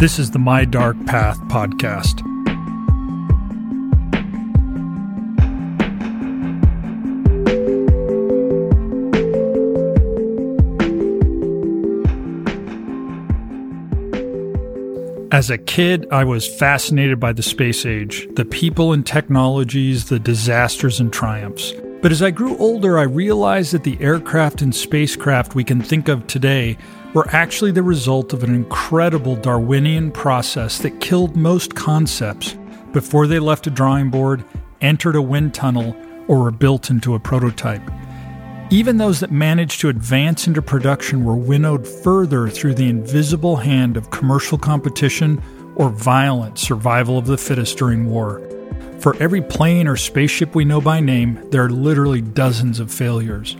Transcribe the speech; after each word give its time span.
This 0.00 0.18
is 0.18 0.30
the 0.30 0.38
My 0.38 0.64
Dark 0.64 0.96
Path 1.04 1.38
podcast. 1.48 2.22
As 15.30 15.50
a 15.50 15.58
kid, 15.58 16.06
I 16.10 16.24
was 16.24 16.48
fascinated 16.48 17.20
by 17.20 17.34
the 17.34 17.42
space 17.42 17.84
age, 17.84 18.26
the 18.36 18.46
people 18.46 18.94
and 18.94 19.04
technologies, 19.04 20.06
the 20.06 20.18
disasters 20.18 20.98
and 20.98 21.12
triumphs. 21.12 21.74
But 22.00 22.10
as 22.10 22.22
I 22.22 22.30
grew 22.30 22.56
older, 22.56 22.98
I 22.98 23.02
realized 23.02 23.74
that 23.74 23.84
the 23.84 24.00
aircraft 24.00 24.62
and 24.62 24.74
spacecraft 24.74 25.54
we 25.54 25.62
can 25.62 25.82
think 25.82 26.08
of 26.08 26.26
today 26.26 26.78
were 27.14 27.28
actually 27.30 27.72
the 27.72 27.82
result 27.82 28.32
of 28.32 28.44
an 28.44 28.54
incredible 28.54 29.36
Darwinian 29.36 30.12
process 30.12 30.78
that 30.78 31.00
killed 31.00 31.36
most 31.36 31.74
concepts 31.74 32.56
before 32.92 33.26
they 33.26 33.38
left 33.38 33.66
a 33.66 33.70
drawing 33.70 34.10
board, 34.10 34.44
entered 34.80 35.16
a 35.16 35.22
wind 35.22 35.54
tunnel, 35.54 35.96
or 36.28 36.38
were 36.38 36.50
built 36.50 36.90
into 36.90 37.14
a 37.14 37.20
prototype. 37.20 37.82
Even 38.70 38.98
those 38.98 39.18
that 39.18 39.32
managed 39.32 39.80
to 39.80 39.88
advance 39.88 40.46
into 40.46 40.62
production 40.62 41.24
were 41.24 41.34
winnowed 41.34 41.86
further 41.86 42.48
through 42.48 42.74
the 42.74 42.88
invisible 42.88 43.56
hand 43.56 43.96
of 43.96 44.10
commercial 44.10 44.56
competition 44.56 45.42
or 45.74 45.90
violent 45.90 46.58
survival 46.58 47.18
of 47.18 47.26
the 47.26 47.36
fittest 47.38 47.78
during 47.78 48.08
war. 48.08 48.40
For 49.00 49.16
every 49.16 49.42
plane 49.42 49.88
or 49.88 49.96
spaceship 49.96 50.54
we 50.54 50.64
know 50.64 50.80
by 50.80 51.00
name, 51.00 51.40
there 51.50 51.64
are 51.64 51.70
literally 51.70 52.20
dozens 52.20 52.78
of 52.78 52.92
failures. 52.92 53.56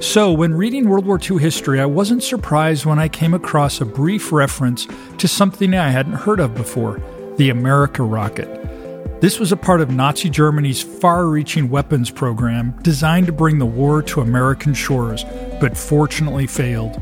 So, 0.00 0.30
when 0.30 0.52
reading 0.52 0.88
World 0.88 1.06
War 1.06 1.18
II 1.18 1.38
history, 1.38 1.80
I 1.80 1.86
wasn't 1.86 2.22
surprised 2.22 2.84
when 2.84 2.98
I 2.98 3.08
came 3.08 3.32
across 3.32 3.80
a 3.80 3.86
brief 3.86 4.30
reference 4.30 4.86
to 5.16 5.26
something 5.26 5.74
I 5.74 5.88
hadn't 5.88 6.12
heard 6.12 6.38
of 6.38 6.54
before 6.54 7.00
the 7.38 7.48
America 7.48 8.02
rocket. 8.02 9.20
This 9.22 9.40
was 9.40 9.52
a 9.52 9.56
part 9.56 9.80
of 9.80 9.90
Nazi 9.90 10.28
Germany's 10.28 10.82
far 10.82 11.26
reaching 11.26 11.70
weapons 11.70 12.10
program 12.10 12.78
designed 12.82 13.26
to 13.26 13.32
bring 13.32 13.58
the 13.58 13.64
war 13.64 14.02
to 14.02 14.20
American 14.20 14.74
shores, 14.74 15.24
but 15.60 15.78
fortunately 15.78 16.46
failed. 16.46 17.00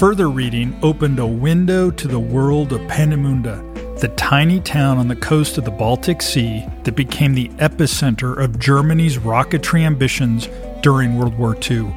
Further 0.00 0.30
reading 0.30 0.78
opened 0.82 1.18
a 1.18 1.26
window 1.26 1.90
to 1.90 2.08
the 2.08 2.20
world 2.20 2.72
of 2.72 2.80
Peenemünde, 2.82 4.00
the 4.00 4.08
tiny 4.08 4.60
town 4.60 4.96
on 4.96 5.08
the 5.08 5.16
coast 5.16 5.58
of 5.58 5.66
the 5.66 5.70
Baltic 5.70 6.22
Sea 6.22 6.66
that 6.84 6.96
became 6.96 7.34
the 7.34 7.48
epicenter 7.58 8.38
of 8.38 8.58
Germany's 8.58 9.18
rocketry 9.18 9.82
ambitions 9.82 10.48
during 10.86 11.18
World 11.18 11.36
War 11.36 11.56
II. 11.68 11.92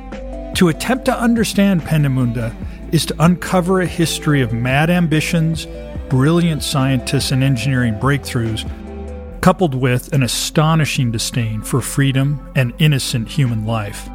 To 0.56 0.70
attempt 0.70 1.06
to 1.06 1.16
understand 1.16 1.84
Peenemünde 1.84 2.52
is 2.92 3.06
to 3.06 3.16
uncover 3.20 3.82
a 3.82 3.86
history 3.86 4.42
of 4.42 4.52
mad 4.52 4.90
ambitions, 4.90 5.68
brilliant 6.10 6.64
scientists, 6.64 7.30
and 7.32 7.44
engineering 7.44 7.94
breakthroughs, 7.94 8.68
coupled 9.42 9.76
with 9.76 10.12
an 10.12 10.24
astonishing 10.24 11.12
disdain 11.12 11.62
for 11.62 11.82
freedom 11.82 12.52
and 12.56 12.74
innocent 12.80 13.28
human 13.28 13.64
life. 13.68 14.10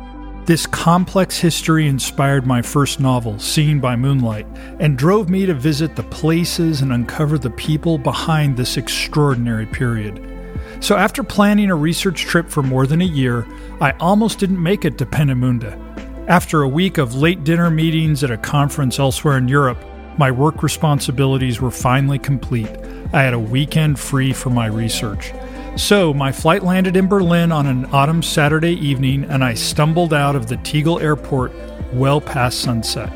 This 0.45 0.67
complex 0.67 1.39
history 1.39 1.87
inspired 1.87 2.45
my 2.45 2.61
first 2.61 2.99
novel, 2.99 3.39
Seen 3.39 3.79
by 3.79 3.95
Moonlight, 3.95 4.49
and 4.81 4.99
drove 4.99 5.31
me 5.31 5.47
to 5.47 5.55
visit 5.55 5.95
the 5.95 6.03
places 6.03 6.81
and 6.81 6.93
uncover 6.93 7.39
the 7.39 7.51
people 7.51 7.97
behind 7.97 8.57
this 8.57 8.77
extraordinary 8.77 9.67
period. 9.67 10.34
So, 10.81 10.97
after 10.97 11.23
planning 11.23 11.71
a 11.71 11.75
research 11.75 12.23
trip 12.23 12.51
for 12.51 12.63
more 12.63 12.87
than 12.87 13.01
a 13.01 13.07
year, 13.07 13.47
I 13.81 13.93
almost 13.93 14.39
didn't 14.39 14.63
make 14.63 14.85
it 14.85 14.99
to 14.99 15.07
Peenemünde. 15.07 15.81
After 16.29 16.63
a 16.63 16.69
week 16.69 16.99
of 16.99 17.15
late 17.15 17.45
dinner 17.45 17.71
meetings 17.71 18.25
at 18.25 18.31
a 18.31 18.37
conference 18.37 18.99
elsewhere 18.99 19.39
in 19.39 19.49
Europe, 19.49 19.79
my 20.19 20.31
work 20.31 20.63
responsibilities 20.63 21.61
were 21.61 21.71
finally 21.71 22.19
complete. 22.19 22.71
I 23.13 23.23
had 23.23 23.35
a 23.35 23.39
weekend 23.39 23.99
free 23.99 24.33
for 24.33 24.51
my 24.51 24.67
research. 24.67 25.33
So, 25.77 26.15
my 26.15 26.31
flight 26.33 26.63
landed 26.63 26.97
in 26.97 27.09
Berlin 27.09 27.51
on 27.51 27.67
an 27.67 27.87
autumn 27.87 28.23
Saturday 28.23 28.75
evening, 28.75 29.25
and 29.25 29.43
I 29.43 29.55
stumbled 29.55 30.15
out 30.15 30.37
of 30.37 30.47
the 30.47 30.57
Tegel 30.59 31.01
airport 31.01 31.53
well 31.93 32.21
past 32.21 32.61
sunset. 32.61 33.13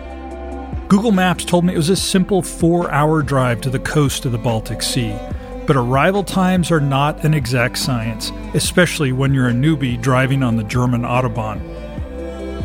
Google 0.89 1.13
Maps 1.13 1.45
told 1.45 1.65
me 1.65 1.75
it 1.75 1.77
was 1.77 1.91
a 1.91 1.97
simple 1.97 2.43
four 2.43 2.91
hour 2.91 3.23
drive 3.23 3.61
to 3.61 3.71
the 3.71 3.79
coast 3.79 4.25
of 4.25 4.33
the 4.33 4.39
Baltic 4.39 4.83
Sea. 4.83 5.15
But 5.69 5.77
arrival 5.77 6.25
times 6.25 6.71
are 6.71 6.81
not 6.81 7.25
an 7.25 7.35
exact 7.35 7.77
science, 7.77 8.33
especially 8.55 9.13
when 9.13 9.35
you're 9.35 9.49
a 9.49 9.53
newbie 9.53 10.01
driving 10.01 10.43
on 10.43 10.57
the 10.57 10.65
German 10.65 11.03
Autobahn. 11.03 11.61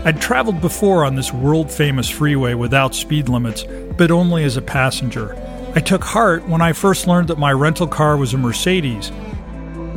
I'd 0.06 0.22
traveled 0.22 0.62
before 0.62 1.04
on 1.04 1.16
this 1.16 1.34
world 1.34 1.70
famous 1.70 2.10
freeway 2.10 2.54
without 2.54 2.96
speed 2.96 3.28
limits, 3.28 3.66
but 3.98 4.10
only 4.10 4.46
as 4.46 4.56
a 4.56 4.62
passenger. 4.62 5.36
I 5.76 5.82
took 5.82 6.02
heart 6.02 6.48
when 6.48 6.62
I 6.62 6.72
first 6.72 7.06
learned 7.06 7.28
that 7.28 7.38
my 7.38 7.52
rental 7.52 7.88
car 7.88 8.16
was 8.16 8.34
a 8.34 8.38
Mercedes. 8.38 9.12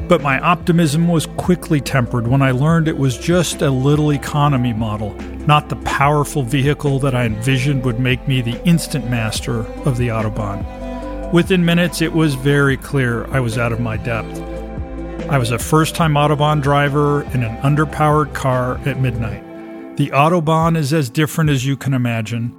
But 0.09 0.23
my 0.23 0.41
optimism 0.41 1.07
was 1.07 1.27
quickly 1.27 1.81
tempered 1.81 2.27
when 2.27 2.43
I 2.43 2.51
learned 2.51 2.89
it 2.89 2.99
was 2.99 3.17
just 3.17 3.63
a 3.63 3.71
little 3.71 4.11
economy 4.11 4.73
model, 4.73 5.13
not 5.47 5.69
the 5.69 5.77
powerful 5.77 6.43
vehicle 6.43 6.99
that 6.99 7.15
I 7.15 7.27
envisioned 7.27 7.85
would 7.85 8.01
make 8.01 8.27
me 8.27 8.43
the 8.43 8.61
instant 8.65 9.09
master 9.09 9.61
of 9.85 9.97
the 9.97 10.09
Autobahn. 10.09 10.76
Within 11.33 11.65
minutes, 11.65 12.01
it 12.01 12.13
was 12.13 12.35
very 12.35 12.77
clear 12.77 13.27
I 13.27 13.41
was 13.41 13.59
out 13.59 13.73
of 13.73 13.81
my 13.81 13.97
depth. 13.97 14.41
I 15.29 15.39
was 15.39 15.51
a 15.51 15.59
first 15.59 15.97
time 15.97 16.15
Autobahn 16.15 16.63
driver 16.63 17.23
in 17.33 17.43
an 17.43 17.57
underpowered 17.63 18.33
car 18.33 18.79
at 18.87 19.01
midnight. 19.01 19.43
The 19.97 20.11
Autobahn 20.11 20.77
is 20.77 20.93
as 20.93 21.11
different 21.11 21.51
as 21.51 21.67
you 21.67 21.77
can 21.77 21.95
imagine. 21.95 22.57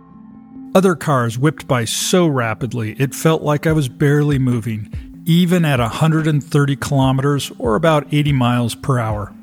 Other 0.75 0.95
cars 0.95 1.39
whipped 1.39 1.65
by 1.65 1.85
so 1.85 2.27
rapidly 2.27 2.91
it 2.99 3.15
felt 3.15 3.41
like 3.41 3.65
I 3.65 3.71
was 3.71 3.87
barely 3.87 4.37
moving, 4.37 5.23
even 5.25 5.63
at 5.63 5.79
130 5.79 6.75
kilometers 6.75 7.51
or 7.57 7.75
about 7.75 8.13
80 8.13 8.33
miles 8.33 8.75
per 8.75 8.99
hour. 8.99 9.33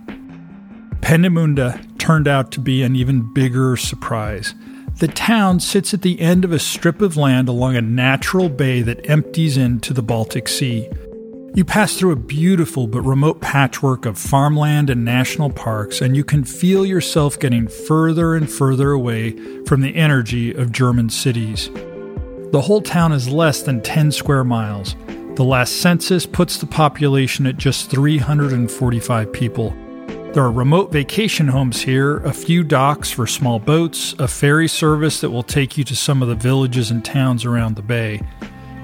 Peenemünde 1.00 1.98
turned 1.98 2.28
out 2.28 2.52
to 2.52 2.60
be 2.60 2.82
an 2.82 2.94
even 2.94 3.32
bigger 3.32 3.76
surprise. 3.76 4.54
The 4.98 5.08
town 5.08 5.58
sits 5.58 5.92
at 5.92 6.02
the 6.02 6.20
end 6.20 6.44
of 6.44 6.52
a 6.52 6.58
strip 6.60 7.02
of 7.02 7.16
land 7.16 7.48
along 7.48 7.74
a 7.74 7.82
natural 7.82 8.48
bay 8.48 8.80
that 8.82 9.10
empties 9.10 9.56
into 9.56 9.92
the 9.92 10.02
Baltic 10.04 10.46
Sea. 10.46 10.88
You 11.52 11.64
pass 11.64 11.96
through 11.96 12.12
a 12.12 12.16
beautiful 12.16 12.86
but 12.86 13.02
remote 13.02 13.40
patchwork 13.40 14.06
of 14.06 14.16
farmland 14.16 14.90
and 14.90 15.04
national 15.04 15.50
parks, 15.50 16.00
and 16.00 16.16
you 16.16 16.22
can 16.22 16.44
feel 16.44 16.86
yourself 16.86 17.40
getting 17.40 17.66
further 17.66 18.36
and 18.36 18.48
further 18.48 18.92
away 18.92 19.36
from 19.64 19.80
the 19.80 19.96
energy 19.96 20.52
of 20.52 20.70
German 20.70 21.10
cities. 21.10 21.70
The 22.52 22.62
whole 22.62 22.80
town 22.80 23.10
is 23.10 23.28
less 23.28 23.62
than 23.62 23.82
10 23.82 24.12
square 24.12 24.44
miles. 24.44 24.94
The 25.34 25.44
last 25.44 25.80
census 25.80 26.24
puts 26.24 26.58
the 26.58 26.66
population 26.66 27.48
at 27.48 27.56
just 27.56 27.90
345 27.90 29.32
people. 29.32 29.76
There 30.34 30.42
are 30.42 30.50
remote 30.50 30.90
vacation 30.90 31.46
homes 31.46 31.80
here, 31.80 32.16
a 32.16 32.32
few 32.32 32.64
docks 32.64 33.08
for 33.08 33.24
small 33.24 33.60
boats, 33.60 34.16
a 34.18 34.26
ferry 34.26 34.66
service 34.66 35.20
that 35.20 35.30
will 35.30 35.44
take 35.44 35.78
you 35.78 35.84
to 35.84 35.94
some 35.94 36.22
of 36.22 36.28
the 36.28 36.34
villages 36.34 36.90
and 36.90 37.04
towns 37.04 37.44
around 37.44 37.76
the 37.76 37.82
bay. 37.82 38.20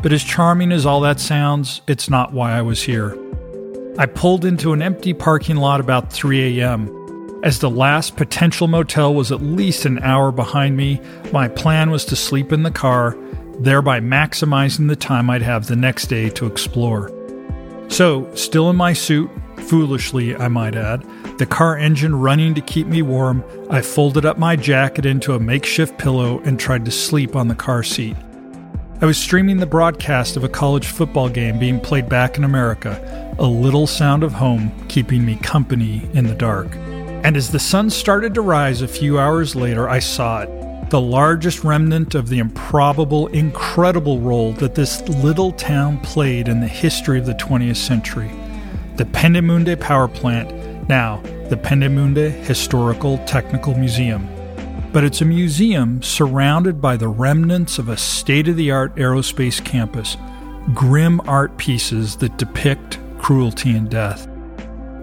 But 0.01 0.13
as 0.13 0.23
charming 0.23 0.71
as 0.71 0.87
all 0.87 1.01
that 1.01 1.19
sounds, 1.19 1.83
it's 1.89 2.09
not 2.09 2.33
why 2.33 2.53
I 2.53 2.63
was 2.63 2.81
here. 2.81 3.19
I 3.99 4.07
pulled 4.07 4.45
into 4.45 4.73
an 4.73 4.81
empty 4.81 5.13
parking 5.13 5.57
lot 5.57 5.81
about 5.81 6.13
3 6.13 6.61
a.m. 6.61 7.41
As 7.43 7.59
the 7.59 7.69
last 7.69 8.15
potential 8.15 8.69
motel 8.69 9.13
was 9.13 9.33
at 9.33 9.43
least 9.43 9.87
an 9.87 9.99
hour 10.05 10.31
behind 10.31 10.77
me, 10.77 11.01
my 11.33 11.49
plan 11.49 11.91
was 11.91 12.05
to 12.05 12.15
sleep 12.15 12.53
in 12.53 12.63
the 12.63 12.71
car, 12.71 13.19
thereby 13.59 13.99
maximizing 13.99 14.87
the 14.87 14.95
time 14.95 15.29
I'd 15.29 15.43
have 15.43 15.67
the 15.67 15.75
next 15.75 16.07
day 16.07 16.31
to 16.31 16.47
explore. 16.47 17.11
So, 17.89 18.33
still 18.37 18.71
in 18.71 18.77
my 18.77 18.93
suit, 18.93 19.29
foolishly, 19.63 20.37
I 20.37 20.49
might 20.49 20.75
add, 20.75 21.05
the 21.39 21.47
car 21.47 21.77
engine 21.77 22.15
running 22.15 22.55
to 22.55 22.61
keep 22.61 22.87
me 22.87 23.03
warm, 23.03 23.45
I 23.71 23.81
folded 23.81 24.25
up 24.25 24.39
my 24.39 24.57
jacket 24.57 25.07
into 25.07 25.35
a 25.35 25.41
makeshift 25.41 25.99
pillow 25.99 26.41
and 26.41 26.59
tried 26.59 26.85
to 26.85 26.91
sleep 26.91 27.37
on 27.37 27.49
the 27.49 27.55
car 27.55 27.83
seat. 27.83 28.17
I 29.01 29.07
was 29.07 29.17
streaming 29.17 29.59
the 29.59 29.67
broadcast 29.67 30.37
of 30.37 30.45
a 30.45 30.49
college 30.49 30.89
football 30.89 31.29
game 31.29 31.59
being 31.59 31.81
played 31.81 32.09
back 32.09 32.37
in 32.37 32.45
America, 32.45 33.35
a 33.39 33.47
little 33.47 33.87
sound 33.87 34.23
of 34.23 34.33
home 34.33 34.73
keeping 34.89 35.25
me 35.25 35.37
company 35.37 36.09
in 36.13 36.27
the 36.27 36.35
dark. 36.35 36.75
And 36.77 37.37
as 37.37 37.51
the 37.51 37.59
sun 37.59 37.91
started 37.91 38.35
to 38.35 38.41
rise 38.43 38.83
a 38.83 38.89
few 38.89 39.19
hours 39.19 39.57
later, 39.57 39.89
I 39.89 40.01
saw 40.01 40.43
it 40.43 40.61
the 40.91 41.01
largest 41.01 41.63
remnant 41.63 42.17
of 42.17 42.29
the 42.29 42.41
improbable, 42.41 43.29
incredible 43.29 44.19
role 44.19 44.53
that 44.55 44.75
this 44.75 45.01
little 45.09 45.53
town 45.53 46.01
played 46.01 46.49
in 46.49 46.61
the 46.61 46.67
history 46.67 47.17
of 47.17 47.27
the 47.27 47.35
20th 47.35 47.77
century. 47.77 48.29
The 49.01 49.07
Peenemünde 49.07 49.81
Power 49.81 50.09
Plant, 50.09 50.53
now 50.87 51.23
the 51.49 51.57
Peenemünde 51.57 52.31
Historical 52.45 53.17
Technical 53.25 53.75
Museum 53.75 54.29
but 54.93 55.05
it's 55.05 55.23
a 55.23 55.25
museum 55.25 56.03
surrounded 56.03 56.83
by 56.83 56.99
the 56.99 57.09
remnants 57.09 57.79
of 57.79 57.89
a 57.89 57.97
state 57.97 58.47
of 58.47 58.57
the 58.57 58.71
art 58.71 58.95
aerospace 58.97 59.65
campus, 59.65 60.19
grim 60.75 61.19
art 61.29 61.57
pieces 61.57 62.17
that 62.17 62.37
depict 62.37 62.99
cruelty 63.19 63.71
and 63.71 63.89
death. 63.89 64.29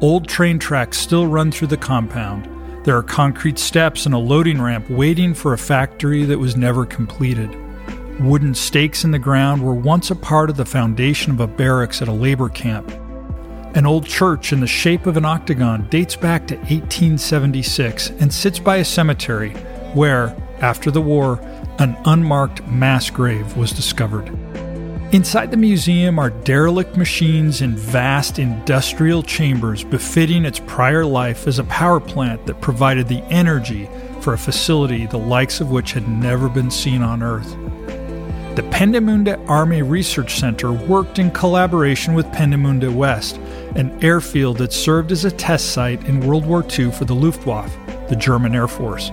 Old 0.02 0.28
train 0.28 0.60
tracks 0.60 1.00
still 1.00 1.26
run 1.26 1.52
through 1.52 1.70
the 1.70 1.78
compound. 1.78 2.48
There 2.86 2.98
are 2.98 3.04
concrete 3.04 3.58
steps 3.58 4.06
and 4.06 4.14
a 4.14 4.20
loading 4.20 4.62
ramp 4.62 4.90
waiting 4.92 5.34
for 5.34 5.54
a 5.54 5.58
factory 5.58 6.24
that 6.26 6.38
was 6.38 6.56
never 6.56 6.86
completed. 6.86 7.50
Wooden 8.20 8.54
stakes 8.54 9.04
in 9.04 9.12
the 9.12 9.18
ground 9.18 9.64
were 9.64 9.74
once 9.74 10.12
a 10.12 10.16
part 10.16 10.52
of 10.52 10.58
the 10.58 10.66
foundation 10.66 11.32
of 11.32 11.40
a 11.40 11.48
barracks 11.48 12.02
at 12.02 12.08
a 12.08 12.14
labor 12.14 12.50
camp. 12.50 12.92
An 13.78 13.86
old 13.86 14.08
church 14.08 14.54
in 14.54 14.60
the 14.60 14.66
shape 14.66 15.06
of 15.06 15.18
an 15.18 15.26
octagon 15.26 15.88
dates 15.92 16.16
back 16.16 16.48
to 16.48 16.56
1876 16.56 18.10
and 18.10 18.34
sits 18.34 18.58
by 18.58 18.78
a 18.78 18.84
cemetery 18.84 19.52
where, 19.94 20.36
after 20.62 20.90
the 20.90 21.00
war, 21.00 21.40
an 21.78 21.96
unmarked 22.06 22.66
mass 22.66 23.12
grave 23.12 23.56
was 23.56 23.72
discovered. 23.72 24.30
Inside 25.14 25.52
the 25.52 25.58
museum 25.58 26.18
are 26.18 26.32
derelict 26.32 26.98
machines 26.98 27.62
in 27.62 27.76
vast 27.76 28.40
industrial 28.40 29.22
chambers 29.22 29.84
befitting 29.84 30.44
its 30.44 30.60
prior 30.66 31.06
life 31.06 31.46
as 31.46 31.60
a 31.60 31.64
power 31.66 32.00
plant 32.00 32.48
that 32.48 32.60
provided 32.62 33.08
the 33.08 33.22
energy 33.26 33.88
for 34.22 34.34
a 34.34 34.40
facility 34.40 35.06
the 35.06 35.20
likes 35.20 35.62
of 35.62 35.70
which 35.70 35.92
had 35.92 36.10
never 36.10 36.50
been 36.50 36.72
seen 36.72 37.04
on 37.04 37.22
Earth. 37.22 37.56
The 38.58 38.64
Peenemünde 38.64 39.48
Army 39.48 39.84
Research 39.84 40.40
Center 40.40 40.72
worked 40.72 41.20
in 41.20 41.30
collaboration 41.30 42.16
with 42.16 42.26
Peenemünde 42.32 42.92
West, 42.92 43.38
an 43.76 43.96
airfield 44.04 44.58
that 44.58 44.74
served 44.74 45.12
as 45.12 45.26
a 45.26 45.30
test 45.30 45.74
site 45.74 46.04
in 46.06 46.26
World 46.26 46.44
War 46.44 46.66
II 46.68 46.90
for 46.90 47.06
the 47.06 47.14
Luftwaffe, 47.14 47.78
the 48.10 48.16
German 48.16 48.56
Air 48.56 48.68
Force. 48.68 49.12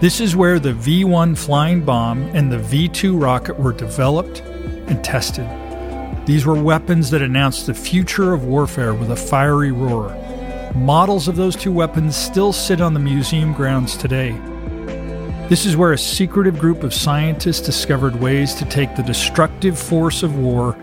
This 0.00 0.20
is 0.20 0.34
where 0.34 0.58
the 0.58 0.72
V 0.72 1.04
1 1.04 1.36
flying 1.36 1.84
bomb 1.84 2.22
and 2.34 2.50
the 2.50 2.58
V 2.58 2.88
2 2.88 3.16
rocket 3.16 3.56
were 3.60 3.72
developed 3.72 4.40
and 4.40 5.04
tested. 5.04 5.46
These 6.26 6.44
were 6.44 6.60
weapons 6.60 7.10
that 7.10 7.22
announced 7.22 7.66
the 7.66 7.74
future 7.74 8.32
of 8.32 8.46
warfare 8.46 8.92
with 8.92 9.12
a 9.12 9.16
fiery 9.16 9.70
roar. 9.70 10.08
Models 10.74 11.28
of 11.28 11.36
those 11.36 11.54
two 11.54 11.70
weapons 11.70 12.16
still 12.16 12.52
sit 12.52 12.80
on 12.80 12.94
the 12.94 12.98
museum 12.98 13.52
grounds 13.52 13.96
today. 13.96 14.36
This 15.50 15.66
is 15.66 15.76
where 15.76 15.92
a 15.92 15.98
secretive 15.98 16.60
group 16.60 16.84
of 16.84 16.94
scientists 16.94 17.60
discovered 17.60 18.20
ways 18.20 18.54
to 18.54 18.64
take 18.66 18.94
the 18.94 19.02
destructive 19.02 19.76
force 19.76 20.22
of 20.22 20.38
war 20.38 20.76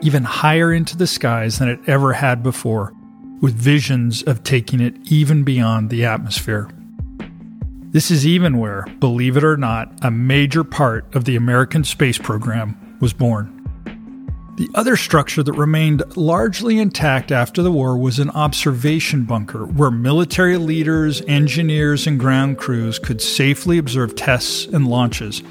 even 0.00 0.24
higher 0.24 0.72
into 0.72 0.96
the 0.96 1.06
skies 1.06 1.58
than 1.58 1.68
it 1.68 1.78
ever 1.86 2.14
had 2.14 2.42
before, 2.42 2.94
with 3.42 3.54
visions 3.54 4.22
of 4.22 4.42
taking 4.42 4.80
it 4.80 4.96
even 5.12 5.44
beyond 5.44 5.90
the 5.90 6.06
atmosphere. 6.06 6.70
This 7.90 8.10
is 8.10 8.26
even 8.26 8.56
where, 8.56 8.86
believe 8.98 9.36
it 9.36 9.44
or 9.44 9.58
not, 9.58 9.92
a 10.00 10.10
major 10.10 10.64
part 10.64 11.14
of 11.14 11.26
the 11.26 11.36
American 11.36 11.84
space 11.84 12.16
program 12.16 12.96
was 13.02 13.12
born. 13.12 13.53
The 14.56 14.70
other 14.76 14.94
structure 14.94 15.42
that 15.42 15.52
remained 15.54 16.16
largely 16.16 16.78
intact 16.78 17.32
after 17.32 17.60
the 17.60 17.72
war 17.72 17.98
was 17.98 18.20
an 18.20 18.30
observation 18.30 19.24
bunker 19.24 19.66
where 19.66 19.90
military 19.90 20.58
leaders, 20.58 21.22
engineers, 21.26 22.06
and 22.06 22.20
ground 22.20 22.56
crews 22.56 23.00
could 23.00 23.20
safely 23.20 23.78
observe 23.78 24.14
tests 24.14 24.66
and 24.66 24.86
launches. 24.86 25.42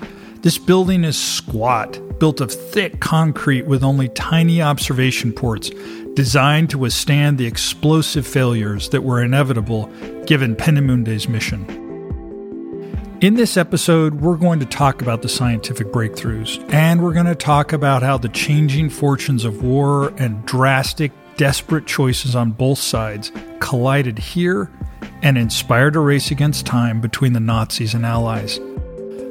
This 0.41 0.57
building 0.57 1.03
is 1.03 1.17
squat, 1.17 1.99
built 2.17 2.39
of 2.39 2.49
thick 2.49 3.01
concrete 3.01 3.65
with 3.65 3.83
only 3.83 4.07
tiny 4.07 4.61
observation 4.61 5.33
ports, 5.33 5.69
designed 6.13 6.69
to 6.69 6.77
withstand 6.77 7.37
the 7.37 7.45
explosive 7.45 8.25
failures 8.25 8.87
that 8.89 9.03
were 9.03 9.21
inevitable 9.21 9.87
given 10.27 10.55
Peenemunde's 10.55 11.27
mission. 11.27 11.82
In 13.23 13.35
this 13.35 13.55
episode, 13.55 14.15
we're 14.15 14.35
going 14.35 14.59
to 14.59 14.65
talk 14.65 15.01
about 15.01 15.21
the 15.21 15.29
scientific 15.29 15.93
breakthroughs, 15.93 16.61
and 16.73 17.01
we're 17.01 17.13
going 17.13 17.25
to 17.25 17.35
talk 17.35 17.71
about 17.71 18.03
how 18.03 18.17
the 18.17 18.27
changing 18.27 18.89
fortunes 18.89 19.45
of 19.45 19.63
war 19.63 20.09
and 20.17 20.45
drastic, 20.45 21.13
desperate 21.37 21.87
choices 21.87 22.35
on 22.35 22.51
both 22.51 22.79
sides 22.79 23.31
collided 23.61 24.19
here 24.19 24.69
and 25.21 25.37
inspired 25.37 25.95
a 25.95 26.01
race 26.01 26.31
against 26.31 26.65
time 26.65 26.99
between 26.99 27.31
the 27.31 27.39
Nazis 27.39 27.93
and 27.93 28.05
Allies. 28.05 28.59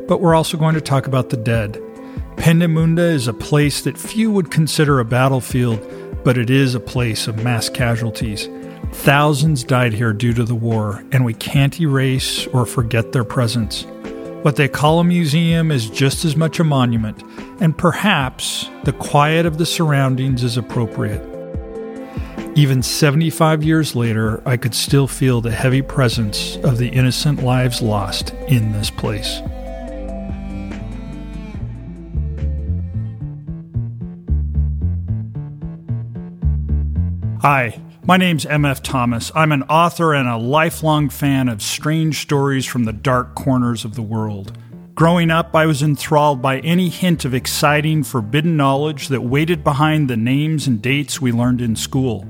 But 0.08 0.22
we're 0.22 0.34
also 0.34 0.56
going 0.56 0.74
to 0.74 0.80
talk 0.80 1.06
about 1.06 1.28
the 1.28 1.36
dead. 1.36 1.74
Peenemünde 2.36 2.98
is 2.98 3.28
a 3.28 3.34
place 3.34 3.82
that 3.82 3.98
few 3.98 4.30
would 4.30 4.50
consider 4.50 5.00
a 5.00 5.04
battlefield, 5.04 5.86
but 6.24 6.38
it 6.38 6.48
is 6.48 6.74
a 6.74 6.80
place 6.80 7.28
of 7.28 7.44
mass 7.44 7.68
casualties. 7.68 8.48
Thousands 8.92 9.64
died 9.64 9.94
here 9.94 10.12
due 10.12 10.32
to 10.34 10.44
the 10.44 10.54
war, 10.54 11.04
and 11.10 11.24
we 11.24 11.34
can't 11.34 11.80
erase 11.80 12.46
or 12.48 12.64
forget 12.64 13.12
their 13.12 13.24
presence. 13.24 13.84
What 14.42 14.56
they 14.56 14.68
call 14.68 15.00
a 15.00 15.04
museum 15.04 15.70
is 15.70 15.90
just 15.90 16.24
as 16.24 16.36
much 16.36 16.60
a 16.60 16.64
monument, 16.64 17.22
and 17.60 17.76
perhaps 17.76 18.70
the 18.84 18.92
quiet 18.92 19.46
of 19.46 19.58
the 19.58 19.66
surroundings 19.66 20.44
is 20.44 20.56
appropriate. 20.56 21.20
Even 22.54 22.82
75 22.82 23.64
years 23.64 23.96
later, 23.96 24.42
I 24.46 24.56
could 24.56 24.74
still 24.74 25.08
feel 25.08 25.40
the 25.40 25.50
heavy 25.50 25.80
presence 25.80 26.56
of 26.56 26.78
the 26.78 26.88
innocent 26.88 27.42
lives 27.42 27.80
lost 27.80 28.34
in 28.48 28.72
this 28.72 28.90
place. 28.90 29.40
Hi, 37.40 37.80
my 38.04 38.16
name's 38.16 38.44
MF 38.44 38.82
Thomas. 38.82 39.30
I'm 39.32 39.52
an 39.52 39.62
author 39.64 40.12
and 40.12 40.28
a 40.28 40.36
lifelong 40.36 41.08
fan 41.08 41.48
of 41.48 41.62
strange 41.62 42.20
stories 42.20 42.66
from 42.66 42.82
the 42.82 42.92
dark 42.92 43.36
corners 43.36 43.84
of 43.84 43.94
the 43.94 44.02
world. 44.02 44.58
Growing 44.96 45.30
up, 45.30 45.54
I 45.54 45.66
was 45.66 45.82
enthralled 45.82 46.42
by 46.42 46.58
any 46.60 46.88
hint 46.88 47.24
of 47.24 47.32
exciting, 47.32 48.02
forbidden 48.02 48.56
knowledge 48.56 49.06
that 49.08 49.20
waited 49.20 49.62
behind 49.62 50.10
the 50.10 50.16
names 50.16 50.66
and 50.66 50.82
dates 50.82 51.20
we 51.20 51.30
learned 51.30 51.60
in 51.60 51.76
school. 51.76 52.26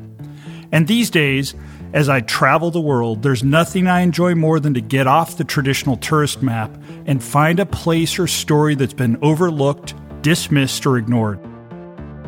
And 0.71 0.87
these 0.87 1.09
days, 1.09 1.55
as 1.95 2.09
I 2.09 2.21
travel 2.21 2.71
the 2.71 2.81
world, 2.81 3.23
there's 3.23 3.43
nothing 3.43 3.87
I 3.87 4.01
enjoy 4.01 4.35
more 4.35 4.61
than 4.61 4.75
to 4.75 4.81
get 4.83 5.07
off 5.07 5.39
the 5.39 5.45
traditional 5.45 5.97
tourist 5.97 6.43
map 6.43 6.71
and 7.07 7.25
find 7.25 7.59
a 7.59 7.67
place 7.67 8.19
or 8.19 8.27
story 8.27 8.75
that's 8.75 8.93
been 8.93 9.19
overlooked, 9.23 9.95
dismissed, 10.23 10.85
or 10.85 10.99
ignored. 10.99 11.41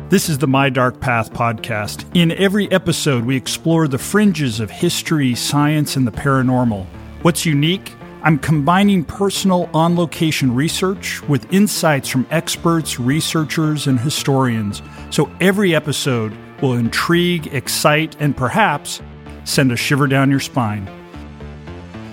This 0.07 0.29
is 0.29 0.37
the 0.37 0.47
My 0.47 0.69
Dark 0.69 0.99
Path 0.99 1.33
podcast. 1.33 2.05
In 2.13 2.31
every 2.33 2.71
episode, 2.71 3.25
we 3.25 3.35
explore 3.35 3.87
the 3.87 3.97
fringes 3.97 4.59
of 4.59 4.69
history, 4.69 5.33
science, 5.33 5.95
and 5.95 6.05
the 6.05 6.11
paranormal. 6.11 6.85
What's 7.23 7.43
unique? 7.43 7.91
I'm 8.21 8.37
combining 8.37 9.03
personal 9.03 9.67
on 9.73 9.95
location 9.95 10.53
research 10.53 11.23
with 11.23 11.51
insights 11.51 12.07
from 12.07 12.27
experts, 12.29 12.99
researchers, 12.99 13.87
and 13.87 13.99
historians. 13.99 14.83
So 15.09 15.27
every 15.41 15.73
episode 15.73 16.37
will 16.61 16.73
intrigue, 16.73 17.47
excite, 17.47 18.15
and 18.19 18.37
perhaps 18.37 19.01
send 19.43 19.71
a 19.71 19.75
shiver 19.75 20.05
down 20.05 20.29
your 20.29 20.39
spine. 20.39 20.87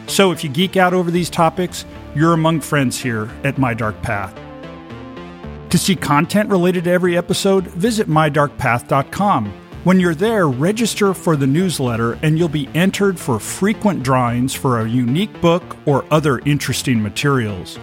So 0.06 0.32
if 0.32 0.42
you 0.42 0.48
geek 0.48 0.78
out 0.78 0.94
over 0.94 1.10
these 1.10 1.28
topics, 1.28 1.84
you're 2.14 2.32
among 2.32 2.62
friends 2.62 2.98
here 2.98 3.28
at 3.44 3.58
My 3.58 3.74
Dark 3.74 4.00
Path. 4.00 4.34
To 5.72 5.78
see 5.78 5.96
content 5.96 6.50
related 6.50 6.84
to 6.84 6.90
every 6.90 7.16
episode, 7.16 7.66
visit 7.68 8.06
mydarkpath.com. 8.06 9.46
When 9.84 9.98
you're 9.98 10.14
there, 10.14 10.46
register 10.46 11.14
for 11.14 11.34
the 11.34 11.46
newsletter 11.46 12.18
and 12.22 12.38
you'll 12.38 12.50
be 12.50 12.68
entered 12.74 13.18
for 13.18 13.38
frequent 13.38 14.02
drawings 14.02 14.52
for 14.52 14.80
a 14.80 14.86
unique 14.86 15.40
book 15.40 15.78
or 15.86 16.04
other 16.10 16.40
interesting 16.40 17.02
materials. 17.02 17.78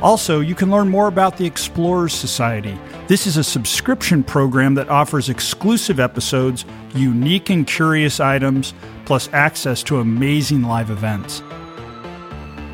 Also, 0.00 0.40
you 0.40 0.54
can 0.54 0.70
learn 0.70 0.88
more 0.88 1.08
about 1.08 1.36
the 1.36 1.44
Explorers 1.44 2.14
Society. 2.14 2.80
This 3.06 3.26
is 3.26 3.36
a 3.36 3.44
subscription 3.44 4.24
program 4.24 4.72
that 4.76 4.88
offers 4.88 5.28
exclusive 5.28 6.00
episodes, 6.00 6.64
unique 6.94 7.50
and 7.50 7.66
curious 7.66 8.18
items, 8.18 8.72
plus 9.04 9.28
access 9.34 9.82
to 9.82 9.98
amazing 9.98 10.62
live 10.62 10.88
events. 10.88 11.42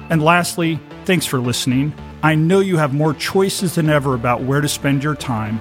And 0.08 0.22
lastly, 0.22 0.78
thanks 1.04 1.26
for 1.26 1.40
listening. 1.40 1.92
I 2.24 2.34
know 2.34 2.60
you 2.60 2.78
have 2.78 2.94
more 2.94 3.12
choices 3.12 3.74
than 3.74 3.90
ever 3.90 4.14
about 4.14 4.40
where 4.40 4.62
to 4.62 4.66
spend 4.66 5.04
your 5.04 5.14
time. 5.14 5.60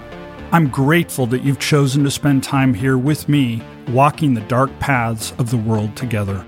I'm 0.53 0.69
grateful 0.69 1.25
that 1.25 1.43
you've 1.43 1.59
chosen 1.59 2.05
to 2.05 2.09
spend 2.09 2.41
time 2.41 2.73
here 2.73 2.97
with 2.97 3.27
me, 3.27 3.61
walking 3.89 4.33
the 4.33 4.39
dark 4.47 4.71
paths 4.79 5.33
of 5.37 5.49
the 5.49 5.57
world 5.57 5.97
together. 5.97 6.45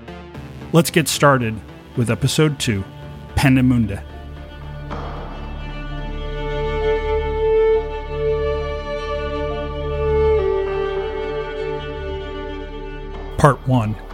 Let's 0.72 0.90
get 0.90 1.06
started 1.06 1.60
with 1.98 2.10
episode 2.10 2.58
2 2.58 2.82
Peenemünde. 3.34 4.02
Part 13.36 13.68
1 13.68 14.05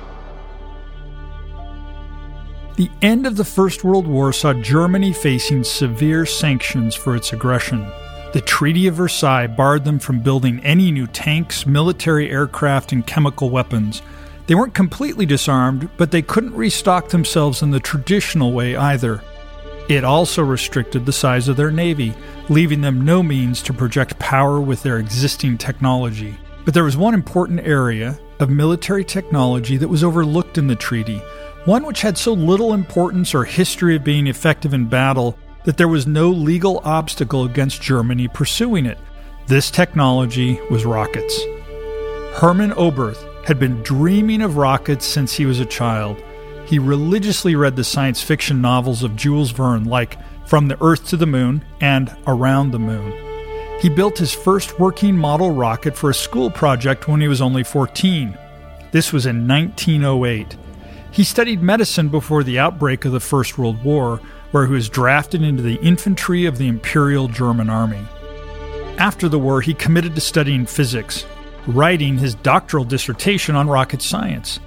the 2.83 2.91
end 3.01 3.29
of 3.29 3.37
the 3.37 3.45
First 3.45 3.85
World 3.85 4.09
War 4.09 4.33
saw 4.33 4.53
Germany 4.53 5.13
facing 5.13 5.63
severe 5.63 6.27
sanctions 6.27 6.97
for 6.97 7.15
its 7.15 7.33
aggression. 7.33 7.87
The 8.33 8.41
Treaty 8.41 8.89
of 8.89 8.97
Versailles 8.97 9.47
barred 9.47 9.85
them 9.85 10.01
from 10.01 10.19
building 10.19 10.59
any 10.65 10.91
new 10.91 11.07
tanks, 11.07 11.65
military 11.65 12.29
aircraft, 12.29 12.91
and 12.91 13.07
chemical 13.07 13.51
weapons. 13.51 14.03
They 14.49 14.57
weren't 14.57 14.75
completely 14.75 15.27
disarmed, 15.27 15.91
but 15.97 16.11
they 16.11 16.23
couldn't 16.23 16.57
restock 16.57 17.11
themselves 17.11 17.63
in 17.63 17.71
the 17.71 17.79
traditional 17.79 18.51
way 18.51 18.75
either. 18.75 19.23
It 19.89 20.03
also 20.03 20.43
restricted 20.43 21.07
the 21.07 21.13
size 21.13 21.47
of 21.47 21.57
their 21.57 21.71
navy, 21.71 22.13
leaving 22.49 22.81
them 22.81 23.05
no 23.05 23.23
means 23.23 23.63
to 23.63 23.73
project 23.73 24.19
power 24.19 24.61
with 24.61 24.83
their 24.83 24.99
existing 24.99 25.57
technology. 25.57 26.35
But 26.65 26.75
there 26.75 26.83
was 26.83 26.97
one 26.97 27.15
important 27.15 27.61
area 27.61 28.19
of 28.43 28.51
military 28.51 29.05
technology 29.05 29.79
that 29.79 29.89
was 29.89 30.05
overlooked 30.05 30.59
in 30.59 30.67
the 30.67 30.77
treaty 30.77 31.23
one 31.65 31.85
which 31.85 32.03
had 32.03 32.19
so 32.19 32.33
little 32.33 32.75
importance 32.75 33.35
or 33.35 33.45
history 33.45 33.95
of 33.95 34.03
being 34.03 34.27
effective 34.27 34.75
in 34.75 34.87
battle 34.87 35.39
that 35.65 35.77
there 35.77 35.89
was 35.89 36.09
no 36.09 36.29
legal 36.29 36.81
obstacle 36.85 37.45
against 37.45 37.81
Germany 37.81 38.27
pursuing 38.27 38.85
it. 38.85 38.99
This 39.47 39.71
technology 39.71 40.61
was 40.71 40.85
rockets. 40.85 41.41
Hermann 42.35 42.73
Oberth 42.73 43.25
had 43.45 43.61
been 43.61 43.83
dreaming 43.83 44.43
of 44.43 44.57
rockets 44.57 45.07
since 45.07 45.35
he 45.35 45.47
was 45.47 45.61
a 45.61 45.65
child. 45.65 46.21
He 46.67 46.81
religiously 46.81 47.55
read 47.55 47.77
the 47.77 47.85
science 47.85 48.21
fiction 48.21 48.61
novels 48.61 49.05
of 49.05 49.15
Jules 49.15 49.53
Verne, 49.53 49.85
like 49.85 50.19
From 50.49 50.67
the 50.67 50.83
Earth 50.83 51.07
to 51.09 51.17
the 51.17 51.27
Moon 51.27 51.65
and 51.81 52.17
Around 52.27 52.73
the 52.73 52.79
Moon. 52.81 53.32
He 53.83 53.89
built 53.89 54.17
his 54.17 54.33
first 54.33 54.79
working 54.79 55.17
model 55.17 55.51
rocket 55.51 55.97
for 55.97 56.09
a 56.09 56.15
school 56.15 56.53
project 56.53 57.09
when 57.09 57.21
he 57.21 57.27
was 57.27 57.43
only 57.43 57.65
14. 57.65 58.39
This 58.93 59.13
was 59.13 59.27
in 59.27 59.49
1908. 59.49 60.57
He 61.11 61.25
studied 61.25 61.63
medicine 61.63 62.09
before 62.09 62.45
the 62.45 62.61
outbreak 62.61 63.05
of 63.05 63.11
the 63.11 63.19
First 63.19 63.59
World 63.59 63.83
War, 63.83 64.21
where 64.53 64.67
he 64.67 64.73
was 64.73 64.89
drafted 64.89 65.43
into 65.43 65.65
the 65.65 65.81
infantry 65.83 66.47
of 66.47 66.59
the 66.59 66.69
Imperial 66.69 67.27
German 67.27 67.69
Army. 67.69 68.07
After 68.99 69.29
the 69.29 69.41
war, 69.41 69.61
he 69.61 69.75
committed 69.75 70.15
to 70.15 70.21
studying 70.21 70.65
physics, 70.65 71.27
writing 71.67 72.19
his 72.19 72.37
doctoral 72.37 72.85
dissertation 72.85 73.57
on 73.57 73.69
rocket 73.69 74.01
science. 74.01 74.61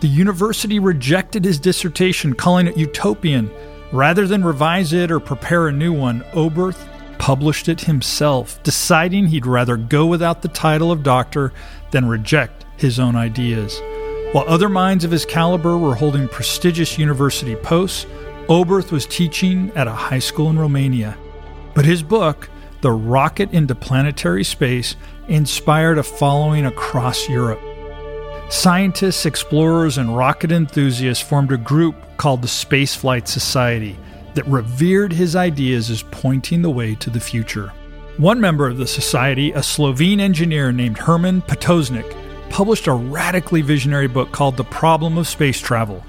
The 0.00 0.08
university 0.08 0.80
rejected 0.80 1.44
his 1.44 1.60
dissertation, 1.60 2.34
calling 2.34 2.66
it 2.66 2.76
utopian. 2.76 3.52
Rather 3.92 4.26
than 4.26 4.44
revise 4.44 4.92
it 4.92 5.12
or 5.12 5.20
prepare 5.20 5.68
a 5.68 5.72
new 5.72 5.92
one, 5.92 6.22
Oberth 6.32 6.88
published 7.18 7.68
it 7.68 7.82
himself, 7.82 8.62
deciding 8.62 9.26
he'd 9.26 9.46
rather 9.46 9.76
go 9.76 10.06
without 10.06 10.42
the 10.42 10.48
title 10.48 10.90
of 10.90 11.02
doctor 11.02 11.52
than 11.90 12.08
reject 12.08 12.64
his 12.76 12.98
own 12.98 13.16
ideas. 13.16 13.80
While 14.32 14.44
other 14.48 14.68
minds 14.68 15.04
of 15.04 15.10
his 15.10 15.24
caliber 15.24 15.76
were 15.76 15.94
holding 15.94 16.28
prestigious 16.28 16.98
university 16.98 17.56
posts, 17.56 18.06
Oberth 18.48 18.92
was 18.92 19.06
teaching 19.06 19.70
at 19.74 19.88
a 19.88 19.92
high 19.92 20.18
school 20.18 20.50
in 20.50 20.58
Romania. 20.58 21.16
But 21.74 21.84
his 21.84 22.02
book, 22.02 22.48
The 22.80 22.92
Rocket 22.92 23.52
into 23.52 23.74
Planetary 23.74 24.44
Space, 24.44 24.96
inspired 25.28 25.98
a 25.98 26.02
following 26.02 26.66
across 26.66 27.28
Europe. 27.28 27.60
Scientists, 28.50 29.26
explorers, 29.26 29.98
and 29.98 30.16
rocket 30.16 30.50
enthusiasts 30.50 31.22
formed 31.22 31.52
a 31.52 31.58
group 31.58 31.94
called 32.16 32.40
the 32.40 32.48
Spaceflight 32.48 33.28
Society 33.28 33.98
that 34.34 34.46
revered 34.46 35.12
his 35.12 35.36
ideas 35.36 35.90
as 35.90 36.02
pointing 36.02 36.62
the 36.62 36.70
way 36.70 36.94
to 36.96 37.10
the 37.10 37.20
future. 37.20 37.72
One 38.16 38.40
member 38.40 38.66
of 38.66 38.78
the 38.78 38.86
society, 38.86 39.52
a 39.52 39.62
Slovene 39.62 40.20
engineer 40.20 40.72
named 40.72 40.98
Herman 40.98 41.42
Potocnik, 41.42 42.16
published 42.50 42.86
a 42.86 42.92
radically 42.92 43.62
visionary 43.62 44.08
book 44.08 44.32
called 44.32 44.56
The 44.56 44.64
Problem 44.64 45.18
of 45.18 45.28
Space 45.28 45.60
Travel. 45.60 46.04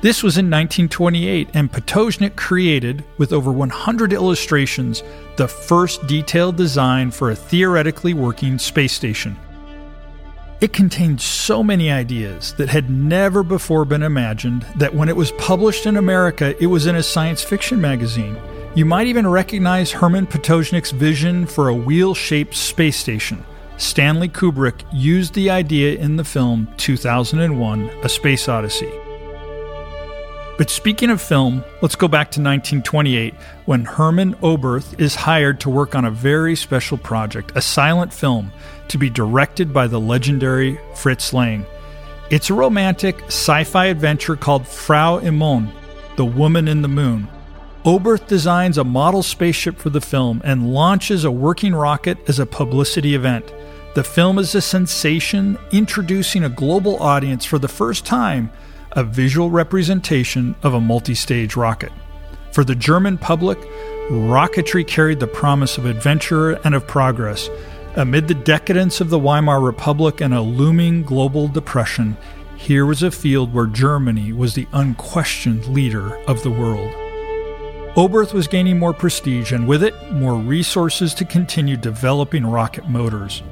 This 0.00 0.22
was 0.22 0.38
in 0.38 0.46
1928, 0.46 1.48
and 1.54 1.72
Potocnik 1.72 2.36
created, 2.36 3.04
with 3.16 3.32
over 3.32 3.50
100 3.50 4.12
illustrations, 4.12 5.02
the 5.36 5.48
first 5.48 6.06
detailed 6.06 6.56
design 6.56 7.10
for 7.10 7.30
a 7.30 7.36
theoretically 7.36 8.14
working 8.14 8.58
space 8.58 8.92
station. 8.92 9.36
It 10.60 10.72
contained 10.72 11.20
so 11.20 11.62
many 11.62 11.88
ideas 11.88 12.52
that 12.54 12.68
had 12.68 12.90
never 12.90 13.44
before 13.44 13.84
been 13.84 14.02
imagined 14.02 14.66
that 14.74 14.92
when 14.92 15.08
it 15.08 15.14
was 15.14 15.30
published 15.32 15.86
in 15.86 15.96
America, 15.96 16.60
it 16.60 16.66
was 16.66 16.88
in 16.88 16.96
a 16.96 17.02
science 17.02 17.44
fiction 17.44 17.80
magazine. 17.80 18.36
You 18.74 18.84
might 18.84 19.06
even 19.06 19.28
recognize 19.28 19.92
Herman 19.92 20.26
Potocnik's 20.26 20.90
vision 20.90 21.46
for 21.46 21.68
a 21.68 21.74
wheel 21.74 22.12
shaped 22.12 22.56
space 22.56 22.96
station. 22.96 23.44
Stanley 23.76 24.28
Kubrick 24.28 24.84
used 24.92 25.34
the 25.34 25.48
idea 25.48 25.96
in 25.96 26.16
the 26.16 26.24
film 26.24 26.66
2001 26.76 27.90
A 28.02 28.08
Space 28.08 28.48
Odyssey. 28.48 28.90
But 30.58 30.70
speaking 30.70 31.08
of 31.10 31.22
film, 31.22 31.64
let's 31.82 31.94
go 31.94 32.08
back 32.08 32.32
to 32.32 32.40
1928 32.40 33.32
when 33.66 33.84
Hermann 33.84 34.34
Oberth 34.42 35.00
is 35.00 35.14
hired 35.14 35.60
to 35.60 35.70
work 35.70 35.94
on 35.94 36.04
a 36.04 36.10
very 36.10 36.56
special 36.56 36.98
project, 36.98 37.52
a 37.54 37.62
silent 37.62 38.12
film 38.12 38.50
to 38.88 38.98
be 38.98 39.08
directed 39.08 39.72
by 39.72 39.86
the 39.86 40.00
legendary 40.00 40.80
Fritz 40.96 41.32
Lang. 41.32 41.64
It's 42.30 42.50
a 42.50 42.54
romantic 42.54 43.22
sci 43.26 43.62
fi 43.62 43.86
adventure 43.86 44.34
called 44.34 44.66
Frau 44.66 45.20
im 45.20 45.38
Mond, 45.38 45.70
The 46.16 46.24
Woman 46.24 46.66
in 46.66 46.82
the 46.82 46.88
Moon. 46.88 47.28
Oberth 47.84 48.26
designs 48.26 48.78
a 48.78 48.84
model 48.84 49.22
spaceship 49.22 49.78
for 49.78 49.90
the 49.90 50.00
film 50.00 50.42
and 50.44 50.74
launches 50.74 51.24
a 51.24 51.30
working 51.30 51.72
rocket 51.72 52.18
as 52.28 52.40
a 52.40 52.46
publicity 52.46 53.14
event. 53.14 53.54
The 53.94 54.02
film 54.02 54.40
is 54.40 54.56
a 54.56 54.60
sensation, 54.60 55.56
introducing 55.70 56.42
a 56.42 56.48
global 56.48 57.00
audience 57.00 57.44
for 57.44 57.60
the 57.60 57.68
first 57.68 58.04
time 58.04 58.50
a 58.98 59.04
visual 59.04 59.48
representation 59.48 60.56
of 60.64 60.74
a 60.74 60.80
multi 60.80 61.14
stage 61.14 61.54
rocket. 61.54 61.92
For 62.52 62.64
the 62.64 62.74
German 62.74 63.16
public, 63.16 63.56
rocketry 64.10 64.84
carried 64.84 65.20
the 65.20 65.28
promise 65.28 65.78
of 65.78 65.86
adventure 65.86 66.54
and 66.64 66.74
of 66.74 66.88
progress. 66.88 67.48
Amid 67.94 68.26
the 68.26 68.34
decadence 68.34 69.00
of 69.00 69.08
the 69.08 69.18
Weimar 69.18 69.60
Republic 69.60 70.20
and 70.20 70.34
a 70.34 70.40
looming 70.40 71.04
global 71.04 71.46
depression, 71.46 72.16
here 72.56 72.86
was 72.86 73.04
a 73.04 73.12
field 73.12 73.54
where 73.54 73.66
Germany 73.66 74.32
was 74.32 74.54
the 74.54 74.66
unquestioned 74.72 75.66
leader 75.66 76.16
of 76.26 76.42
the 76.42 76.50
world. 76.50 76.92
Oberth 77.96 78.34
was 78.34 78.48
gaining 78.48 78.80
more 78.80 78.92
prestige 78.92 79.52
and 79.52 79.68
with 79.68 79.84
it, 79.84 79.94
more 80.12 80.34
resources 80.34 81.14
to 81.14 81.24
continue 81.24 81.76
developing 81.76 82.44
rocket 82.44 82.88
motors. 82.88 83.44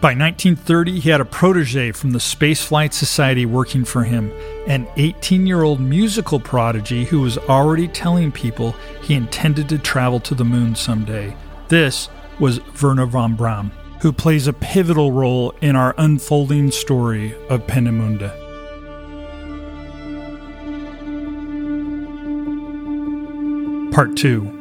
By 0.00 0.14
1930, 0.14 0.98
he 0.98 1.10
had 1.10 1.20
a 1.20 1.26
protege 1.26 1.92
from 1.92 2.12
the 2.12 2.18
Spaceflight 2.18 2.94
Society 2.94 3.44
working 3.44 3.84
for 3.84 4.02
him, 4.02 4.32
an 4.66 4.88
18 4.96 5.46
year 5.46 5.62
old 5.62 5.78
musical 5.78 6.40
prodigy 6.40 7.04
who 7.04 7.20
was 7.20 7.36
already 7.36 7.86
telling 7.86 8.32
people 8.32 8.72
he 9.02 9.12
intended 9.12 9.68
to 9.68 9.76
travel 9.78 10.18
to 10.20 10.34
the 10.34 10.44
moon 10.44 10.74
someday. 10.74 11.36
This 11.68 12.08
was 12.38 12.60
Wernher 12.80 13.04
von 13.04 13.36
Braun, 13.36 13.72
who 14.00 14.10
plays 14.10 14.46
a 14.46 14.54
pivotal 14.54 15.12
role 15.12 15.52
in 15.60 15.76
our 15.76 15.94
unfolding 15.98 16.70
story 16.70 17.34
of 17.50 17.66
Peenemünde. 17.66 18.32
Part 23.92 24.16
2 24.16 24.59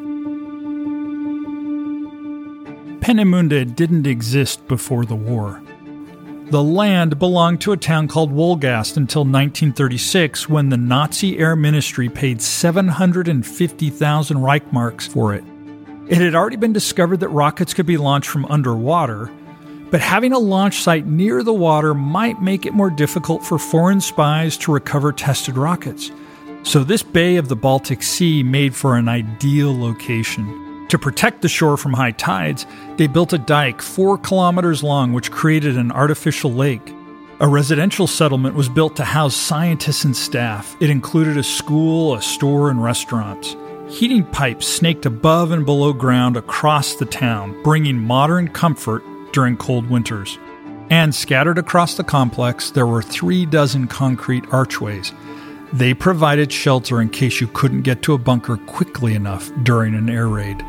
Peenemünde 3.10 3.76
didn't 3.76 4.06
exist 4.06 4.68
before 4.68 5.04
the 5.04 5.16
war. 5.16 5.64
The 6.52 6.62
land 6.62 7.18
belonged 7.18 7.60
to 7.62 7.72
a 7.72 7.78
town 7.78 8.08
called 8.08 8.32
Wolgast 8.32 8.98
until 8.98 9.24
1936 9.24 10.48
when 10.48 10.70
the 10.70 10.78
Nazi 10.78 11.40
Air 11.40 11.56
Ministry 11.56 12.08
paid 12.08 12.40
750,000 12.40 14.38
Reichmarks 14.38 15.08
for 15.08 15.34
it. 15.34 15.44
It 16.08 16.20
had 16.20 16.36
already 16.36 16.58
been 16.58 16.72
discovered 16.72 17.22
that 17.22 17.30
rockets 17.30 17.74
could 17.74 17.88
be 17.88 17.98
launched 17.98 18.30
from 18.30 18.46
underwater, 18.46 19.32
but 19.90 20.02
having 20.02 20.32
a 20.32 20.38
launch 20.38 20.84
site 20.84 21.08
near 21.08 21.42
the 21.42 21.52
water 21.52 21.96
might 21.96 22.44
make 22.44 22.68
it 22.68 22.76
more 22.76 22.92
difficult 22.92 23.44
for 23.44 23.58
foreign 23.58 24.02
spies 24.02 24.56
to 24.58 24.72
recover 24.72 25.12
tested 25.12 25.58
rockets. 25.58 26.12
So, 26.62 26.84
this 26.84 27.02
bay 27.02 27.38
of 27.38 27.48
the 27.48 27.56
Baltic 27.56 28.04
Sea 28.04 28.44
made 28.44 28.76
for 28.76 28.98
an 28.98 29.10
ideal 29.10 29.76
location. 29.76 30.69
To 30.90 30.98
protect 30.98 31.44
the 31.44 31.50
shore 31.50 31.78
from 31.78 31.94
high 31.94 32.12
tides, 32.12 32.66
they 32.98 33.06
built 33.06 33.32
a 33.32 33.38
dike 33.38 33.80
four 33.80 34.18
kilometers 34.18 34.82
long, 34.82 35.14
which 35.14 35.30
created 35.30 35.78
an 35.78 35.92
artificial 35.92 36.52
lake. 36.52 36.94
A 37.40 37.48
residential 37.48 38.08
settlement 38.08 38.56
was 38.56 38.70
built 38.70 38.96
to 38.96 39.06
house 39.06 39.36
scientists 39.36 40.04
and 40.04 40.18
staff. 40.18 40.76
It 40.82 40.90
included 40.90 41.38
a 41.38 41.44
school, 41.44 42.16
a 42.16 42.22
store, 42.24 42.72
and 42.72 42.84
restaurants. 42.84 43.56
Heating 43.88 44.26
pipes 44.26 44.68
snaked 44.68 45.06
above 45.06 45.52
and 45.52 45.64
below 45.64 45.94
ground 45.94 46.36
across 46.36 46.96
the 46.96 47.06
town, 47.06 47.62
bringing 47.62 47.98
modern 47.98 48.48
comfort 48.48 49.04
during 49.32 49.58
cold 49.58 49.88
winters. 49.92 50.40
And 50.90 51.14
scattered 51.14 51.60
across 51.60 51.98
the 51.98 52.04
complex, 52.04 52.72
there 52.72 52.88
were 52.88 53.04
three 53.04 53.46
dozen 53.46 53.88
concrete 53.88 54.44
archways. 54.52 55.14
They 55.72 55.94
provided 55.94 56.52
shelter 56.52 57.00
in 57.00 57.10
case 57.10 57.40
you 57.40 57.48
couldn't 57.48 57.84
get 57.84 58.02
to 58.02 58.14
a 58.14 58.18
bunker 58.18 58.58
quickly 58.58 59.14
enough 59.14 59.52
during 59.62 59.94
an 59.94 60.10
air 60.10 60.28
raid. 60.28 60.66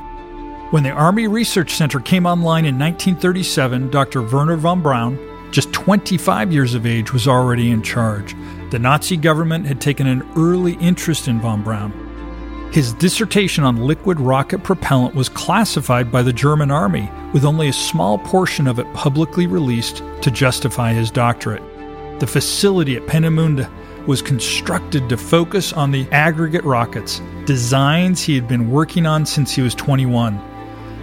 When 0.70 0.84
the 0.84 0.90
Army 0.90 1.26
Research 1.26 1.74
Center 1.74 1.98
came 1.98 2.26
online 2.26 2.64
in 2.64 2.78
1937, 2.78 3.90
Dr. 3.90 4.22
Wernher 4.22 4.54
von 4.54 4.80
Braun, 4.80 5.18
just 5.50 5.72
25 5.72 6.52
years 6.52 6.74
of 6.74 6.86
age, 6.86 7.12
was 7.12 7.26
already 7.26 7.72
in 7.72 7.82
charge. 7.82 8.36
The 8.70 8.78
Nazi 8.78 9.16
government 9.16 9.66
had 9.66 9.80
taken 9.80 10.06
an 10.06 10.22
early 10.36 10.74
interest 10.74 11.26
in 11.26 11.40
von 11.40 11.64
Braun. 11.64 12.70
His 12.72 12.92
dissertation 12.92 13.64
on 13.64 13.84
liquid 13.84 14.20
rocket 14.20 14.62
propellant 14.62 15.16
was 15.16 15.28
classified 15.28 16.12
by 16.12 16.22
the 16.22 16.32
German 16.32 16.70
Army, 16.70 17.10
with 17.32 17.44
only 17.44 17.66
a 17.66 17.72
small 17.72 18.16
portion 18.18 18.68
of 18.68 18.78
it 18.78 18.86
publicly 18.94 19.48
released 19.48 20.04
to 20.22 20.30
justify 20.30 20.92
his 20.92 21.10
doctorate. 21.10 21.64
The 22.20 22.28
facility 22.28 22.94
at 22.94 23.06
Peenemünde 23.06 23.68
was 24.06 24.22
constructed 24.22 25.08
to 25.08 25.16
focus 25.16 25.72
on 25.72 25.90
the 25.90 26.08
aggregate 26.12 26.62
rockets, 26.62 27.20
designs 27.44 28.22
he 28.22 28.36
had 28.36 28.46
been 28.46 28.70
working 28.70 29.04
on 29.04 29.26
since 29.26 29.50
he 29.52 29.62
was 29.62 29.74
21. 29.74 30.40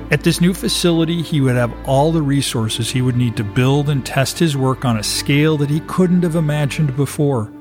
At 0.09 0.23
this 0.23 0.39
new 0.39 0.53
facility, 0.53 1.21
he 1.21 1.41
would 1.41 1.55
have 1.55 1.73
all 1.85 2.13
the 2.13 2.21
resources 2.21 2.89
he 2.89 3.01
would 3.01 3.17
need 3.17 3.35
to 3.35 3.43
build 3.43 3.89
and 3.89 4.05
test 4.05 4.39
his 4.39 4.55
work 4.55 4.85
on 4.85 4.97
a 4.97 5.03
scale 5.03 5.57
that 5.57 5.69
he 5.69 5.81
couldn't 5.81 6.23
have 6.23 6.35
imagined 6.35 6.95
before. 6.95 7.51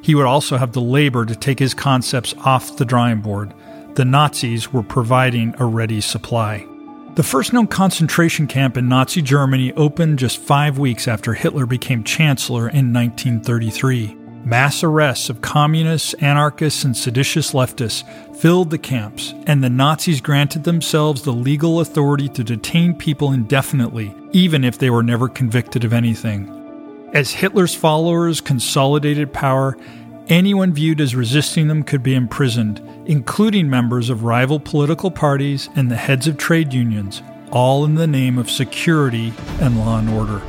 He 0.00 0.14
would 0.14 0.26
also 0.26 0.56
have 0.58 0.72
the 0.72 0.80
labor 0.80 1.26
to 1.26 1.34
take 1.34 1.58
his 1.58 1.74
concepts 1.74 2.34
off 2.44 2.76
the 2.76 2.84
drawing 2.84 3.20
board, 3.20 3.52
the 3.94 4.04
Nazis 4.04 4.72
were 4.72 4.82
providing 4.82 5.54
a 5.58 5.66
ready 5.66 6.00
supply. 6.00 6.66
The 7.14 7.22
first 7.22 7.52
known 7.52 7.66
concentration 7.66 8.46
camp 8.46 8.76
in 8.76 8.88
Nazi 8.88 9.20
Germany 9.20 9.72
opened 9.74 10.18
just 10.18 10.38
five 10.38 10.78
weeks 10.78 11.06
after 11.06 11.34
Hitler 11.34 11.66
became 11.66 12.04
Chancellor 12.04 12.68
in 12.68 12.92
1933. 12.92 14.16
Mass 14.44 14.82
arrests 14.82 15.28
of 15.28 15.42
communists, 15.42 16.14
anarchists, 16.14 16.84
and 16.84 16.96
seditious 16.96 17.52
leftists 17.52 18.02
filled 18.42 18.70
the 18.70 18.78
camps, 18.78 19.34
and 19.46 19.62
the 19.62 19.70
Nazis 19.70 20.20
granted 20.20 20.64
themselves 20.64 21.22
the 21.22 21.30
legal 21.30 21.78
authority 21.78 22.28
to 22.28 22.42
detain 22.42 22.92
people 22.92 23.30
indefinitely, 23.30 24.12
even 24.32 24.64
if 24.64 24.78
they 24.78 24.90
were 24.90 25.04
never 25.04 25.28
convicted 25.28 25.84
of 25.84 25.92
anything. 25.92 26.50
As 27.14 27.30
Hitler's 27.30 27.76
followers 27.76 28.40
consolidated 28.40 29.32
power, 29.32 29.78
anyone 30.26 30.72
viewed 30.72 31.00
as 31.00 31.14
resisting 31.14 31.68
them 31.68 31.84
could 31.84 32.02
be 32.02 32.16
imprisoned, 32.16 32.82
including 33.06 33.70
members 33.70 34.10
of 34.10 34.24
rival 34.24 34.58
political 34.58 35.12
parties 35.12 35.68
and 35.76 35.88
the 35.88 35.94
heads 35.94 36.26
of 36.26 36.36
trade 36.36 36.72
unions, 36.72 37.22
all 37.52 37.84
in 37.84 37.94
the 37.94 38.08
name 38.08 38.38
of 38.38 38.50
security 38.50 39.32
and 39.60 39.78
law 39.78 40.00
and 40.00 40.10
order. 40.10 40.42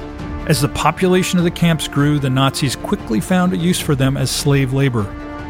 As 0.50 0.62
the 0.62 0.70
population 0.70 1.38
of 1.38 1.46
the 1.46 1.52
camps 1.52 1.88
grew, 1.88 2.18
the 2.18 2.32
Nazis 2.32 2.76
quickly 2.76 3.20
found 3.20 3.54
a 3.54 3.58
use 3.58 3.80
for 3.80 3.94
them 3.94 4.18
as 4.18 4.32
slave 4.32 4.74
labor. 4.74 5.06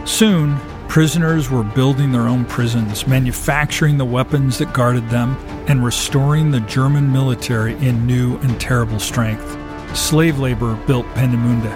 Soon, 0.06 0.60
prisoners 0.88 1.50
were 1.50 1.64
building 1.64 2.12
their 2.12 2.28
own 2.28 2.46
prisons, 2.46 3.08
manufacturing 3.08 3.98
the 3.98 4.06
weapons 4.06 4.58
that 4.58 4.74
guarded 4.74 5.10
them, 5.10 5.36
and 5.68 5.84
restoring 5.84 6.52
the 6.52 6.60
German 6.62 7.12
military 7.12 7.74
in 7.78 8.06
new 8.06 8.38
and 8.38 8.60
terrible 8.60 9.00
strength. 9.00 9.58
Slave 9.96 10.40
labor 10.40 10.76
built 10.88 11.06
Peenemünde, 11.16 11.72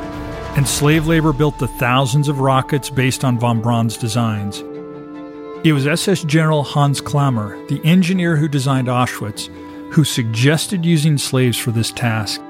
and 0.57 0.67
slave 0.67 1.07
labor 1.07 1.33
built 1.33 1.59
the 1.59 1.67
thousands 1.67 2.27
of 2.27 2.39
rockets 2.39 2.89
based 2.89 3.23
on 3.23 3.39
von 3.39 3.61
Braun's 3.61 3.97
designs. 3.97 4.63
It 5.63 5.73
was 5.73 5.87
SS 5.87 6.23
General 6.23 6.63
Hans 6.63 7.01
Kammler, 7.01 7.67
the 7.67 7.83
engineer 7.83 8.35
who 8.35 8.47
designed 8.47 8.87
Auschwitz, 8.87 9.47
who 9.91 10.03
suggested 10.03 10.85
using 10.85 11.17
slaves 11.17 11.57
for 11.57 11.71
this 11.71 11.91
task. 11.91 12.41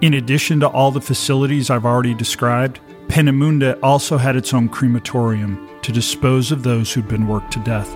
In 0.00 0.14
addition 0.14 0.60
to 0.60 0.68
all 0.68 0.90
the 0.90 1.00
facilities 1.00 1.70
I've 1.70 1.84
already 1.84 2.14
described, 2.14 2.80
Peenemünde 3.10 3.76
also 3.82 4.16
had 4.16 4.36
its 4.36 4.54
own 4.54 4.68
crematorium 4.68 5.68
to 5.82 5.90
dispose 5.90 6.52
of 6.52 6.62
those 6.62 6.92
who'd 6.92 7.08
been 7.08 7.26
worked 7.26 7.52
to 7.52 7.58
death. 7.64 7.90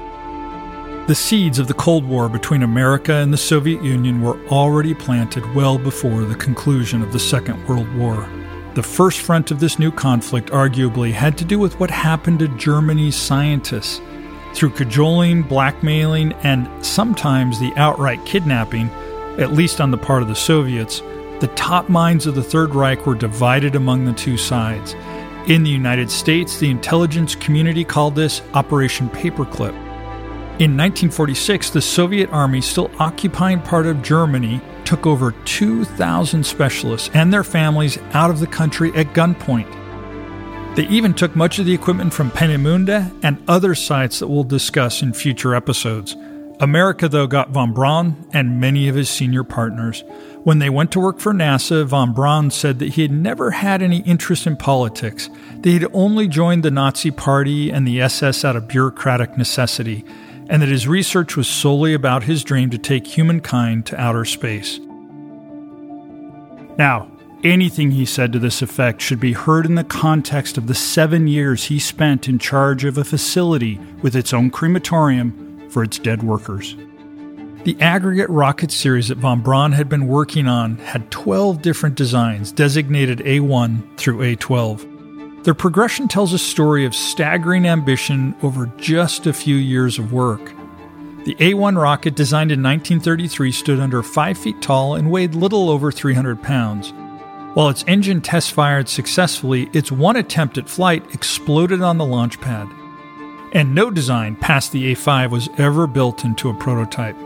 The 1.06 1.14
seeds 1.14 1.61
of 1.61 1.68
the 1.68 1.75
Cold 1.75 2.04
War 2.04 2.28
between 2.28 2.64
America 2.64 3.14
and 3.14 3.33
the 3.33 3.37
Soviet 3.37 3.80
Union 3.80 4.23
were 4.23 4.44
already 4.49 4.92
planted 4.92 5.54
well 5.54 5.78
before 5.78 6.23
the 6.23 6.35
conclusion 6.35 7.00
of 7.00 7.12
the 7.12 7.21
Second 7.21 7.64
World 7.68 7.94
War. 7.94 8.28
The 8.75 8.83
first 8.83 9.21
front 9.21 9.52
of 9.52 9.61
this 9.61 9.78
new 9.78 9.92
conflict 9.92 10.50
arguably 10.50 11.12
had 11.12 11.38
to 11.38 11.44
do 11.44 11.61
with 11.61 11.78
what 11.78 11.92
happened 11.92 12.40
to 12.40 12.49
Germany's 12.56 13.14
scientists. 13.14 14.00
Through 14.52 14.71
cajoling, 14.71 15.42
blackmailing, 15.42 16.33
and 16.42 16.68
sometimes 16.85 17.61
the 17.61 17.73
outright 17.76 18.25
kidnapping, 18.26 18.90
at 19.38 19.52
least 19.52 19.80
on 19.80 19.92
the 19.92 19.97
part 19.99 20.23
of 20.23 20.28
the 20.28 20.35
Soviets, 20.35 21.02
the 21.44 21.54
top 21.56 21.90
minds 21.90 22.26
of 22.26 22.34
the 22.34 22.42
Third 22.42 22.74
Reich 22.74 23.04
were 23.04 23.14
divided 23.14 23.76
among 23.76 24.06
the 24.06 24.14
two 24.14 24.38
sides. 24.38 24.94
In 25.46 25.62
the 25.62 25.68
United 25.68 26.10
States, 26.10 26.56
the 26.56 26.70
intelligence 26.70 27.34
community 27.34 27.84
called 27.84 28.14
this 28.14 28.40
Operation 28.54 29.10
Paperclip. 29.10 29.74
In 30.58 30.74
1946, 30.74 31.68
the 31.68 31.82
Soviet 31.82 32.30
army, 32.30 32.62
still 32.62 32.90
occupying 32.98 33.60
part 33.60 33.84
of 33.84 34.00
Germany, 34.00 34.58
took 34.86 35.06
over 35.06 35.32
2,000 35.44 36.46
specialists 36.46 37.10
and 37.12 37.30
their 37.30 37.44
families 37.44 37.98
out 38.14 38.30
of 38.30 38.40
the 38.40 38.46
country 38.46 38.90
at 38.94 39.12
gunpoint. 39.12 39.68
They 40.76 40.86
even 40.86 41.12
took 41.12 41.36
much 41.36 41.58
of 41.58 41.66
the 41.66 41.74
equipment 41.74 42.14
from 42.14 42.30
Peenemünde 42.30 43.22
and 43.22 43.44
other 43.46 43.75
sites 43.75 44.21
that 44.21 44.28
we'll 44.28 44.45
discuss 44.45 45.02
in 45.02 45.12
future 45.12 45.54
episodes. 45.54 46.16
America, 46.60 47.08
though, 47.08 47.26
got 47.26 47.50
von 47.50 47.73
Braun 47.73 48.28
and 48.32 48.60
many 48.60 48.88
of 48.88 48.95
his 48.95 49.10
senior 49.10 49.43
partners. 49.43 50.04
When 50.45 50.60
they 50.60 50.71
went 50.71 50.93
to 50.93 51.00
work 51.00 51.19
for 51.19 51.32
NASA, 51.32 51.84
von 51.84 52.12
Braun 52.12 52.50
said 52.50 52.78
that 52.78 52.90
he 52.90 53.02
had 53.02 53.10
never 53.10 53.50
had 53.50 53.82
any 53.82 54.00
interest 54.02 54.47
in 54.47 54.56
politics, 54.56 55.28
that 55.60 55.69
he 55.69 55.78
had 55.78 55.90
only 55.93 56.28
joined 56.28 56.62
the 56.62 56.71
Nazi 56.71 57.10
Party 57.10 57.71
and 57.71 57.86
the 57.86 58.00
SS 58.00 58.45
out 58.45 58.54
of 58.54 58.69
bureaucratic 58.69 59.36
necessity, 59.36 60.04
and 60.49 60.62
that 60.62 60.69
his 60.69 60.86
research 60.86 61.36
was 61.36 61.49
solely 61.49 61.93
about 61.93 62.25
his 62.25 62.45
dream 62.45 62.71
to 62.71 62.78
take 62.78 63.06
humankind 63.06 63.86
to 63.86 64.00
outer 64.00 64.25
space. 64.25 64.78
Now, 66.78 67.10
anything 67.43 67.90
he 67.93 68.06
said 68.06 68.32
to 68.32 68.38
this 68.38 68.62
effect 68.62 69.00
should 69.00 69.21
be 69.21 69.32
heard 69.32 69.67
in 69.67 69.75
the 69.75 69.82
context 69.82 70.56
of 70.56 70.69
the 70.69 70.75
seven 70.75 71.26
years 71.26 71.64
he 71.64 71.78
spent 71.80 72.28
in 72.28 72.38
charge 72.38 72.84
of 72.84 72.97
a 72.97 73.04
facility 73.04 73.80
with 74.02 74.14
its 74.14 74.32
own 74.32 74.50
crematorium 74.50 75.44
for 75.75 75.82
its 75.82 75.99
dead 75.99 76.23
workers. 76.23 76.76
The 77.65 77.76
aggregate 77.80 78.30
rocket 78.30 78.71
series 78.71 79.08
that 79.08 79.19
von 79.19 79.41
Braun 79.41 79.73
had 79.73 79.89
been 79.89 80.06
working 80.06 80.47
on 80.47 80.76
had 80.76 81.10
12 81.10 81.63
different 81.63 81.97
designs 81.97 82.52
designated 82.52 83.19
A1 83.19 83.97
through 83.97 84.19
A12. 84.19 85.45
Their 85.45 85.54
progression 85.54 86.06
tells 86.06 86.32
a 86.32 86.39
story 86.39 86.84
of 86.84 86.95
staggering 86.95 87.67
ambition 87.67 88.37
over 88.43 88.67
just 88.78 89.26
a 89.26 89.32
few 89.32 89.56
years 89.56 89.99
of 89.99 90.13
work. 90.13 90.45
The 91.25 91.34
A1 91.37 91.80
rocket, 91.80 92.15
designed 92.15 92.52
in 92.52 92.63
1933, 92.63 93.50
stood 93.50 93.80
under 93.80 94.02
5 94.02 94.39
feet 94.39 94.63
tall 94.63 94.95
and 94.95 95.10
weighed 95.10 95.34
little 95.34 95.71
over 95.71 95.91
300 95.91 96.41
pounds. 96.43 96.93
While 97.54 97.71
its 97.71 97.84
engine 97.89 98.21
test 98.21 98.52
fired 98.52 98.89
successfully, 98.89 99.71
its 99.73 99.91
one 99.91 100.17
attempt 100.17 100.58
at 100.58 100.69
flight 100.69 101.02
exploded 101.15 101.82
on 101.82 101.99
the 101.99 102.04
launch 102.04 102.41
pad. 102.41 102.69
And 103.54 103.73
no 103.73 103.88
design 103.88 104.34
past 104.34 104.73
the 104.73 104.93
A5 104.93 105.30
was 105.30 105.49
ever 105.58 105.86
built 105.86 106.25
into 106.25 106.50
a 106.50 106.54
prototype. 106.54 107.17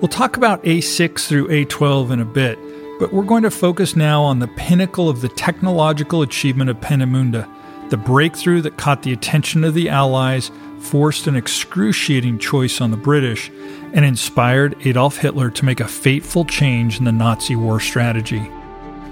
We'll 0.00 0.06
talk 0.06 0.36
about 0.36 0.62
A6 0.62 1.26
through 1.26 1.48
A12 1.48 2.12
in 2.12 2.20
a 2.20 2.24
bit, 2.24 2.56
but 3.00 3.12
we're 3.12 3.24
going 3.24 3.42
to 3.42 3.50
focus 3.50 3.96
now 3.96 4.22
on 4.22 4.38
the 4.38 4.46
pinnacle 4.46 5.08
of 5.08 5.20
the 5.20 5.28
technological 5.28 6.22
achievement 6.22 6.70
of 6.70 6.76
Peenemünde, 6.76 7.44
the 7.90 7.96
breakthrough 7.96 8.60
that 8.60 8.76
caught 8.76 9.02
the 9.02 9.12
attention 9.12 9.64
of 9.64 9.74
the 9.74 9.88
Allies, 9.88 10.52
forced 10.78 11.26
an 11.26 11.34
excruciating 11.34 12.38
choice 12.38 12.80
on 12.80 12.92
the 12.92 12.96
British, 12.96 13.50
and 13.92 14.04
inspired 14.04 14.76
Adolf 14.86 15.16
Hitler 15.16 15.50
to 15.50 15.64
make 15.64 15.80
a 15.80 15.88
fateful 15.88 16.44
change 16.44 16.98
in 16.98 17.04
the 17.04 17.10
Nazi 17.10 17.56
war 17.56 17.80
strategy. 17.80 18.48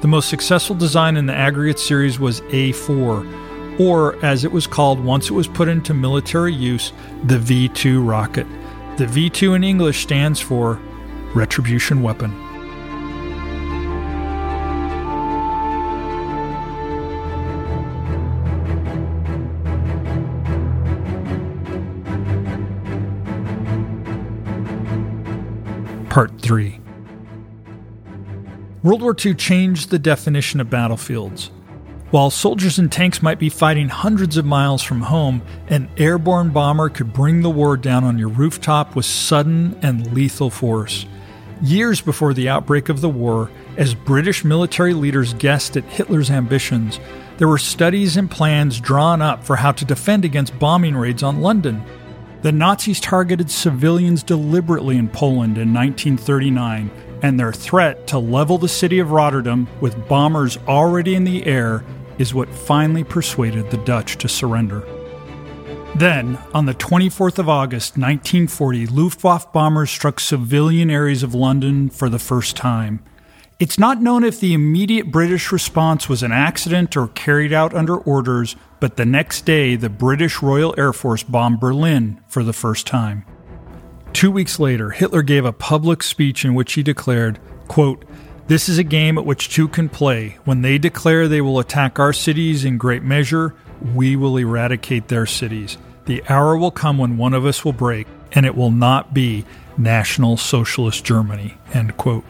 The 0.00 0.09
most 0.09 0.28
successful 0.28 0.76
design 0.76 1.16
in 1.16 1.26
the 1.26 1.35
aggregate 1.35 1.80
series 1.80 2.20
was 2.20 2.40
A4, 2.42 3.45
or 3.78 4.22
as 4.24 4.44
it 4.44 4.52
was 4.52 4.66
called 4.66 4.98
once 5.00 5.28
it 5.28 5.32
was 5.32 5.48
put 5.48 5.68
into 5.68 5.92
military 5.94 6.54
use, 6.54 6.92
the 7.24 7.38
V 7.38 7.68
2 7.68 8.02
rocket. 8.02 8.46
The 8.96 9.04
V2 9.04 9.56
in 9.56 9.62
English 9.62 10.00
stands 10.00 10.40
for 10.40 10.80
Retribution 11.34 12.00
Weapon. 12.02 12.34
Part 26.08 26.40
3 26.40 26.80
World 28.82 29.02
War 29.02 29.14
II 29.22 29.34
changed 29.34 29.90
the 29.90 29.98
definition 29.98 30.60
of 30.60 30.70
battlefields. 30.70 31.50
While 32.16 32.31
soldiers 32.31 32.79
and 32.79 32.90
tanks 32.90 33.20
might 33.20 33.38
be 33.38 33.50
fighting 33.50 33.90
hundreds 33.90 34.38
of 34.38 34.46
miles 34.46 34.83
from 34.83 35.02
home, 35.02 35.42
an 35.68 35.90
airborne 35.98 36.48
bomber 36.48 36.88
could 36.88 37.12
bring 37.12 37.42
the 37.42 37.50
war 37.50 37.76
down 37.76 38.05
on 38.05 38.18
your 38.18 38.31
rooftop 38.31 38.96
with 38.96 39.05
sudden 39.05 39.79
and 39.83 40.14
lethal 40.14 40.48
force. 40.48 41.05
Years 41.61 42.00
before 42.00 42.33
the 42.33 42.48
outbreak 42.48 42.88
of 42.88 43.02
the 43.02 43.11
war, 43.11 43.50
as 43.76 43.94
British 43.94 44.46
military 44.46 44.94
leaders 44.94 45.35
guessed 45.35 45.76
at 45.76 45.85
Hitler's 45.85 46.31
ambitions, 46.31 46.98
there 47.37 47.48
were 47.48 47.59
studies 47.59 48.16
and 48.16 48.31
plans 48.31 48.81
drawn 48.81 49.20
up 49.20 49.44
for 49.44 49.57
how 49.57 49.72
to 49.72 49.85
defend 49.85 50.24
against 50.24 50.59
bombing 50.59 50.96
raids 50.96 51.22
on 51.22 51.42
London. 51.42 51.83
The 52.40 52.50
Nazis 52.50 52.98
targeted 52.98 53.50
civilians 53.50 54.22
deliberately 54.22 54.96
in 54.96 55.11
Poland 55.11 55.59
in 55.59 55.74
1939, 55.74 56.90
and 57.22 57.38
their 57.38 57.52
threat 57.52 58.07
to 58.07 58.18
level 58.18 58.57
the 58.57 58.68
city 58.70 59.00
of 59.00 59.11
Rotterdam 59.11 59.68
with 59.83 60.09
bombers 60.09 60.57
already 60.66 61.14
in 61.14 61.24
the 61.24 61.44
air 61.44 61.85
is 62.18 62.35
what 62.35 62.48
finally 62.48 63.05
persuaded 63.05 63.70
the 63.70 63.76
Dutch 63.79 64.16
to 64.18 64.29
surrender. 64.29 64.87
Then, 65.96 66.38
on 66.52 66.66
the 66.66 66.74
24th 66.74 67.38
of 67.38 67.48
August 67.48 67.92
1940, 67.92 68.87
Luftwaffe 68.88 69.52
bombers 69.52 69.90
struck 69.90 70.20
civilian 70.20 70.90
areas 70.90 71.22
of 71.22 71.35
London 71.35 71.88
for 71.88 72.11
the 72.11 72.18
first 72.18 72.55
time. 72.55 73.02
It's 73.59 73.79
not 73.79 74.02
known 74.02 74.22
if 74.22 74.38
the 74.38 74.52
immediate 74.52 75.11
British 75.11 75.50
response 75.50 76.07
was 76.07 76.22
an 76.22 76.33
accident 76.33 76.94
or 76.98 77.09
carried 77.09 77.55
out 77.55 77.72
under 77.72 77.96
orders, 77.96 78.55
but 78.81 78.96
the 78.96 79.07
next 79.07 79.46
day 79.46 79.76
the 79.76 79.88
British 79.88 80.42
Royal 80.42 80.74
Air 80.76 80.92
Force 80.92 81.22
bombed 81.22 81.61
Berlin 81.61 82.20
for 82.29 82.44
the 82.44 82.52
first 82.52 82.87
time. 82.87 83.24
Two 84.12 84.31
weeks 84.31 84.59
later, 84.59 84.90
Hitler 84.90 85.22
gave 85.22 85.46
a 85.46 85.52
public 85.52 86.02
speech 86.02 86.44
in 86.44 86.55
which 86.55 86.74
he 86.74 86.83
declared, 86.83 87.38
quote, 87.68 88.05
this 88.48 88.68
is 88.68 88.78
a 88.78 88.85
game 88.85 89.18
at 89.18 89.26
which 89.26 89.48
two 89.48 89.66
can 89.66 89.88
play. 89.88 90.38
When 90.44 90.62
they 90.62 90.78
declare 90.78 91.26
they 91.26 91.40
will 91.40 91.59
attack 91.59 91.98
our 91.98 92.12
cities 92.12 92.64
in 92.64 92.78
great 92.78 93.02
measure, 93.02 93.54
we 93.94 94.14
will 94.14 94.37
eradicate 94.37 95.09
their 95.09 95.26
cities. 95.26 95.78
The 96.04 96.22
hour 96.28 96.56
will 96.56 96.70
come 96.70 96.98
when 96.98 97.16
one 97.16 97.35
of 97.35 97.44
us 97.44 97.64
will 97.64 97.72
break, 97.72 98.06
and 98.32 98.46
it 98.46 98.54
will 98.54 98.70
not 98.70 99.12
be 99.12 99.44
National 99.76 100.37
Socialist 100.37 101.04
Germany. 101.04 101.59
End 101.74 101.96
quote. 101.96 102.24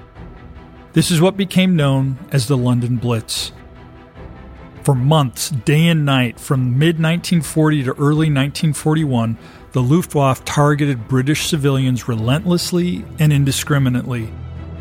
This 0.95 1.11
is 1.11 1.21
what 1.21 1.37
became 1.37 1.77
known 1.77 2.19
as 2.33 2.49
the 2.49 2.57
London 2.57 2.97
Blitz. 2.97 3.53
For 4.83 4.95
months, 4.95 5.51
day 5.51 5.89
and 5.89 6.07
night, 6.07 6.41
from 6.41 6.79
mid 6.79 6.97
1940 6.97 7.85
to 7.85 7.91
early 7.91 8.31
1941, 8.33 9.37
the 9.73 9.83
Luftwaffe 9.83 10.45
targeted 10.47 11.09
British 11.09 11.47
civilians 11.47 12.09
relentlessly 12.09 13.05
and 13.19 13.33
indiscriminately. 13.33 14.33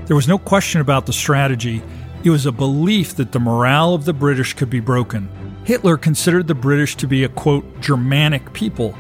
There 0.06 0.16
was 0.16 0.28
no 0.28 0.38
question 0.38 0.82
about 0.82 1.08
the 1.08 1.14
strategy, 1.14 1.82
it 2.24 2.30
was 2.30 2.46
a 2.46 2.52
belief 2.52 3.16
that 3.16 3.32
the 3.32 3.40
morale 3.40 3.94
of 3.94 4.06
the 4.06 4.14
British 4.14 4.54
could 4.54 4.70
be 4.70 4.80
broken. 4.80 5.30
Hitler 5.64 5.98
considered 5.98 6.48
the 6.48 6.56
British 6.56 6.96
to 6.98 7.08
be 7.08 7.24
a 7.24 7.30
quote, 7.30 7.82
Germanic 7.82 8.54
people. 8.54 8.96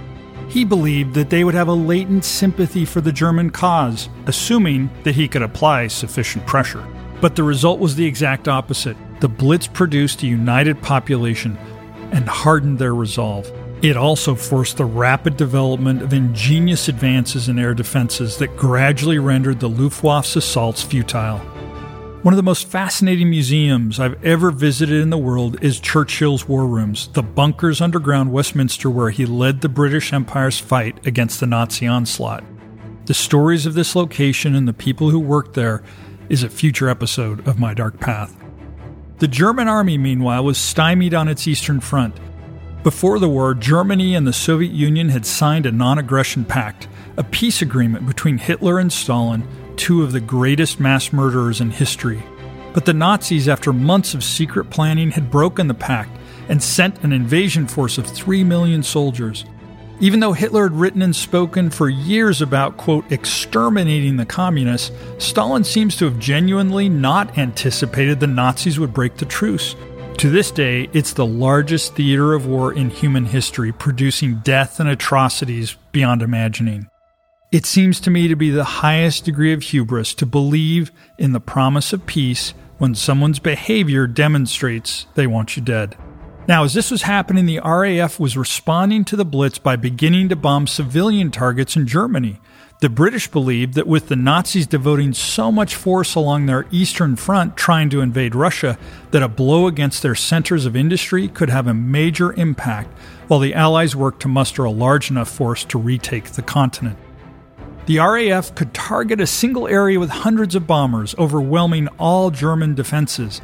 He 0.47 0.63
believed 0.63 1.13
that 1.15 1.29
they 1.29 1.43
would 1.43 1.55
have 1.55 1.67
a 1.67 1.73
latent 1.73 2.25
sympathy 2.25 2.85
for 2.85 3.01
the 3.01 3.11
German 3.11 3.49
cause, 3.49 4.09
assuming 4.25 4.89
that 5.03 5.15
he 5.15 5.27
could 5.27 5.41
apply 5.41 5.87
sufficient 5.87 6.45
pressure. 6.45 6.85
But 7.21 7.35
the 7.35 7.43
result 7.43 7.79
was 7.79 7.95
the 7.95 8.05
exact 8.05 8.47
opposite. 8.47 8.97
The 9.21 9.29
Blitz 9.29 9.67
produced 9.67 10.23
a 10.23 10.27
united 10.27 10.81
population 10.81 11.57
and 12.11 12.27
hardened 12.27 12.77
their 12.77 12.93
resolve. 12.93 13.51
It 13.85 13.97
also 13.97 14.33
forced 14.33 14.77
the 14.77 14.85
rapid 14.85 15.37
development 15.37 16.01
of 16.01 16.11
ingenious 16.11 16.87
advances 16.87 17.49
in 17.49 17.59
air 17.59 17.75
defenses 17.75 18.37
that 18.37 18.57
gradually 18.57 19.19
rendered 19.19 19.59
the 19.59 19.69
Luftwaffe's 19.69 20.35
assaults 20.35 20.81
futile. 20.81 21.37
One 22.23 22.33
of 22.33 22.37
the 22.37 22.41
most 22.41 22.67
fascinating 22.67 23.29
museums 23.29 23.99
I've 23.99 24.25
ever 24.25 24.49
visited 24.49 24.99
in 25.01 25.11
the 25.11 25.19
world 25.19 25.63
is 25.63 25.79
Churchill's 25.79 26.47
War 26.47 26.65
Rooms, 26.65 27.09
the 27.09 27.21
bunkers 27.21 27.79
underground 27.79 28.31
Westminster 28.31 28.89
where 28.89 29.11
he 29.11 29.27
led 29.27 29.61
the 29.61 29.69
British 29.69 30.11
Empire's 30.11 30.57
fight 30.57 31.05
against 31.05 31.39
the 31.39 31.45
Nazi 31.45 31.85
onslaught. 31.85 32.43
The 33.05 33.13
stories 33.13 33.67
of 33.67 33.75
this 33.75 33.95
location 33.95 34.55
and 34.55 34.67
the 34.67 34.73
people 34.73 35.11
who 35.11 35.19
worked 35.19 35.53
there 35.53 35.83
is 36.27 36.41
a 36.41 36.49
future 36.49 36.89
episode 36.89 37.47
of 37.47 37.59
My 37.59 37.75
Dark 37.75 37.99
Path. 37.99 38.35
The 39.19 39.27
German 39.27 39.67
army, 39.67 39.99
meanwhile, 39.99 40.43
was 40.43 40.57
stymied 40.57 41.13
on 41.13 41.27
its 41.27 41.47
eastern 41.47 41.81
front. 41.81 42.15
Before 42.85 43.17
the 43.17 43.27
war, 43.27 43.55
Germany 43.55 44.13
and 44.13 44.27
the 44.27 44.31
Soviet 44.31 44.71
Union 44.71 45.09
had 45.09 45.25
signed 45.25 45.65
a 45.65 45.71
non 45.71 45.97
aggression 45.97 46.45
pact, 46.45 46.87
a 47.17 47.23
peace 47.23 47.63
agreement 47.63 48.05
between 48.05 48.37
Hitler 48.37 48.77
and 48.77 48.93
Stalin, 48.93 49.43
two 49.75 50.03
of 50.03 50.11
the 50.11 50.19
greatest 50.19 50.79
mass 50.79 51.11
murderers 51.11 51.59
in 51.59 51.71
history. 51.71 52.21
But 52.75 52.85
the 52.85 52.93
Nazis, 52.93 53.49
after 53.49 53.73
months 53.73 54.13
of 54.13 54.23
secret 54.23 54.69
planning, 54.69 55.09
had 55.09 55.31
broken 55.31 55.67
the 55.67 55.73
pact 55.73 56.15
and 56.47 56.61
sent 56.61 57.03
an 57.03 57.11
invasion 57.11 57.65
force 57.65 57.97
of 57.97 58.05
3 58.05 58.43
million 58.43 58.83
soldiers. 58.83 59.45
Even 59.99 60.19
though 60.19 60.33
Hitler 60.33 60.69
had 60.69 60.79
written 60.79 61.01
and 61.01 61.15
spoken 61.15 61.71
for 61.71 61.89
years 61.89 62.39
about, 62.39 62.77
quote, 62.77 63.11
exterminating 63.11 64.17
the 64.17 64.27
communists, 64.27 64.91
Stalin 65.17 65.63
seems 65.63 65.95
to 65.95 66.05
have 66.05 66.19
genuinely 66.19 66.87
not 66.87 67.35
anticipated 67.35 68.19
the 68.19 68.27
Nazis 68.27 68.79
would 68.79 68.93
break 68.93 69.17
the 69.17 69.25
truce. 69.25 69.75
To 70.19 70.29
this 70.29 70.49
day, 70.49 70.89
it's 70.93 71.11
the 71.13 71.25
largest 71.25 71.95
theater 71.95 72.33
of 72.33 72.47
war 72.47 72.73
in 72.73 72.89
human 72.89 73.25
history, 73.25 73.73
producing 73.73 74.37
death 74.37 74.79
and 74.79 74.87
atrocities 74.87 75.75
beyond 75.91 76.21
imagining. 76.21 76.89
It 77.51 77.65
seems 77.65 77.99
to 77.99 78.09
me 78.09 78.29
to 78.29 78.35
be 78.35 78.49
the 78.49 78.63
highest 78.63 79.25
degree 79.25 79.51
of 79.51 79.61
hubris 79.61 80.13
to 80.15 80.25
believe 80.25 80.91
in 81.17 81.33
the 81.33 81.41
promise 81.41 81.91
of 81.91 82.05
peace 82.05 82.53
when 82.77 82.95
someone's 82.95 83.39
behavior 83.39 84.07
demonstrates 84.07 85.05
they 85.15 85.27
want 85.27 85.57
you 85.57 85.61
dead. 85.61 85.97
Now, 86.47 86.63
as 86.63 86.73
this 86.73 86.91
was 86.91 87.01
happening, 87.01 87.45
the 87.45 87.59
RAF 87.59 88.19
was 88.19 88.37
responding 88.37 89.03
to 89.05 89.15
the 89.15 89.25
Blitz 89.25 89.59
by 89.59 89.75
beginning 89.75 90.29
to 90.29 90.35
bomb 90.35 90.65
civilian 90.65 91.29
targets 91.29 91.75
in 91.75 91.87
Germany. 91.87 92.39
The 92.81 92.89
British 92.89 93.29
believed 93.29 93.75
that 93.75 93.87
with 93.87 94.09
the 94.09 94.17
Nazis 94.17 94.67
devoting 94.67 95.13
so 95.13 95.49
much 95.49 95.75
force 95.75 96.13
along 96.13 96.45
their 96.45 96.65
eastern 96.71 97.15
front 97.15 97.55
trying 97.55 97.89
to 97.91 98.01
invade 98.01 98.35
Russia, 98.35 98.77
that 99.11 99.23
a 99.23 99.29
blow 99.29 99.67
against 99.67 100.03
their 100.03 100.13
centers 100.13 100.65
of 100.65 100.75
industry 100.75 101.29
could 101.29 101.49
have 101.49 101.67
a 101.67 101.73
major 101.73 102.33
impact, 102.33 102.89
while 103.27 103.39
the 103.39 103.53
Allies 103.53 103.95
worked 103.95 104.21
to 104.23 104.27
muster 104.27 104.65
a 104.65 104.71
large 104.71 105.09
enough 105.09 105.29
force 105.29 105.63
to 105.63 105.79
retake 105.79 106.31
the 106.31 106.41
continent. 106.41 106.97
The 107.85 107.99
RAF 107.99 108.53
could 108.55 108.73
target 108.73 109.21
a 109.21 109.27
single 109.27 109.69
area 109.69 109.97
with 109.97 110.09
hundreds 110.09 110.53
of 110.53 110.67
bombers, 110.67 111.15
overwhelming 111.17 111.87
all 111.97 112.29
German 112.29 112.75
defenses. 112.75 113.41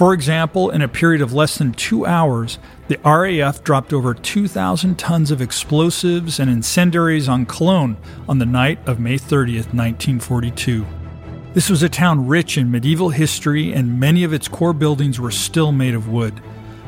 For 0.00 0.14
example, 0.14 0.70
in 0.70 0.80
a 0.80 0.88
period 0.88 1.20
of 1.20 1.34
less 1.34 1.58
than 1.58 1.74
two 1.74 2.06
hours, 2.06 2.58
the 2.88 2.98
RAF 3.04 3.62
dropped 3.62 3.92
over 3.92 4.14
2,000 4.14 4.98
tons 4.98 5.30
of 5.30 5.42
explosives 5.42 6.40
and 6.40 6.48
incendiaries 6.48 7.28
on 7.28 7.44
Cologne 7.44 7.98
on 8.26 8.38
the 8.38 8.46
night 8.46 8.78
of 8.88 8.98
May 8.98 9.16
30th, 9.16 9.74
1942. 9.74 10.86
This 11.52 11.68
was 11.68 11.82
a 11.82 11.90
town 11.90 12.26
rich 12.26 12.56
in 12.56 12.70
medieval 12.70 13.10
history, 13.10 13.74
and 13.74 14.00
many 14.00 14.24
of 14.24 14.32
its 14.32 14.48
core 14.48 14.72
buildings 14.72 15.20
were 15.20 15.30
still 15.30 15.70
made 15.70 15.92
of 15.92 16.08
wood. 16.08 16.40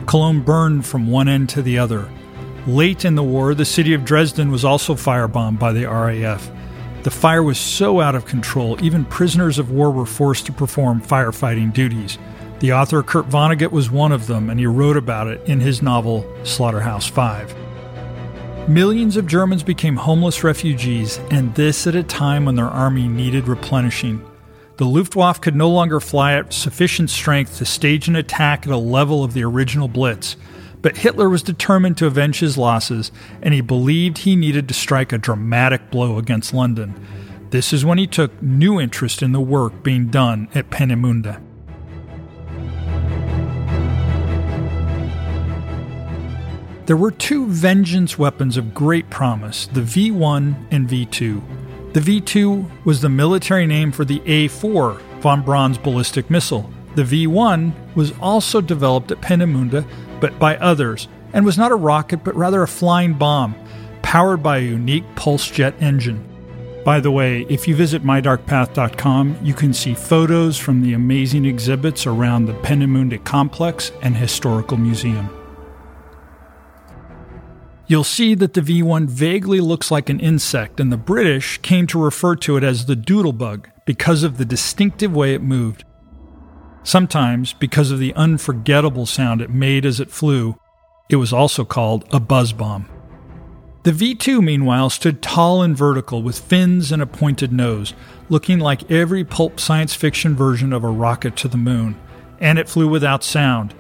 Cologne 0.07 0.41
burned 0.41 0.87
from 0.87 1.07
one 1.07 1.29
end 1.29 1.51
to 1.51 1.61
the 1.61 1.79
other. 1.79 2.11
Late 2.67 3.05
in 3.05 3.15
the 3.15 3.23
war, 3.23 3.55
the 3.55 3.67
city 3.67 3.93
of 3.93 4.07
Dresden 4.07 4.51
was 4.51 4.65
also 4.65 4.95
firebombed 4.95 5.59
by 5.59 5.75
the 5.75 5.85
RAF. 5.85 6.51
The 7.03 7.11
fire 7.11 7.43
was 7.43 7.59
so 7.59 8.01
out 8.01 8.15
of 8.15 8.25
control, 8.25 8.83
even 8.83 9.05
prisoners 9.05 9.59
of 9.59 9.71
war 9.71 9.91
were 9.91 10.07
forced 10.07 10.47
to 10.47 10.53
perform 10.53 11.03
firefighting 11.03 11.75
duties. 11.75 12.17
The 12.63 12.73
author 12.75 13.03
Kurt 13.03 13.29
Vonnegut 13.29 13.73
was 13.73 13.91
one 13.91 14.13
of 14.13 14.29
them, 14.29 14.49
and 14.49 14.61
he 14.61 14.67
wrote 14.67 14.97
about 14.97 15.27
it 15.27 15.41
in 15.47 15.59
his 15.59 15.83
novel 15.83 16.25
Slaughterhouse 16.45 17.09
Five. 17.09 17.53
Millions 18.69 19.17
of 19.17 19.27
Germans 19.27 19.65
became 19.65 19.97
homeless 19.97 20.45
refugees, 20.45 21.19
and 21.33 21.53
this 21.57 21.89
at 21.89 21.97
a 21.97 22.05
time 22.05 22.45
when 22.45 22.55
their 22.55 22.69
army 22.69 23.09
needed 23.09 23.49
replenishing. 23.49 24.25
The 24.77 24.85
Luftwaffe 24.85 25.41
could 25.41 25.57
no 25.57 25.69
longer 25.69 25.99
fly 25.99 26.35
at 26.35 26.53
sufficient 26.53 27.11
strength 27.11 27.59
to 27.59 27.65
stage 27.65 28.07
an 28.07 28.15
attack 28.15 28.65
at 28.65 28.73
a 28.73 28.77
level 28.77 29.25
of 29.25 29.35
the 29.35 29.43
original 29.43 29.89
Blitz, 29.89 30.37
but 30.83 30.99
Hitler 30.99 31.29
was 31.29 31.43
determined 31.43 31.97
to 31.97 32.07
avenge 32.07 32.39
his 32.39 32.57
losses, 32.57 33.11
and 33.43 33.53
he 33.53 33.61
believed 33.61 34.19
he 34.19 34.37
needed 34.37 34.69
to 34.69 34.75
strike 34.75 35.13
a 35.13 35.19
dramatic 35.19 35.91
blow 35.91 36.17
against 36.17 36.55
London. 36.55 36.95
This 37.51 37.73
is 37.73 37.85
when 37.85 37.99
he 37.99 38.07
took 38.07 38.41
new 38.41 38.81
interest 38.81 39.21
in 39.21 39.33
the 39.33 39.41
work 39.41 39.83
being 39.83 40.11
done 40.11 40.49
at 40.55 40.71
Peenemünde. 40.71 41.43
There 46.85 46.97
were 46.97 47.13
two 47.13 47.47
vengeance 47.47 48.19
weapons 48.19 48.57
of 48.57 48.75
great 48.75 49.09
promise 49.09 49.67
the 49.69 49.83
V 49.83 50.11
1 50.11 50.67
and 50.73 50.89
V 50.89 51.07
2. 51.07 51.41
The 51.93 52.01
V 52.01 52.21
2 52.21 52.71
was 52.85 53.01
the 53.01 53.09
military 53.09 53.67
name 53.67 53.93
for 53.93 54.05
the 54.05 54.21
A 54.27 54.49
4 54.49 55.01
von 55.21 55.43
Braun's 55.43 55.79
ballistic 55.79 56.29
missile. 56.29 56.69
The 56.97 57.05
V 57.05 57.29
1 57.29 57.73
was 57.95 58.13
also 58.19 58.61
developed 58.61 59.13
at 59.13 59.21
Peenemünde, 59.21 59.87
but 60.21 60.37
by 60.41 60.57
others, 60.57 61.07
and 61.33 61.45
was 61.45 61.57
not 61.57 61.71
a 61.71 61.77
rocket 61.77 62.25
but 62.25 62.35
rather 62.35 62.63
a 62.63 62.69
flying 62.69 63.15
bomb, 63.15 63.55
powered 64.03 64.43
by 64.43 64.59
a 64.59 64.63
unique 64.63 65.05
pulse 65.15 65.49
jet 65.49 65.75
engine. 65.81 66.29
By 66.85 66.99
the 66.99 67.13
way, 67.13 67.47
if 67.49 67.69
you 67.69 67.77
visit 67.77 68.03
mydarkpath.com, 68.03 69.39
you 69.41 69.55
can 69.55 69.73
see 69.73 69.95
photos 69.95 70.59
from 70.59 70.83
the 70.83 70.95
amazing 70.95 71.45
exhibits 71.45 72.09
around 72.09 72.47
the 72.47 72.55
Peenemünde 72.55 73.23
complex 73.23 73.93
and 74.03 74.17
historical 74.17 74.77
museum. 74.77 75.31
You'll 77.93 78.05
see 78.05 78.35
that 78.37 78.55
the 78.55 78.63
V1 78.63 79.07
vaguely 79.07 79.61
looks 79.61 79.91
like 79.91 80.09
an 80.09 80.19
insect, 80.19 80.81
and 80.81 80.91
the 80.91 80.97
British 80.97 81.59
came 81.59 81.87
to 81.89 82.03
refer 82.03 82.35
to 82.37 82.57
it 82.57 82.65
as 82.65 82.87
the 82.87 82.97
doodlebug 82.97 83.67
because 83.85 84.23
of 84.23 84.39
the 84.39 84.47
distinctive 84.47 85.15
way 85.15 85.35
it 85.35 85.43
moved. 85.43 85.85
Sometimes, 86.85 87.53
because 87.53 87.91
of 87.91 87.99
the 87.99 88.15
unforgettable 88.15 89.05
sound 89.05 89.43
it 89.43 89.51
made 89.51 89.85
as 89.85 90.01
it 90.01 90.11
flew, 90.11 90.59
it 91.11 91.17
was 91.17 91.35
also 91.35 91.67
called 91.67 92.09
a 92.11 92.19
buzz 92.19 92.55
bomb. 92.55 92.89
The 93.83 93.93
V 93.93 94.15
2, 94.15 94.41
meanwhile, 94.41 94.89
stood 94.89 95.21
tall 95.21 95.61
and 95.61 95.77
vertical 95.77 96.23
with 96.23 96.39
fins 96.39 96.93
and 96.93 97.03
a 97.03 97.07
pointed 97.07 97.53
nose, 97.53 97.93
looking 98.31 98.59
like 98.59 98.91
every 98.91 99.23
pulp 99.23 99.61
science 99.61 99.95
fiction 99.95 100.35
version 100.35 100.73
of 100.73 100.83
a 100.83 100.89
rocket 100.89 101.37
to 101.37 101.49
the 101.49 101.59
moon, 101.59 102.01
and 102.41 102.59
it 102.59 102.71
flew 102.71 102.89
without 102.89 103.23
sound. 103.23 103.75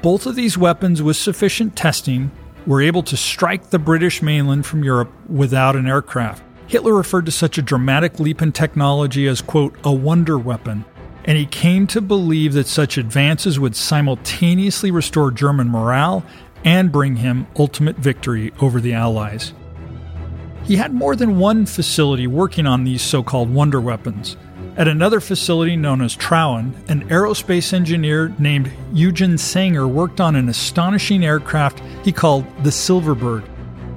Both 0.00 0.24
of 0.24 0.34
these 0.34 0.56
weapons, 0.56 1.02
with 1.02 1.18
sufficient 1.18 1.76
testing, 1.76 2.30
were 2.66 2.82
able 2.82 3.02
to 3.04 3.16
strike 3.16 3.70
the 3.70 3.78
British 3.78 4.22
mainland 4.22 4.66
from 4.66 4.84
Europe 4.84 5.12
without 5.28 5.76
an 5.76 5.86
aircraft. 5.86 6.42
Hitler 6.66 6.94
referred 6.94 7.26
to 7.26 7.32
such 7.32 7.58
a 7.58 7.62
dramatic 7.62 8.20
leap 8.20 8.40
in 8.40 8.52
technology 8.52 9.26
as, 9.26 9.40
quote, 9.40 9.76
a 9.82 9.92
wonder 9.92 10.38
weapon, 10.38 10.84
and 11.24 11.36
he 11.36 11.46
came 11.46 11.86
to 11.88 12.00
believe 12.00 12.52
that 12.52 12.66
such 12.66 12.96
advances 12.96 13.58
would 13.58 13.74
simultaneously 13.74 14.90
restore 14.90 15.30
German 15.30 15.68
morale 15.68 16.24
and 16.64 16.92
bring 16.92 17.16
him 17.16 17.46
ultimate 17.58 17.96
victory 17.96 18.52
over 18.60 18.80
the 18.80 18.92
Allies. 18.92 19.52
He 20.62 20.76
had 20.76 20.94
more 20.94 21.16
than 21.16 21.38
one 21.38 21.66
facility 21.66 22.26
working 22.26 22.66
on 22.66 22.84
these 22.84 23.02
so 23.02 23.22
called 23.22 23.52
wonder 23.52 23.80
weapons. 23.80 24.36
At 24.76 24.88
another 24.88 25.20
facility 25.20 25.76
known 25.76 26.00
as 26.00 26.16
Trauen, 26.16 26.72
an 26.88 27.08
aerospace 27.08 27.72
engineer 27.72 28.32
named 28.38 28.70
Eugen 28.92 29.36
Sanger 29.36 29.86
worked 29.88 30.20
on 30.20 30.36
an 30.36 30.48
astonishing 30.48 31.24
aircraft 31.24 31.82
he 32.04 32.12
called 32.12 32.46
the 32.62 32.70
Silverbird. 32.70 33.44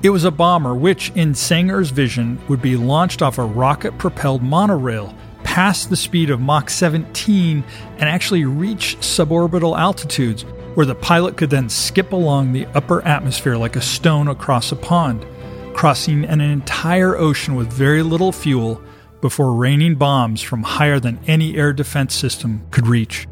It 0.01 0.09
was 0.09 0.25
a 0.25 0.31
bomber 0.31 0.75
which, 0.75 1.11
in 1.15 1.35
Sanger's 1.35 1.91
vision, 1.91 2.39
would 2.49 2.61
be 2.61 2.75
launched 2.75 3.21
off 3.21 3.37
a 3.37 3.45
rocket 3.45 3.97
propelled 3.97 4.41
monorail 4.41 5.15
past 5.43 5.89
the 5.89 5.95
speed 5.95 6.29
of 6.29 6.41
Mach 6.41 6.69
17 6.69 7.63
and 7.97 8.09
actually 8.09 8.43
reach 8.43 8.97
suborbital 8.99 9.77
altitudes, 9.77 10.43
where 10.73 10.87
the 10.87 10.95
pilot 10.95 11.37
could 11.37 11.51
then 11.51 11.69
skip 11.69 12.11
along 12.11 12.51
the 12.51 12.65
upper 12.73 13.01
atmosphere 13.03 13.55
like 13.55 13.75
a 13.75 13.81
stone 13.81 14.27
across 14.27 14.71
a 14.71 14.75
pond, 14.75 15.23
crossing 15.75 16.25
an 16.25 16.41
entire 16.41 17.15
ocean 17.15 17.55
with 17.55 17.71
very 17.71 18.01
little 18.01 18.31
fuel 18.31 18.81
before 19.23 19.53
raining 19.53 19.95
bombs 19.95 20.41
from 20.41 20.63
higher 20.63 20.99
than 20.99 21.17
any 21.27 21.55
air 21.55 21.71
defense 21.71 22.13
system 22.13 22.61
could 22.71 22.85
reach. 22.85 23.25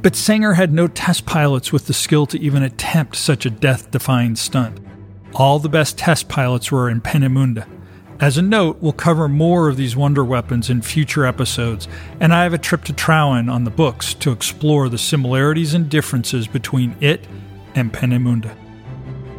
But 0.00 0.16
Sanger 0.16 0.54
had 0.54 0.72
no 0.72 0.88
test 0.88 1.26
pilots 1.26 1.74
with 1.74 1.88
the 1.88 1.92
skill 1.92 2.24
to 2.28 2.40
even 2.40 2.62
attempt 2.62 3.16
such 3.16 3.44
a 3.44 3.50
death 3.50 3.90
defying 3.90 4.34
stunt. 4.34 4.80
All 5.34 5.58
the 5.58 5.68
best 5.68 5.98
test 5.98 6.26
pilots 6.26 6.72
were 6.72 6.88
in 6.88 7.02
Peenemünde. 7.02 7.68
As 8.18 8.38
a 8.38 8.42
note, 8.42 8.78
we'll 8.80 8.92
cover 8.92 9.28
more 9.28 9.68
of 9.68 9.76
these 9.76 9.94
wonder 9.94 10.24
weapons 10.24 10.70
in 10.70 10.80
future 10.80 11.26
episodes, 11.26 11.86
and 12.18 12.32
I 12.32 12.44
have 12.44 12.54
a 12.54 12.58
trip 12.58 12.84
to 12.84 12.94
Trauen 12.94 13.52
on 13.52 13.64
the 13.64 13.70
books 13.70 14.14
to 14.14 14.32
explore 14.32 14.88
the 14.88 14.96
similarities 14.96 15.74
and 15.74 15.90
differences 15.90 16.48
between 16.48 16.96
it 17.02 17.26
and 17.74 17.92
Peenemünde. 17.92 18.65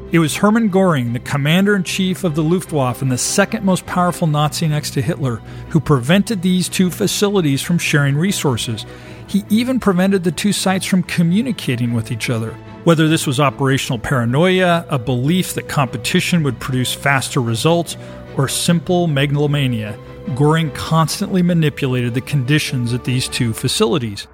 It 0.10 0.20
was 0.20 0.38
Hermann 0.38 0.70
Goring, 0.70 1.12
the 1.12 1.20
commander 1.20 1.76
in 1.76 1.84
chief 1.84 2.24
of 2.24 2.34
the 2.34 2.42
Luftwaffe 2.42 3.02
and 3.02 3.12
the 3.12 3.18
second 3.18 3.66
most 3.66 3.86
powerful 3.86 4.26
Nazi 4.26 4.66
next 4.66 4.92
to 4.92 5.02
Hitler, 5.02 5.42
who 5.70 5.82
prevented 5.82 6.42
these 6.42 6.70
two 6.70 6.90
facilities 6.90 7.62
from 7.62 7.78
sharing 7.78 8.16
resources. 8.16 8.86
He 9.28 9.44
even 9.50 9.82
prevented 9.82 10.24
the 10.24 10.32
two 10.32 10.54
sites 10.54 10.86
from 10.86 11.04
communicating 11.04 11.92
with 11.92 12.10
each 12.10 12.30
other. 12.30 12.52
Whether 12.86 13.10
this 13.10 13.28
was 13.28 13.42
operational 13.42 14.00
paranoia, 14.00 14.86
a 14.88 14.98
belief 14.98 15.54
that 15.56 15.68
competition 15.68 16.42
would 16.44 16.58
produce 16.58 16.94
faster 16.94 17.42
results, 17.42 17.98
or 18.38 18.48
simple 18.48 19.08
megalomania, 19.08 20.00
Goring 20.36 20.72
constantly 20.72 21.42
manipulated 21.42 22.14
the 22.14 22.22
conditions 22.22 22.94
at 22.94 23.04
these 23.04 23.28
two 23.28 23.52
facilities. 23.52 24.26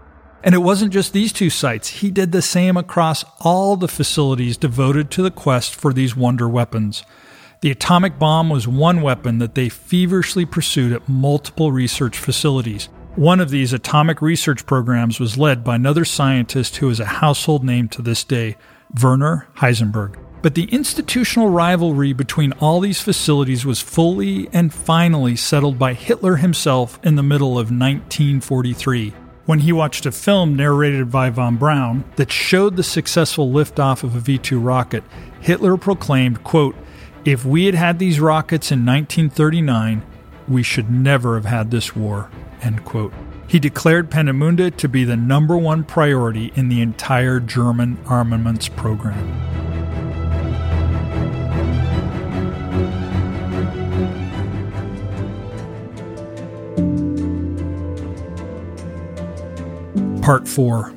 And 0.43 0.53
it 0.53 0.59
wasn't 0.59 0.91
just 0.91 1.13
these 1.13 1.31
two 1.31 1.49
sites, 1.49 1.87
he 1.87 2.11
did 2.11 2.33
the 2.33 2.41
same 2.41 2.75
across 2.75 3.23
all 3.39 3.77
the 3.77 3.87
facilities 3.87 4.57
devoted 4.57 5.09
to 5.11 5.23
the 5.23 5.31
quest 5.31 5.73
for 5.73 5.93
these 5.93 6.17
wonder 6.17 6.49
weapons. 6.49 7.05
The 7.61 7.71
atomic 7.71 8.19
bomb 8.19 8.49
was 8.49 8.67
one 8.67 9.01
weapon 9.01 9.37
that 9.37 9.55
they 9.55 9.69
feverishly 9.69 10.45
pursued 10.45 10.91
at 10.91 11.07
multiple 11.07 11.71
research 11.71 12.17
facilities. 12.17 12.89
One 13.15 13.39
of 13.39 13.51
these 13.51 13.71
atomic 13.71 14.21
research 14.21 14.65
programs 14.65 15.17
was 15.17 15.37
led 15.37 15.63
by 15.63 15.75
another 15.75 16.03
scientist 16.03 16.75
who 16.77 16.89
is 16.89 16.99
a 16.99 17.05
household 17.05 17.63
name 17.63 17.87
to 17.89 18.01
this 18.01 18.25
day, 18.25 18.57
Werner 19.01 19.47
Heisenberg. 19.55 20.19
But 20.41 20.55
the 20.55 20.65
institutional 20.65 21.47
rivalry 21.47 22.11
between 22.11 22.51
all 22.53 22.81
these 22.81 22.99
facilities 22.99 23.65
was 23.65 23.79
fully 23.79 24.49
and 24.51 24.73
finally 24.73 25.37
settled 25.37 25.79
by 25.79 25.93
Hitler 25.93 26.35
himself 26.35 26.99
in 27.01 27.15
the 27.15 27.23
middle 27.23 27.51
of 27.51 27.71
1943 27.71 29.13
when 29.45 29.59
he 29.59 29.71
watched 29.71 30.05
a 30.05 30.11
film 30.11 30.55
narrated 30.55 31.11
by 31.11 31.29
von 31.29 31.57
Braun 31.57 32.03
that 32.15 32.31
showed 32.31 32.75
the 32.75 32.83
successful 32.83 33.51
liftoff 33.51 34.03
of 34.03 34.15
a 34.15 34.19
V 34.19 34.37
2 34.37 34.59
rocket. 34.59 35.03
Hitler 35.41 35.77
proclaimed, 35.77 36.43
quote, 36.43 36.75
If 37.25 37.45
we 37.45 37.65
had 37.65 37.75
had 37.75 37.99
these 37.99 38.19
rockets 38.19 38.71
in 38.71 38.85
1939, 38.85 40.03
we 40.47 40.63
should 40.63 40.89
never 40.89 41.35
have 41.35 41.45
had 41.45 41.71
this 41.71 41.95
war. 41.95 42.29
End 42.61 42.85
quote. 42.85 43.13
He 43.47 43.59
declared 43.59 44.09
Peenemünde 44.09 44.75
to 44.77 44.89
be 44.89 45.03
the 45.03 45.17
number 45.17 45.57
one 45.57 45.83
priority 45.83 46.51
in 46.55 46.69
the 46.69 46.81
entire 46.81 47.39
German 47.39 47.99
armaments 48.07 48.69
program. 48.69 49.72
Part 60.23 60.47
4 60.47 60.93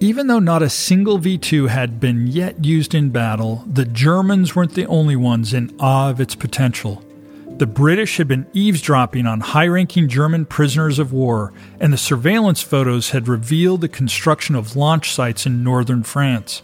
Even 0.00 0.26
though 0.26 0.38
not 0.38 0.62
a 0.62 0.70
single 0.70 1.18
V 1.18 1.36
2 1.36 1.66
had 1.66 2.00
been 2.00 2.26
yet 2.26 2.64
used 2.64 2.94
in 2.94 3.10
battle, 3.10 3.62
the 3.70 3.84
Germans 3.84 4.56
weren't 4.56 4.72
the 4.72 4.86
only 4.86 5.16
ones 5.16 5.52
in 5.52 5.76
awe 5.78 6.08
of 6.08 6.18
its 6.18 6.34
potential. 6.34 7.04
The 7.58 7.66
British 7.66 8.16
had 8.16 8.26
been 8.26 8.46
eavesdropping 8.54 9.26
on 9.26 9.40
high 9.40 9.66
ranking 9.66 10.08
German 10.08 10.46
prisoners 10.46 10.98
of 10.98 11.12
war, 11.12 11.52
and 11.78 11.92
the 11.92 11.98
surveillance 11.98 12.62
photos 12.62 13.10
had 13.10 13.28
revealed 13.28 13.82
the 13.82 13.88
construction 13.88 14.54
of 14.54 14.76
launch 14.76 15.12
sites 15.12 15.44
in 15.44 15.62
northern 15.62 16.02
France. 16.02 16.62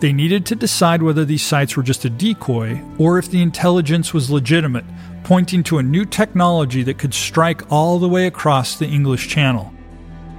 They 0.00 0.14
needed 0.14 0.46
to 0.46 0.54
decide 0.54 1.02
whether 1.02 1.26
these 1.26 1.44
sites 1.44 1.76
were 1.76 1.82
just 1.82 2.06
a 2.06 2.10
decoy 2.10 2.80
or 2.96 3.18
if 3.18 3.30
the 3.30 3.42
intelligence 3.42 4.14
was 4.14 4.30
legitimate, 4.30 4.86
pointing 5.22 5.62
to 5.64 5.76
a 5.76 5.82
new 5.82 6.06
technology 6.06 6.82
that 6.84 6.96
could 6.96 7.12
strike 7.12 7.70
all 7.70 7.98
the 7.98 8.08
way 8.08 8.26
across 8.26 8.78
the 8.78 8.88
English 8.88 9.28
Channel. 9.28 9.74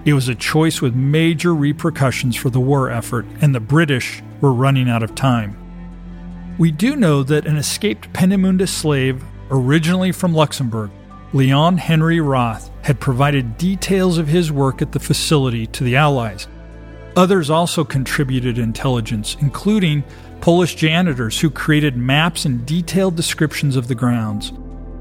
It 0.08 0.13
was 0.13 0.30
a 0.30 0.36
choice 0.36 0.82
with 0.82 0.96
major 0.96 1.54
repercussions 1.54 2.38
for 2.38 2.50
the 2.50 2.62
war 2.62 2.89
effort, 2.89 3.26
and 3.41 3.54
the 3.54 3.60
British 3.60 4.24
were 4.39 4.54
running 4.54 4.88
out 4.88 5.04
of 5.04 5.15
time. 5.15 5.58
We 6.58 6.72
do 6.72 6.96
know 6.96 7.24
that 7.24 7.46
an 7.46 7.58
escaped 7.58 8.13
Peenemünde 8.13 8.70
slave 8.70 9.22
originally 9.52 10.13
from 10.13 10.34
Luxembourg, 10.34 10.91
Leon 11.34 11.78
Henry 11.78 12.22
Roth 12.22 12.72
had 12.84 13.02
provided 13.02 13.58
details 13.58 14.17
of 14.17 14.30
his 14.30 14.50
work 14.50 14.82
at 14.82 14.93
the 14.93 15.00
facility 15.02 15.67
to 15.67 15.84
the 15.84 15.98
Allies. 15.98 16.48
Others 17.17 17.50
also 17.50 17.84
contributed 17.84 18.58
intelligence, 18.58 19.36
including 19.41 20.06
Polish 20.39 20.76
janitors 20.76 21.41
who 21.41 21.50
created 21.50 21.98
maps 21.98 22.46
and 22.46 22.65
detailed 22.65 23.17
descriptions 23.17 23.76
of 23.76 23.89
the 23.89 23.96
grounds. 23.96 24.54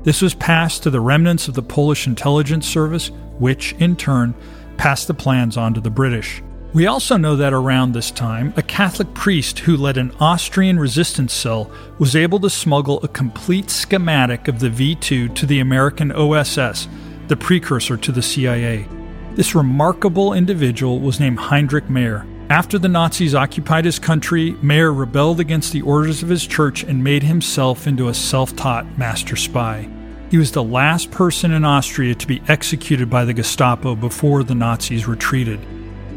This 0.03 0.21
was 0.21 0.35
passed 0.35 0.83
to 0.83 0.91
the 0.91 1.01
remnants 1.01 1.47
of 1.47 1.55
the 1.55 1.63
Polish 1.63 2.09
intelligence 2.09 2.67
service, 2.67 3.13
which, 3.39 3.73
in 3.75 3.95
turn, 3.95 4.35
passed 4.79 5.09
the 5.09 5.15
plans 5.15 5.57
on 5.57 5.75
to 5.75 5.81
the 5.81 5.91
British. 5.91 6.43
We 6.73 6.87
also 6.87 7.17
know 7.17 7.37
that 7.37 7.55
around 7.55 7.93
this 7.93 8.11
time, 8.11 8.53
a 8.57 8.63
Catholic 8.63 9.15
priest 9.15 9.61
who 9.61 9.79
led 9.79 9.97
an 9.97 10.13
Austrian 10.21 10.79
resistance 10.79 11.33
cell 11.33 11.71
was 11.99 12.15
able 12.15 12.39
to 12.41 12.51
smuggle 12.51 13.01
a 13.03 13.09
complete 13.09 13.71
schematic 13.71 14.47
of 14.47 14.61
the 14.61 14.69
V 14.69 14.95
2 14.95 15.31
to 15.31 15.47
the 15.47 15.61
American 15.61 16.13
OSS, 16.13 16.87
the 17.29 17.37
precursor 17.37 17.97
to 17.97 18.13
the 18.13 18.21
CIA. 18.21 18.87
This 19.35 19.55
remarkable 19.55 20.35
individual 20.35 21.01
was 21.01 21.19
named 21.19 21.39
Heinrich 21.39 21.87
Maier. 21.87 22.27
After 22.51 22.79
the 22.79 22.89
Nazis 22.89 23.35
occupied 23.35 23.87
his 23.87 23.99
country, 23.99 24.53
Maier 24.63 24.97
rebelled 24.97 25.41
against 25.41 25.73
the 25.73 25.83
orders 25.83 26.23
of 26.23 26.29
his 26.29 26.47
church 26.47 26.83
and 26.83 27.03
made 27.03 27.23
himself 27.23 27.87
into 27.87 28.09
a 28.09 28.15
self 28.15 28.55
taught 28.55 28.99
master 28.99 29.37
spy. 29.37 29.89
He 30.29 30.39
was 30.39 30.51
the 30.51 30.63
last 30.63 31.13
person 31.13 31.53
in 31.53 31.65
Austria 31.65 32.15
to 32.15 32.27
be 32.27 32.43
executed 32.49 33.09
by 33.09 33.25
the 33.25 33.33
Gestapo 33.33 33.95
before 33.95 34.43
the 34.43 34.57
Nazis 34.57 35.07
retreated. 35.07 35.61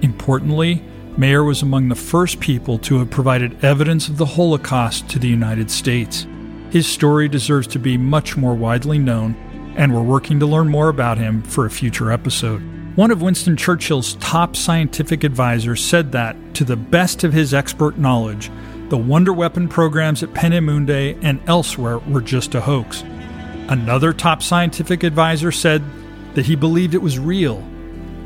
Importantly, 0.02 0.84
Maier 1.16 1.46
was 1.46 1.62
among 1.62 1.90
the 1.90 1.96
first 1.96 2.40
people 2.40 2.80
to 2.80 2.98
have 2.98 3.12
provided 3.12 3.64
evidence 3.64 4.08
of 4.08 4.18
the 4.18 4.26
Holocaust 4.26 5.10
to 5.10 5.20
the 5.20 5.28
United 5.28 5.70
States. 5.70 6.26
His 6.72 6.88
story 6.88 7.28
deserves 7.28 7.68
to 7.68 7.80
be 7.80 7.98
much 7.98 8.36
more 8.36 8.56
widely 8.56 8.98
known, 8.98 9.36
and 9.78 9.94
we're 9.94 10.02
working 10.02 10.40
to 10.40 10.46
learn 10.48 10.70
more 10.70 10.90
about 10.90 11.20
him 11.20 11.44
for 11.44 11.66
a 11.66 11.72
future 11.72 12.12
episode. 12.12 12.64
One 12.96 13.12
of 13.12 13.22
Winston 13.22 13.58
Churchill's 13.58 14.16
top 14.16 14.56
scientific 14.56 15.24
advisors 15.24 15.86
said 15.86 16.12
that, 16.14 16.36
to 16.56 16.64
the 16.64 16.76
best 16.76 17.24
of 17.24 17.32
his 17.32 17.54
expert 17.54 18.00
knowledge, 18.00 18.50
the 18.90 18.98
wonder 18.98 19.34
weapon 19.34 19.68
programs 19.68 20.24
at 20.24 20.34
Peenemünde 20.34 21.20
and 21.22 21.40
elsewhere 21.48 22.00
were 22.00 22.22
just 22.22 22.56
a 22.56 22.62
hoax. 22.62 23.04
Another 23.70 24.12
top 24.12 24.44
scientific 24.44 25.04
advisor 25.04 25.52
said 25.52 25.84
that 26.34 26.46
he 26.46 26.56
believed 26.56 26.94
it 26.94 27.02
was 27.02 27.18
real 27.18 27.64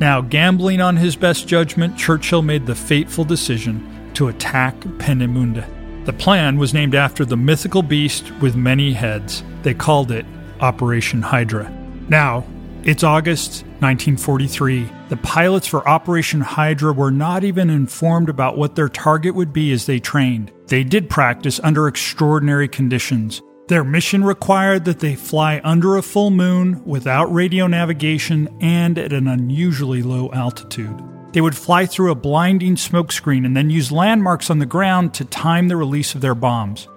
now, 0.00 0.20
gambling 0.20 0.80
on 0.80 0.96
his 0.96 1.14
best 1.14 1.46
judgment, 1.46 1.96
Churchill 1.96 2.42
made 2.42 2.66
the 2.66 2.74
fateful 2.74 3.24
decision 3.24 4.10
to 4.14 4.28
attack 4.28 4.74
Peenemünde. 4.98 5.64
The 6.04 6.12
plan 6.12 6.58
was 6.58 6.74
named 6.74 6.94
after 6.94 7.24
the 7.24 7.36
mythical 7.36 7.82
beast 7.82 8.30
with 8.40 8.56
many 8.56 8.92
heads. 8.92 9.42
They 9.62 9.74
called 9.74 10.10
it 10.10 10.26
Operation 10.60 11.22
Hydra. 11.22 11.70
Now, 12.08 12.44
it's 12.82 13.04
August 13.04 13.62
1943. 13.80 14.90
The 15.08 15.16
pilots 15.18 15.66
for 15.66 15.88
Operation 15.88 16.40
Hydra 16.40 16.92
were 16.92 17.10
not 17.10 17.44
even 17.44 17.70
informed 17.70 18.28
about 18.28 18.58
what 18.58 18.74
their 18.74 18.88
target 18.88 19.34
would 19.34 19.52
be 19.52 19.72
as 19.72 19.86
they 19.86 20.00
trained. 20.00 20.52
They 20.66 20.84
did 20.84 21.08
practice 21.08 21.60
under 21.62 21.86
extraordinary 21.88 22.68
conditions. 22.68 23.40
Their 23.66 23.82
mission 23.82 24.24
required 24.24 24.84
that 24.84 25.00
they 25.00 25.14
fly 25.14 25.60
under 25.64 25.96
a 25.96 26.02
full 26.02 26.30
moon 26.30 26.84
without 26.84 27.32
radio 27.32 27.66
navigation 27.66 28.54
and 28.60 28.98
at 28.98 29.14
an 29.14 29.26
unusually 29.26 30.02
low 30.02 30.30
altitude. 30.32 31.02
They 31.32 31.40
would 31.40 31.56
fly 31.56 31.86
through 31.86 32.10
a 32.10 32.14
blinding 32.14 32.76
smokescreen 32.76 33.46
and 33.46 33.56
then 33.56 33.70
use 33.70 33.90
landmarks 33.90 34.50
on 34.50 34.58
the 34.58 34.66
ground 34.66 35.14
to 35.14 35.24
time 35.24 35.68
the 35.68 35.76
release 35.76 36.14
of 36.14 36.20
their 36.20 36.34
bombs. 36.34 36.88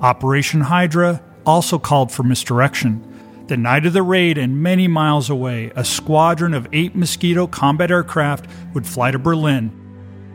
Operation 0.00 0.62
Hydra 0.62 1.22
also 1.46 1.78
called 1.78 2.10
for 2.10 2.24
misdirection. 2.24 3.04
The 3.46 3.56
night 3.56 3.86
of 3.86 3.92
the 3.92 4.02
raid, 4.02 4.36
and 4.36 4.62
many 4.62 4.88
miles 4.88 5.30
away, 5.30 5.72
a 5.74 5.84
squadron 5.84 6.54
of 6.54 6.68
eight 6.72 6.94
Mosquito 6.94 7.46
combat 7.46 7.90
aircraft 7.90 8.46
would 8.74 8.86
fly 8.86 9.12
to 9.12 9.18
Berlin. 9.18 9.87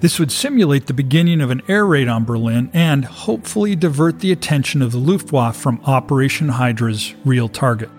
This 0.03 0.19
would 0.19 0.33
simulate 0.33 0.87
the 0.87 0.93
beginning 0.93 1.39
of 1.39 1.49
an 1.49 1.61
air 1.69 1.85
raid 1.85 2.09
on 2.09 2.25
Berlin 2.25 2.69
and 2.73 3.05
hopefully 3.05 3.73
divert 3.73 4.19
the 4.19 4.33
attention 4.33 4.81
of 4.81 4.91
the 4.91 4.97
Luftwaffe 4.97 5.55
from 5.55 5.79
Operation 5.85 6.49
Hydra's 6.49 7.15
real 7.23 7.47
target. 7.47 7.89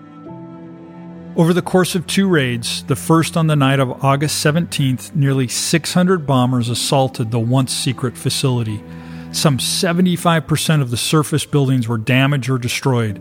Over 1.35 1.51
the 1.51 1.63
course 1.63 1.95
of 1.95 2.05
two 2.05 2.29
raids, 2.29 2.83
the 2.83 2.95
first 2.95 3.35
on 3.35 3.47
the 3.47 3.55
night 3.55 3.79
of 3.79 4.05
August 4.05 4.45
17th, 4.45 5.15
nearly 5.15 5.47
600 5.47 6.27
bombers 6.27 6.69
assaulted 6.69 7.31
the 7.31 7.39
once 7.39 7.73
secret 7.73 8.15
facility. 8.15 8.83
Some 9.31 9.57
75% 9.57 10.83
of 10.83 10.91
the 10.91 10.97
surface 10.97 11.47
buildings 11.47 11.87
were 11.87 11.97
damaged 11.97 12.51
or 12.51 12.59
destroyed. 12.59 13.19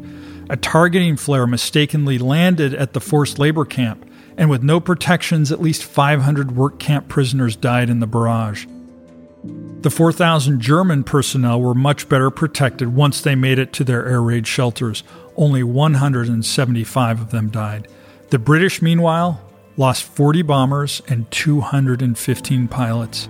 A 0.51 0.59
targeting 0.59 1.17
flare 1.17 1.47
mistakenly 1.47 2.19
landed 2.19 2.75
at 2.75 2.93
the 2.93 3.01
forced 3.01 3.39
labor 3.39 3.65
camp, 3.65 4.05
and 4.37 4.51
with 4.51 4.63
no 4.63 4.79
protections, 4.79 5.51
at 5.51 5.63
least 5.63 5.85
500 5.85 6.55
work 6.55 6.79
camp 6.79 7.09
prisoners 7.09 7.57
died 7.57 7.89
in 7.89 8.01
the 8.01 8.07
barrage. 8.07 8.67
The 9.85 9.91
4,000 9.91 10.61
German 10.61 11.05
personnel 11.05 11.61
were 11.61 11.75
much 11.75 12.09
better 12.09 12.31
protected 12.31 12.95
once 12.95 13.21
they 13.21 13.35
made 13.35 13.59
it 13.59 13.71
to 13.75 13.85
their 13.85 14.07
air 14.07 14.23
raid 14.23 14.47
shelters. 14.47 15.03
Only 15.37 15.63
175 15.63 17.21
of 17.21 17.31
them 17.31 17.51
died. 17.51 17.89
The 18.31 18.39
British, 18.39 18.81
meanwhile, 18.81 19.43
lost 19.77 20.05
40 20.05 20.41
bombers 20.41 21.03
and 21.07 21.31
215 21.31 22.67
pilots. 22.67 23.29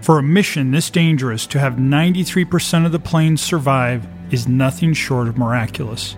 For 0.00 0.18
a 0.18 0.22
mission 0.22 0.70
this 0.70 0.88
dangerous, 0.88 1.46
to 1.48 1.58
have 1.58 1.74
93% 1.74 2.86
of 2.86 2.92
the 2.92 2.98
planes 2.98 3.42
survive 3.42 4.08
is 4.30 4.48
nothing 4.48 4.94
short 4.94 5.28
of 5.28 5.36
miraculous. 5.36 6.16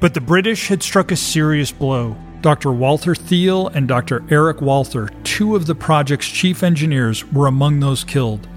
But 0.00 0.14
the 0.14 0.22
British 0.22 0.68
had 0.68 0.82
struck 0.82 1.12
a 1.12 1.16
serious 1.16 1.70
blow. 1.70 2.16
Dr. 2.40 2.72
Walter 2.72 3.14
Thiel 3.14 3.68
and 3.68 3.88
Dr. 3.88 4.24
Eric 4.30 4.62
Walther, 4.62 5.10
two 5.22 5.54
of 5.54 5.66
the 5.66 5.74
project's 5.74 6.28
chief 6.28 6.62
engineers, 6.62 7.30
were 7.30 7.46
among 7.46 7.80
those 7.80 8.02
killed. 8.02 8.48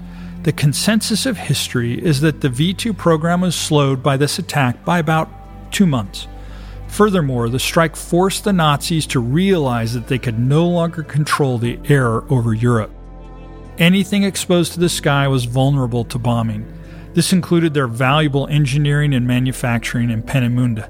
The 0.42 0.52
consensus 0.52 1.26
of 1.26 1.36
history 1.36 2.02
is 2.02 2.22
that 2.22 2.40
the 2.40 2.48
V 2.48 2.72
2 2.72 2.94
program 2.94 3.42
was 3.42 3.54
slowed 3.54 4.02
by 4.02 4.16
this 4.16 4.38
attack 4.38 4.86
by 4.86 4.98
about 4.98 5.28
two 5.70 5.84
months. 5.84 6.28
Furthermore, 6.88 7.50
the 7.50 7.58
strike 7.58 7.94
forced 7.94 8.44
the 8.44 8.52
Nazis 8.52 9.06
to 9.08 9.20
realize 9.20 9.92
that 9.92 10.08
they 10.08 10.18
could 10.18 10.38
no 10.38 10.66
longer 10.66 11.02
control 11.02 11.58
the 11.58 11.78
air 11.90 12.22
over 12.32 12.54
Europe. 12.54 12.90
Anything 13.76 14.24
exposed 14.24 14.72
to 14.72 14.80
the 14.80 14.88
sky 14.88 15.28
was 15.28 15.44
vulnerable 15.44 16.04
to 16.04 16.18
bombing. 16.18 16.66
This 17.12 17.34
included 17.34 17.74
their 17.74 17.86
valuable 17.86 18.46
engineering 18.46 19.12
and 19.12 19.26
manufacturing 19.26 20.10
in 20.10 20.22
Peenemünde. 20.22 20.88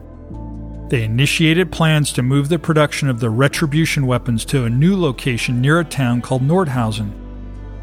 They 0.91 1.03
initiated 1.03 1.73
plans 1.73 2.13
to 2.13 2.23
move 2.23 2.49
the 2.49 2.59
production 2.59 3.09
of 3.09 3.19
the 3.19 3.31
retribution 3.31 4.07
weapons 4.07 4.45
to 4.47 4.65
a 4.65 4.71
new 4.71 4.97
location 4.97 5.61
near 5.61 5.81
a 5.81 5.85
town 5.85 6.21
called 6.21 6.43
Nordhausen. 6.43 7.20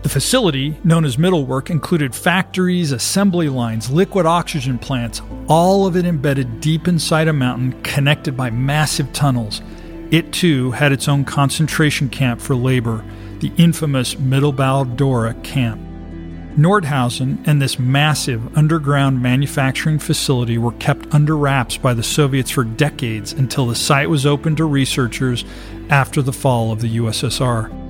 The 0.07 0.13
facility, 0.13 0.79
known 0.85 1.03
as 1.03 1.17
Mittelwerk, 1.17 1.69
included 1.69 2.15
factories, 2.15 2.93
assembly 2.93 3.49
lines, 3.49 3.91
liquid 3.91 4.25
oxygen 4.25 4.79
plants, 4.79 5.21
all 5.49 5.85
of 5.85 5.97
it 5.97 6.05
embedded 6.05 6.61
deep 6.61 6.87
inside 6.87 7.27
a 7.27 7.33
mountain 7.33 7.73
connected 7.81 8.37
by 8.37 8.49
massive 8.49 9.11
tunnels. 9.11 9.61
It 10.09 10.31
too 10.31 10.71
had 10.71 10.93
its 10.93 11.09
own 11.09 11.25
concentration 11.25 12.07
camp 12.07 12.39
for 12.39 12.55
labor, 12.55 13.03
the 13.39 13.51
infamous 13.57 14.15
Mittelbau 14.15 14.95
Dora 14.95 15.33
camp. 15.43 15.81
Nordhausen 16.57 17.45
and 17.45 17.61
this 17.61 17.77
massive 17.77 18.57
underground 18.57 19.21
manufacturing 19.21 19.99
facility 19.99 20.57
were 20.57 20.71
kept 20.71 21.13
under 21.13 21.35
wraps 21.35 21.75
by 21.75 21.93
the 21.93 22.01
Soviets 22.01 22.49
for 22.49 22.63
decades 22.63 23.33
until 23.33 23.67
the 23.67 23.75
site 23.75 24.09
was 24.09 24.25
opened 24.25 24.55
to 24.55 24.63
researchers 24.63 25.43
after 25.89 26.21
the 26.21 26.31
fall 26.31 26.71
of 26.71 26.79
the 26.79 26.95
USSR. 26.95 27.86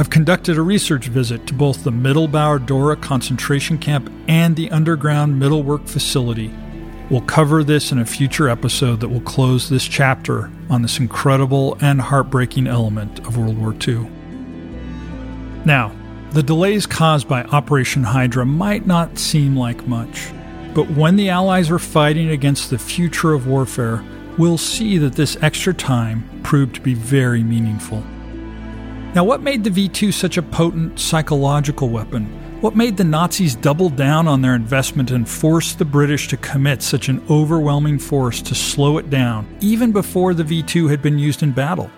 I've 0.00 0.10
conducted 0.10 0.56
a 0.56 0.62
research 0.62 1.08
visit 1.08 1.44
to 1.48 1.54
both 1.54 1.82
the 1.82 1.90
Mittelbau 1.90 2.64
Dora 2.64 2.94
concentration 2.94 3.78
camp 3.78 4.12
and 4.28 4.54
the 4.54 4.70
underground 4.70 5.42
Mittelwerk 5.42 5.88
facility. 5.88 6.54
We'll 7.10 7.22
cover 7.22 7.64
this 7.64 7.90
in 7.90 7.98
a 7.98 8.06
future 8.06 8.48
episode 8.48 9.00
that 9.00 9.08
will 9.08 9.22
close 9.22 9.68
this 9.68 9.84
chapter 9.84 10.52
on 10.70 10.82
this 10.82 11.00
incredible 11.00 11.76
and 11.80 12.00
heartbreaking 12.00 12.68
element 12.68 13.18
of 13.26 13.36
World 13.36 13.58
War 13.58 13.74
II. 13.88 14.08
Now, 15.64 15.92
the 16.30 16.44
delays 16.44 16.86
caused 16.86 17.26
by 17.26 17.42
Operation 17.44 18.04
Hydra 18.04 18.46
might 18.46 18.86
not 18.86 19.18
seem 19.18 19.56
like 19.56 19.88
much, 19.88 20.30
but 20.74 20.88
when 20.90 21.16
the 21.16 21.30
Allies 21.30 21.70
were 21.70 21.80
fighting 21.80 22.28
against 22.28 22.70
the 22.70 22.78
future 22.78 23.32
of 23.32 23.48
warfare, 23.48 24.04
we'll 24.36 24.58
see 24.58 24.96
that 24.98 25.14
this 25.14 25.36
extra 25.42 25.74
time 25.74 26.40
proved 26.44 26.76
to 26.76 26.80
be 26.80 26.94
very 26.94 27.42
meaningful. 27.42 28.04
Now, 29.18 29.24
what 29.24 29.42
made 29.42 29.64
the 29.64 29.70
V 29.70 29.88
2 29.88 30.12
such 30.12 30.36
a 30.36 30.42
potent 30.42 31.00
psychological 31.00 31.88
weapon? 31.88 32.26
What 32.60 32.76
made 32.76 32.96
the 32.96 33.02
Nazis 33.02 33.56
double 33.56 33.88
down 33.88 34.28
on 34.28 34.42
their 34.42 34.54
investment 34.54 35.10
and 35.10 35.28
force 35.28 35.74
the 35.74 35.84
British 35.84 36.28
to 36.28 36.36
commit 36.36 36.82
such 36.82 37.08
an 37.08 37.20
overwhelming 37.28 37.98
force 37.98 38.40
to 38.42 38.54
slow 38.54 38.96
it 38.96 39.10
down, 39.10 39.48
even 39.60 39.90
before 39.90 40.34
the 40.34 40.44
V 40.44 40.62
2 40.62 40.86
had 40.86 41.02
been 41.02 41.18
used 41.18 41.42
in 41.42 41.50
battle? 41.50 41.90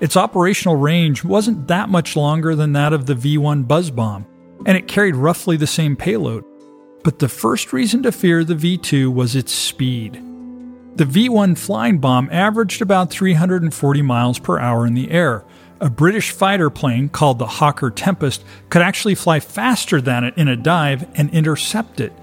Its 0.00 0.16
operational 0.16 0.74
range 0.74 1.22
wasn't 1.22 1.68
that 1.68 1.88
much 1.88 2.16
longer 2.16 2.56
than 2.56 2.72
that 2.72 2.92
of 2.92 3.06
the 3.06 3.14
V 3.14 3.38
1 3.38 3.62
Buzz 3.62 3.92
bomb, 3.92 4.26
and 4.66 4.76
it 4.76 4.88
carried 4.88 5.14
roughly 5.14 5.56
the 5.56 5.68
same 5.68 5.94
payload. 5.94 6.42
But 7.04 7.20
the 7.20 7.28
first 7.28 7.72
reason 7.72 8.02
to 8.02 8.10
fear 8.10 8.42
the 8.42 8.56
V 8.56 8.76
2 8.76 9.08
was 9.08 9.36
its 9.36 9.52
speed. 9.52 10.20
The 10.96 11.04
V 11.04 11.28
1 11.28 11.54
flying 11.54 11.98
bomb 11.98 12.28
averaged 12.32 12.82
about 12.82 13.12
340 13.12 14.02
miles 14.02 14.40
per 14.40 14.58
hour 14.58 14.84
in 14.84 14.94
the 14.94 15.12
air. 15.12 15.44
A 15.78 15.90
British 15.90 16.30
fighter 16.30 16.70
plane 16.70 17.10
called 17.10 17.38
the 17.38 17.46
Hawker 17.46 17.90
Tempest 17.90 18.42
could 18.70 18.80
actually 18.80 19.14
fly 19.14 19.40
faster 19.40 20.00
than 20.00 20.24
it 20.24 20.36
in 20.36 20.48
a 20.48 20.56
dive 20.56 21.06
and 21.14 21.28
intercept 21.30 22.00
it. 22.00 22.14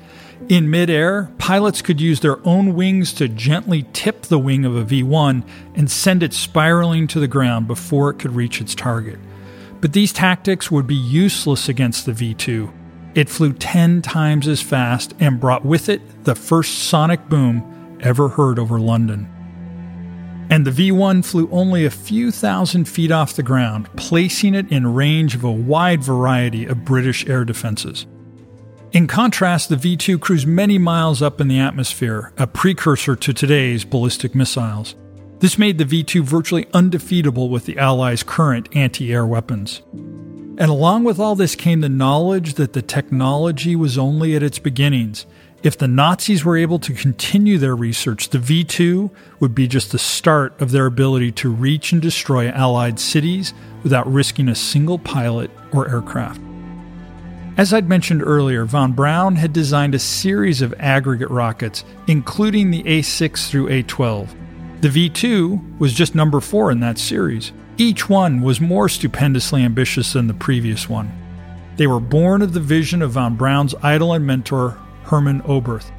In 0.50 0.72
midair, 0.72 1.32
pilots 1.38 1.84
could 1.84 2.02
use 2.02 2.20
their 2.20 2.46
own 2.48 2.74
wings 2.74 3.14
to 3.14 3.28
gently 3.28 3.86
tip 3.94 4.24
the 4.24 4.40
wing 4.40 4.66
of 4.66 4.76
a 4.76 4.84
V 4.84 5.04
1 5.04 5.44
and 5.76 5.90
send 5.90 6.24
it 6.24 6.34
spiraling 6.34 7.06
to 7.08 7.20
the 7.20 7.28
ground 7.28 7.68
before 7.68 8.10
it 8.10 8.18
could 8.18 8.36
reach 8.36 8.60
its 8.60 8.74
target. 8.74 9.20
But 9.82 9.94
these 9.94 10.12
tactics 10.12 10.72
would 10.72 10.88
be 10.88 10.96
useless 10.96 11.70
against 11.70 12.08
the 12.08 12.14
V 12.14 12.34
2. 12.34 12.74
It 13.14 13.30
flew 13.30 13.54
10 13.54 14.02
times 14.02 14.48
as 14.48 14.64
fast 14.64 15.14
and 15.20 15.40
brought 15.40 15.64
with 15.64 15.90
it 15.90 16.24
the 16.24 16.36
first 16.36 16.80
sonic 16.80 17.30
boom 17.30 18.00
ever 18.02 18.30
heard 18.30 18.58
over 18.58 18.80
London. 18.80 19.30
And 20.54 20.68
the 20.68 20.72
V 20.72 20.92
1 20.92 21.24
flew 21.24 21.50
only 21.52 21.84
a 21.84 21.90
few 21.90 22.30
thousand 22.30 22.86
feet 22.86 23.10
off 23.10 23.36
the 23.36 23.42
ground, 23.42 23.90
placing 23.96 24.54
it 24.54 24.72
in 24.72 24.94
range 24.94 25.34
of 25.34 25.44
a 25.44 25.52
wide 25.52 26.04
variety 26.04 26.68
of 26.68 26.86
British 26.86 27.28
air 27.28 27.44
defenses. 27.44 28.06
In 28.92 29.08
contrast, 29.08 29.70
the 29.70 29.76
V 29.76 29.98
2 29.98 30.20
cruised 30.20 30.46
many 30.46 30.78
miles 30.78 31.24
up 31.24 31.42
in 31.42 31.48
the 31.48 31.58
atmosphere, 31.58 32.34
a 32.38 32.46
precursor 32.46 33.16
to 33.16 33.34
today's 33.34 33.84
ballistic 33.84 34.36
missiles. 34.36 34.94
This 35.40 35.58
made 35.58 35.80
the 35.80 35.86
V 35.86 36.04
2 36.04 36.22
virtually 36.22 36.68
undefeatable 36.72 37.50
with 37.50 37.66
the 37.66 37.80
Allies' 37.80 38.22
current 38.22 38.70
anti 38.76 39.12
air 39.12 39.26
weapons. 39.26 39.82
And 39.92 40.70
along 40.70 41.04
with 41.04 41.18
all 41.18 41.36
this 41.36 41.56
came 41.56 41.82
the 41.82 41.90
knowledge 41.90 42.54
that 42.54 42.74
the 42.74 42.84
technology 42.84 43.76
was 43.76 43.98
only 43.98 44.36
at 44.36 44.44
its 44.44 44.60
beginnings. 44.60 45.26
If 45.64 45.78
the 45.78 45.88
Nazis 45.88 46.44
were 46.44 46.58
able 46.58 46.78
to 46.80 46.94
continue 46.94 47.58
their 47.58 47.74
research, 47.74 48.30
the 48.30 48.38
V 48.38 48.66
2 48.66 49.10
would 49.40 49.56
be 49.56 49.66
just 49.66 49.94
the 49.94 49.98
start 49.98 50.60
of 50.60 50.72
their 50.72 50.86
ability 50.86 51.32
to 51.32 51.50
reach 51.50 51.94
and 51.94 52.02
destroy 52.02 52.50
Allied 52.50 53.00
cities 53.00 53.54
without 53.82 54.12
risking 54.12 54.50
a 54.50 54.56
single 54.56 55.00
pilot 55.00 55.50
or 55.72 55.90
aircraft. 55.90 56.42
As 57.56 57.74
I'd 57.74 57.88
mentioned 57.88 58.22
earlier, 58.22 58.66
von 58.66 58.92
Braun 58.92 59.38
had 59.38 59.54
designed 59.54 59.96
a 59.96 60.00
series 60.00 60.62
of 60.62 60.74
aggregate 60.80 61.30
rockets, 61.30 61.86
including 62.08 62.70
the 62.70 62.86
A 62.86 63.02
6 63.02 63.50
through 63.50 63.70
A 63.70 63.84
12. 63.84 64.36
The 64.82 64.90
V 64.90 65.08
2 65.08 65.76
was 65.80 65.94
just 65.94 66.14
number 66.14 66.42
4 66.42 66.72
in 66.72 66.82
that 66.82 66.98
series. 66.98 67.54
Each 67.78 68.10
one 68.10 68.42
was 68.42 68.60
more 68.60 68.90
stupendously 68.90 69.64
ambitious 69.64 70.12
than 70.12 70.28
the 70.28 70.34
previous 70.34 70.90
one. 70.90 71.10
They 71.78 71.88
were 71.88 72.02
born 72.02 72.42
of 72.42 72.52
the 72.52 72.60
vision 72.60 73.02
of 73.02 73.12
von 73.12 73.38
Braun's 73.38 73.74
idol 73.82 74.12
and 74.12 74.28
mentor, 74.28 74.78
Hermann 75.04 75.42
Oberth. 75.44 75.92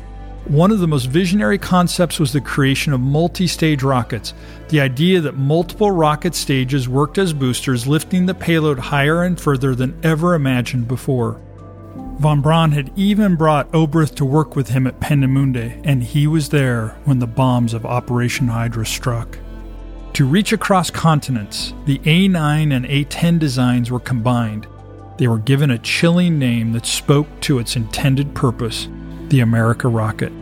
One 0.46 0.70
of 0.70 0.80
the 0.80 0.86
most 0.86 1.06
visionary 1.06 1.56
concepts 1.56 2.20
was 2.20 2.32
the 2.32 2.40
creation 2.40 2.92
of 2.92 3.00
multi 3.00 3.46
stage 3.46 3.82
rockets, 3.82 4.34
the 4.68 4.80
idea 4.80 5.22
that 5.22 5.38
multiple 5.38 5.90
rocket 5.90 6.34
stages 6.34 6.86
worked 6.86 7.16
as 7.16 7.32
boosters, 7.32 7.86
lifting 7.86 8.26
the 8.26 8.34
payload 8.34 8.78
higher 8.78 9.22
and 9.22 9.40
further 9.40 9.74
than 9.74 9.98
ever 10.02 10.34
imagined 10.34 10.86
before. 10.86 11.40
Von 12.18 12.42
Braun 12.42 12.72
had 12.72 12.92
even 12.94 13.36
brought 13.36 13.72
Oberth 13.72 14.14
to 14.16 14.24
work 14.24 14.54
with 14.54 14.68
him 14.68 14.86
at 14.86 15.00
Peenemünde, 15.00 15.80
and 15.82 16.02
he 16.02 16.26
was 16.26 16.50
there 16.50 16.96
when 17.04 17.18
the 17.18 17.26
bombs 17.26 17.72
of 17.72 17.86
Operation 17.86 18.48
Hydra 18.48 18.84
struck. 18.84 19.38
To 20.12 20.26
reach 20.26 20.52
across 20.52 20.90
continents, 20.90 21.74
the 21.86 21.98
A9 22.00 22.72
and 22.72 22.84
A10 22.84 23.38
designs 23.38 23.90
were 23.90 23.98
combined. 23.98 24.66
They 25.16 25.28
were 25.28 25.38
given 25.38 25.70
a 25.70 25.78
chilling 25.78 26.38
name 26.38 26.72
that 26.72 26.86
spoke 26.86 27.28
to 27.42 27.58
its 27.58 27.76
intended 27.76 28.34
purpose 28.34 28.88
the 29.28 29.40
America 29.40 29.88
rocket. 29.88 30.32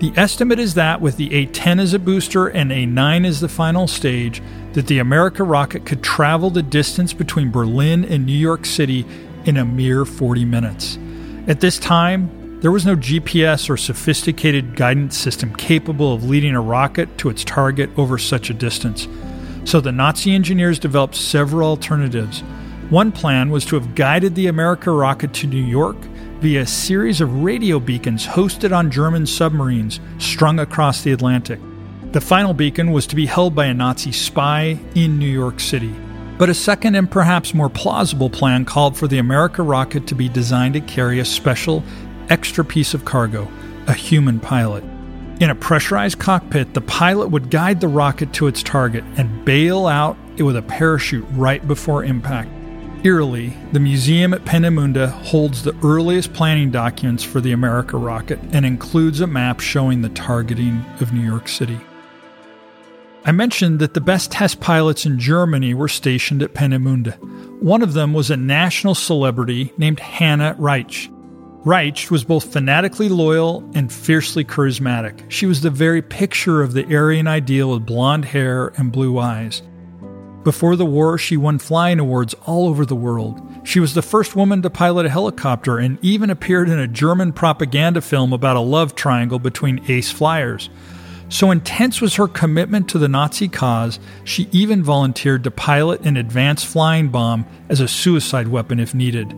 The 0.00 0.12
estimate 0.16 0.58
is 0.58 0.74
that 0.74 1.00
with 1.00 1.16
the 1.16 1.28
A10 1.30 1.80
as 1.80 1.92
a 1.92 1.98
booster 1.98 2.46
and 2.46 2.70
A9 2.70 3.26
as 3.26 3.40
the 3.40 3.48
final 3.48 3.86
stage, 3.86 4.40
that 4.72 4.86
the 4.86 5.00
America 5.00 5.42
rocket 5.42 5.84
could 5.84 6.02
travel 6.02 6.50
the 6.50 6.62
distance 6.62 7.12
between 7.12 7.50
Berlin 7.50 8.04
and 8.04 8.24
New 8.24 8.32
York 8.32 8.64
City 8.64 9.04
in 9.44 9.56
a 9.56 9.64
mere 9.64 10.04
40 10.04 10.44
minutes. 10.44 10.98
At 11.48 11.60
this 11.60 11.78
time, 11.78 12.60
there 12.60 12.70
was 12.70 12.86
no 12.86 12.94
GPS 12.94 13.70
or 13.70 13.76
sophisticated 13.76 14.76
guidance 14.76 15.16
system 15.16 15.54
capable 15.54 16.12
of 16.12 16.24
leading 16.24 16.54
a 16.54 16.60
rocket 16.60 17.18
to 17.18 17.28
its 17.28 17.44
target 17.44 17.90
over 17.96 18.18
such 18.18 18.50
a 18.50 18.54
distance. 18.54 19.08
So 19.64 19.80
the 19.80 19.92
Nazi 19.92 20.32
engineers 20.32 20.78
developed 20.78 21.14
several 21.14 21.70
alternatives. 21.70 22.42
One 22.90 23.12
plan 23.12 23.50
was 23.50 23.66
to 23.66 23.74
have 23.74 23.94
guided 23.94 24.34
the 24.34 24.46
America 24.46 24.90
rocket 24.90 25.34
to 25.34 25.46
New 25.46 25.62
York 25.62 25.98
via 26.40 26.62
a 26.62 26.66
series 26.66 27.20
of 27.20 27.42
radio 27.42 27.78
beacons 27.78 28.26
hosted 28.26 28.74
on 28.74 28.90
German 28.90 29.26
submarines 29.26 30.00
strung 30.16 30.58
across 30.58 31.02
the 31.02 31.12
Atlantic. 31.12 31.60
The 32.12 32.22
final 32.22 32.54
beacon 32.54 32.90
was 32.90 33.06
to 33.08 33.16
be 33.16 33.26
held 33.26 33.54
by 33.54 33.66
a 33.66 33.74
Nazi 33.74 34.10
spy 34.10 34.78
in 34.94 35.18
New 35.18 35.28
York 35.28 35.60
City. 35.60 35.94
But 36.38 36.48
a 36.48 36.54
second 36.54 36.94
and 36.94 37.10
perhaps 37.10 37.52
more 37.52 37.68
plausible 37.68 38.30
plan 38.30 38.64
called 38.64 38.96
for 38.96 39.06
the 39.06 39.18
America 39.18 39.62
rocket 39.62 40.06
to 40.06 40.14
be 40.14 40.30
designed 40.30 40.72
to 40.72 40.80
carry 40.80 41.18
a 41.18 41.26
special, 41.26 41.84
extra 42.30 42.64
piece 42.64 42.94
of 42.94 43.04
cargo 43.04 43.46
a 43.86 43.92
human 43.92 44.40
pilot. 44.40 44.84
In 45.40 45.50
a 45.50 45.54
pressurized 45.54 46.18
cockpit, 46.18 46.72
the 46.72 46.80
pilot 46.80 47.30
would 47.30 47.50
guide 47.50 47.80
the 47.80 47.88
rocket 47.88 48.32
to 48.34 48.46
its 48.46 48.62
target 48.62 49.04
and 49.18 49.44
bail 49.44 49.86
out 49.86 50.16
with 50.38 50.56
a 50.56 50.62
parachute 50.62 51.26
right 51.32 51.66
before 51.68 52.04
impact. 52.04 52.50
Eerily, 53.04 53.56
the 53.72 53.78
museum 53.78 54.34
at 54.34 54.44
Peenemünde 54.44 55.08
holds 55.08 55.62
the 55.62 55.76
earliest 55.84 56.32
planning 56.32 56.72
documents 56.72 57.22
for 57.22 57.40
the 57.40 57.52
America 57.52 57.96
rocket 57.96 58.40
and 58.50 58.66
includes 58.66 59.20
a 59.20 59.26
map 59.26 59.60
showing 59.60 60.02
the 60.02 60.08
targeting 60.08 60.84
of 61.00 61.12
New 61.12 61.20
York 61.20 61.46
City. 61.48 61.78
I 63.24 63.30
mentioned 63.30 63.78
that 63.78 63.94
the 63.94 64.00
best 64.00 64.32
test 64.32 64.60
pilots 64.60 65.06
in 65.06 65.20
Germany 65.20 65.74
were 65.74 65.86
stationed 65.86 66.42
at 66.42 66.54
Peenemünde. 66.54 67.16
One 67.62 67.82
of 67.82 67.92
them 67.92 68.14
was 68.14 68.30
a 68.30 68.36
national 68.36 68.96
celebrity 68.96 69.72
named 69.78 70.00
Hanna 70.00 70.56
Reitsch. 70.58 71.08
Reitsch 71.64 72.10
was 72.10 72.24
both 72.24 72.52
fanatically 72.52 73.08
loyal 73.08 73.68
and 73.74 73.92
fiercely 73.92 74.44
charismatic. 74.44 75.22
She 75.28 75.46
was 75.46 75.60
the 75.60 75.70
very 75.70 76.02
picture 76.02 76.62
of 76.62 76.72
the 76.72 76.84
Aryan 76.92 77.28
ideal 77.28 77.70
with 77.70 77.86
blonde 77.86 78.24
hair 78.24 78.68
and 78.76 78.90
blue 78.90 79.18
eyes. 79.18 79.62
Before 80.48 80.76
the 80.76 80.86
war, 80.86 81.18
she 81.18 81.36
won 81.36 81.58
flying 81.58 81.98
awards 81.98 82.32
all 82.46 82.68
over 82.68 82.86
the 82.86 82.96
world. 82.96 83.38
She 83.64 83.80
was 83.80 83.92
the 83.92 84.00
first 84.00 84.34
woman 84.34 84.62
to 84.62 84.70
pilot 84.70 85.04
a 85.04 85.10
helicopter 85.10 85.76
and 85.76 85.98
even 86.00 86.30
appeared 86.30 86.70
in 86.70 86.78
a 86.78 86.88
German 86.88 87.34
propaganda 87.34 88.00
film 88.00 88.32
about 88.32 88.56
a 88.56 88.60
love 88.60 88.94
triangle 88.94 89.38
between 89.38 89.84
ace 89.88 90.10
flyers. 90.10 90.70
So 91.28 91.50
intense 91.50 92.00
was 92.00 92.14
her 92.14 92.26
commitment 92.26 92.88
to 92.88 92.98
the 92.98 93.08
Nazi 93.08 93.46
cause, 93.46 94.00
she 94.24 94.48
even 94.50 94.82
volunteered 94.82 95.44
to 95.44 95.50
pilot 95.50 96.00
an 96.06 96.16
advanced 96.16 96.64
flying 96.64 97.10
bomb 97.10 97.44
as 97.68 97.80
a 97.82 97.86
suicide 97.86 98.48
weapon 98.48 98.80
if 98.80 98.94
needed. 98.94 99.34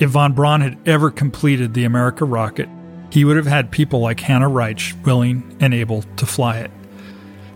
If 0.00 0.10
von 0.10 0.32
Braun 0.32 0.62
had 0.62 0.78
ever 0.84 1.12
completed 1.12 1.74
the 1.74 1.84
America 1.84 2.24
rocket, 2.24 2.68
he 3.10 3.24
would 3.24 3.36
have 3.36 3.46
had 3.46 3.70
people 3.70 4.00
like 4.00 4.18
Hanna 4.18 4.50
Reitsch 4.50 5.00
willing 5.04 5.56
and 5.60 5.72
able 5.72 6.02
to 6.16 6.26
fly 6.26 6.58
it. 6.58 6.72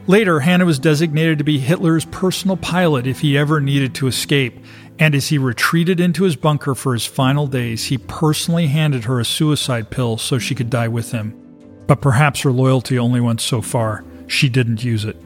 Later, 0.09 0.41
Hanna 0.41 0.65
was 0.65 0.79
designated 0.79 1.39
to 1.39 1.45
be 1.45 1.59
Hitler's 1.59 2.05
personal 2.05 2.57
pilot 2.57 3.09
if 3.09 3.21
he 3.21 3.37
ever 3.37 3.61
needed 3.61 3.93
to 3.97 4.07
escape, 4.07 4.57
and 5.01 5.17
as 5.17 5.29
he 5.29 5.39
retreated 5.39 5.99
into 5.99 6.23
his 6.23 6.37
bunker 6.37 6.77
for 6.77 6.93
his 6.93 7.05
final 7.05 7.49
days, 7.49 7.87
he 7.87 7.99
personally 7.99 8.69
handed 8.69 9.05
her 9.05 9.19
a 9.19 9.25
suicide 9.25 9.91
pill 9.91 10.17
so 10.17 10.39
she 10.39 10.55
could 10.55 10.71
die 10.71 10.87
with 10.87 11.11
him. 11.11 11.35
But 11.89 12.01
perhaps 12.01 12.43
her 12.43 12.53
loyalty 12.53 12.99
only 12.99 13.21
went 13.21 13.41
so 13.41 13.61
far. 13.61 14.05
She 14.29 14.49
didn't 14.49 14.85
use 14.85 15.05
it. 15.05 15.17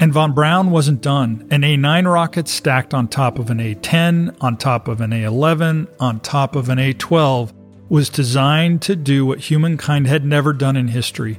And 0.00 0.12
von 0.12 0.32
Braun 0.32 0.70
wasn't 0.70 1.00
done. 1.00 1.46
An 1.50 1.62
A 1.62 1.76
9 1.76 2.06
rocket 2.06 2.48
stacked 2.48 2.92
on 2.92 3.06
top 3.06 3.38
of 3.38 3.50
an 3.50 3.60
A 3.60 3.74
10, 3.74 4.36
on 4.40 4.56
top 4.56 4.88
of 4.88 5.00
an 5.00 5.12
A 5.12 5.22
11, 5.22 5.86
on 6.00 6.20
top 6.20 6.56
of 6.56 6.68
an 6.68 6.78
A 6.80 6.92
12 6.92 7.52
was 7.88 8.08
designed 8.08 8.82
to 8.82 8.94
do 8.94 9.24
what 9.24 9.40
humankind 9.40 10.06
had 10.06 10.24
never 10.24 10.52
done 10.52 10.76
in 10.76 10.88
history 10.88 11.38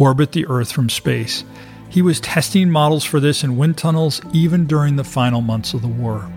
orbit 0.00 0.32
the 0.32 0.46
Earth 0.46 0.72
from 0.72 0.88
space. 0.88 1.44
He 1.90 2.02
was 2.02 2.20
testing 2.20 2.70
models 2.70 3.04
for 3.04 3.20
this 3.20 3.44
in 3.44 3.56
wind 3.56 3.76
tunnels 3.76 4.20
even 4.32 4.66
during 4.66 4.96
the 4.96 5.04
final 5.04 5.40
months 5.40 5.74
of 5.74 5.82
the 5.82 5.88
war. 5.88 6.28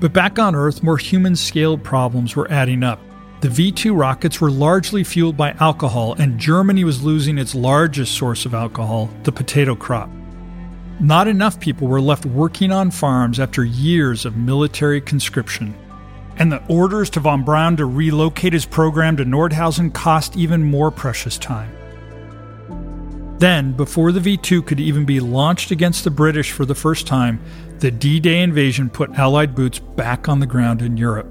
But 0.00 0.12
back 0.12 0.38
on 0.38 0.54
Earth, 0.54 0.82
more 0.82 0.98
human 0.98 1.34
scale 1.36 1.76
problems 1.76 2.36
were 2.36 2.50
adding 2.50 2.82
up. 2.82 3.00
The 3.40 3.48
V 3.50 3.72
2 3.72 3.94
rockets 3.94 4.40
were 4.40 4.50
largely 4.50 5.04
fueled 5.04 5.36
by 5.36 5.52
alcohol, 5.60 6.14
and 6.14 6.38
Germany 6.38 6.84
was 6.84 7.02
losing 7.02 7.38
its 7.38 7.54
largest 7.54 8.14
source 8.14 8.46
of 8.46 8.54
alcohol, 8.54 9.10
the 9.24 9.32
potato 9.32 9.74
crop. 9.74 10.10
Not 11.00 11.28
enough 11.28 11.60
people 11.60 11.88
were 11.88 12.00
left 12.00 12.24
working 12.24 12.72
on 12.72 12.90
farms 12.90 13.38
after 13.38 13.64
years 13.64 14.24
of 14.24 14.36
military 14.36 15.00
conscription. 15.00 15.74
And 16.38 16.50
the 16.50 16.64
orders 16.66 17.10
to 17.10 17.20
von 17.20 17.44
Braun 17.44 17.76
to 17.76 17.84
relocate 17.84 18.54
his 18.54 18.64
program 18.64 19.16
to 19.18 19.24
Nordhausen 19.24 19.92
cost 19.92 20.36
even 20.36 20.62
more 20.62 20.90
precious 20.90 21.36
time. 21.36 21.75
Then, 23.38 23.72
before 23.72 24.12
the 24.12 24.20
V 24.20 24.36
2 24.36 24.62
could 24.62 24.80
even 24.80 25.04
be 25.04 25.20
launched 25.20 25.70
against 25.70 26.04
the 26.04 26.10
British 26.10 26.52
for 26.52 26.64
the 26.64 26.74
first 26.74 27.06
time, 27.06 27.40
the 27.80 27.90
D 27.90 28.18
Day 28.18 28.42
invasion 28.42 28.88
put 28.88 29.18
Allied 29.18 29.54
boots 29.54 29.78
back 29.78 30.28
on 30.28 30.40
the 30.40 30.46
ground 30.46 30.80
in 30.80 30.96
Europe. 30.96 31.26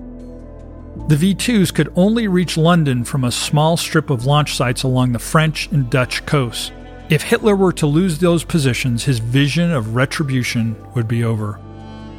The 1.07 1.17
V 1.17 1.35
2s 1.35 1.73
could 1.73 1.91
only 1.95 2.27
reach 2.27 2.57
London 2.57 3.03
from 3.03 3.23
a 3.23 3.31
small 3.31 3.75
strip 3.75 4.09
of 4.09 4.25
launch 4.25 4.55
sites 4.55 4.83
along 4.83 5.11
the 5.11 5.19
French 5.19 5.67
and 5.71 5.89
Dutch 5.89 6.25
coasts. 6.25 6.71
If 7.09 7.23
Hitler 7.23 7.55
were 7.55 7.73
to 7.73 7.87
lose 7.87 8.17
those 8.17 8.43
positions, 8.43 9.03
his 9.03 9.19
vision 9.19 9.71
of 9.71 9.95
retribution 9.95 10.75
would 10.93 11.07
be 11.07 11.23
over. 11.23 11.59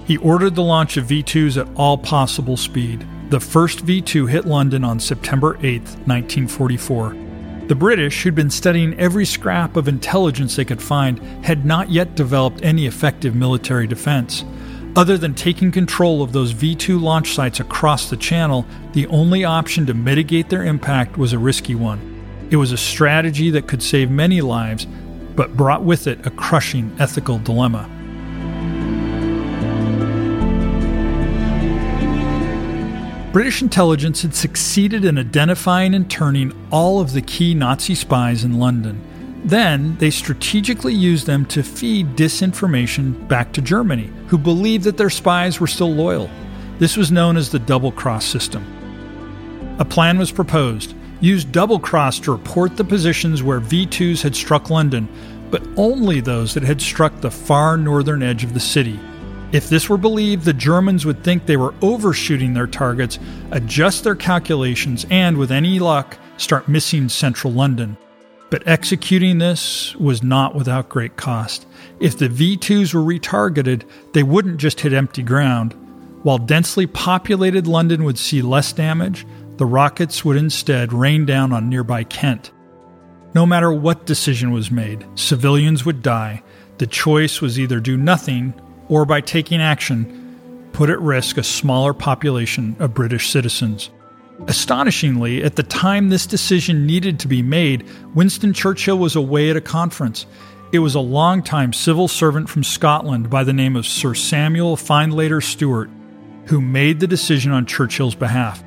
He 0.05 0.17
ordered 0.19 0.55
the 0.55 0.63
launch 0.63 0.97
of 0.97 1.07
V 1.07 1.23
2s 1.23 1.61
at 1.61 1.69
all 1.77 1.97
possible 1.97 2.57
speed. 2.57 3.07
The 3.31 3.41
first 3.41 3.81
V 3.81 4.01
2 4.01 4.27
hit 4.27 4.47
London 4.47 4.85
on 4.85 5.01
September 5.01 5.57
8, 5.63 5.81
1944. 6.07 7.26
The 7.69 7.75
British, 7.75 8.23
who'd 8.23 8.37
been 8.37 8.49
studying 8.49 8.97
every 8.97 9.27
scrap 9.27 9.75
of 9.75 9.89
intelligence 9.89 10.55
they 10.55 10.65
could 10.65 10.81
find, 10.81 11.19
had 11.45 11.67
not 11.67 11.91
yet 11.91 12.15
developed 12.15 12.63
any 12.63 12.87
effective 12.87 13.35
military 13.35 13.89
defense. 13.89 14.45
Other 14.95 15.19
than 15.19 15.35
taking 15.35 15.73
control 15.73 16.23
of 16.23 16.33
those 16.33 16.53
V 16.53 16.77
2 16.77 16.97
launch 16.97 17.35
sites 17.35 17.59
across 17.59 18.09
the 18.09 18.17
channel, 18.17 18.65
the 18.93 19.09
only 19.09 19.45
option 19.45 19.85
to 19.87 19.95
mitigate 19.95 20.49
their 20.49 20.65
impact 20.65 21.19
was 21.19 21.33
a 21.33 21.41
risky 21.41 21.75
one. 21.75 22.49
It 22.51 22.57
was 22.57 22.71
a 22.71 22.77
strategy 22.77 23.51
that 23.51 23.67
could 23.67 23.83
save 23.83 24.13
many 24.13 24.41
lives, 24.41 24.87
but 25.35 25.57
brought 25.57 25.83
with 25.83 26.07
it 26.07 26.25
a 26.25 26.31
crushing 26.31 26.95
ethical 27.01 27.39
dilemma. 27.41 27.91
British 33.37 33.61
intelligence 33.61 34.23
had 34.23 34.35
succeeded 34.35 35.05
in 35.05 35.19
identifying 35.19 35.95
and 35.95 36.11
turning 36.11 36.55
all 36.71 37.01
of 37.01 37.13
the 37.13 37.21
key 37.21 37.53
Nazi 37.53 37.95
spies 37.95 38.45
in 38.45 38.59
London. 38.59 38.99
Then 39.45 39.95
they 39.99 40.09
strategically 40.09 40.95
used 40.95 41.27
them 41.27 41.45
to 41.49 41.63
feed 41.63 42.17
disinformation 42.17 43.29
back 43.29 43.53
to 43.53 43.61
Germany, 43.61 44.11
who 44.29 44.39
believed 44.39 44.85
that 44.85 44.97
their 44.97 45.11
spies 45.11 45.61
were 45.61 45.67
still 45.67 45.93
loyal. 45.93 46.31
This 46.79 46.97
was 46.97 47.13
known 47.13 47.37
as 47.37 47.51
the 47.51 47.59
double 47.59 47.93
cross 47.93 48.25
system. 48.25 48.65
A 49.79 49.85
plan 49.85 50.17
was 50.17 50.33
proposed. 50.33 50.95
Use 51.21 51.45
double 51.45 51.79
cross 51.79 52.19
to 52.21 52.33
report 52.33 52.79
the 52.79 52.85
positions 52.85 53.43
where 53.43 53.61
V 53.61 53.87
2s 53.87 54.23
had 54.23 54.35
struck 54.35 54.71
London, 54.71 55.07
but 55.51 55.63
only 55.77 56.23
those 56.23 56.55
that 56.55 56.63
had 56.63 56.81
struck 56.81 57.21
the 57.21 57.31
far 57.31 57.77
northern 57.77 58.23
edge 58.23 58.45
of 58.45 58.55
the 58.55 58.61
city, 58.61 58.99
if 59.57 59.71
this 59.71 59.89
were 59.89 59.97
believed, 59.97 60.45
the 60.45 60.53
Germans 60.53 61.07
would 61.07 61.25
think 61.25 61.47
they 61.47 61.57
were 61.57 61.75
overshooting 61.81 62.53
their 62.53 62.67
targets, 62.67 63.19
adjust 63.53 64.05
their 64.05 64.15
calculations, 64.15 65.07
and, 65.09 65.39
with 65.39 65.51
any 65.51 65.79
luck, 65.79 66.19
start 66.37 66.69
missing 66.69 67.09
central 67.09 67.55
London. 67.55 67.97
But 68.51 68.69
executing 68.69 69.39
this 69.39 69.97
was 69.97 70.23
not 70.23 70.55
without 70.55 70.91
great 70.91 71.17
cost. 71.17 71.67
If 72.01 72.19
the 72.19 72.29
V 72.29 72.59
2s 72.59 72.93
were 72.93 73.01
retargeted, 73.01 73.85
they 74.13 74.23
wouldn't 74.23 74.59
just 74.59 74.81
hit 74.81 74.93
empty 74.93 75.23
ground. 75.23 75.75
While 76.23 76.39
densely 76.39 76.87
populated 76.87 77.67
London 77.67 78.05
would 78.05 78.19
see 78.19 78.43
less 78.43 78.75
damage, 78.75 79.27
the 79.57 79.65
rockets 79.65 80.23
would 80.23 80.37
instead 80.37 80.93
rain 80.93 81.25
down 81.25 81.55
on 81.55 81.71
nearby 81.71 82.05
Kent. 82.05 82.53
No 83.33 83.47
matter 83.47 83.73
what 83.73 84.05
decision 84.05 84.51
was 84.51 84.71
made, 84.71 85.07
civilians 85.15 85.87
would 85.87 86.03
die. 86.03 86.43
The 86.77 86.87
choice 86.87 87.41
was 87.41 87.59
either 87.59 87.81
do 87.81 87.97
nothing 87.97 88.53
or 88.89 89.05
by 89.05 89.21
taking 89.21 89.61
action, 89.61 90.71
put 90.73 90.91
at 90.91 91.01
risk 91.01 91.39
a 91.39 91.43
smaller 91.43 91.95
population 91.95 92.77
of 92.79 92.95
British 92.95 93.31
citizens. 93.31 93.91
Astonishingly, 94.47 95.43
at 95.43 95.57
the 95.57 95.63
time 95.63 96.09
this 96.09 96.27
decision 96.27 96.87
needed 96.87 97.19
to 97.21 97.29
be 97.29 97.43
made, 97.43 97.87
Winston 98.15 98.53
Churchill 98.53 98.99
was 98.99 99.17
away 99.17 99.51
at 99.51 99.57
a 99.57 99.61
conference. 99.61 100.27
It 100.73 100.81
was 100.81 100.95
a 100.95 101.01
long-time 101.01 101.73
civil 101.73 102.09
servant 102.09 102.49
from 102.49 102.63
Scotland 102.63 103.31
by 103.31 103.45
the 103.45 103.53
name 103.53 103.77
of 103.77 103.87
Sir 103.87 104.15
Samuel 104.15 104.77
Findlater 104.77 105.43
Stewart 105.43 105.91
who 106.47 106.61
made 106.61 107.01
the 107.01 107.07
decision 107.07 107.53
on 107.53 107.67
Churchill's 107.67 108.15
behalf. 108.15 108.63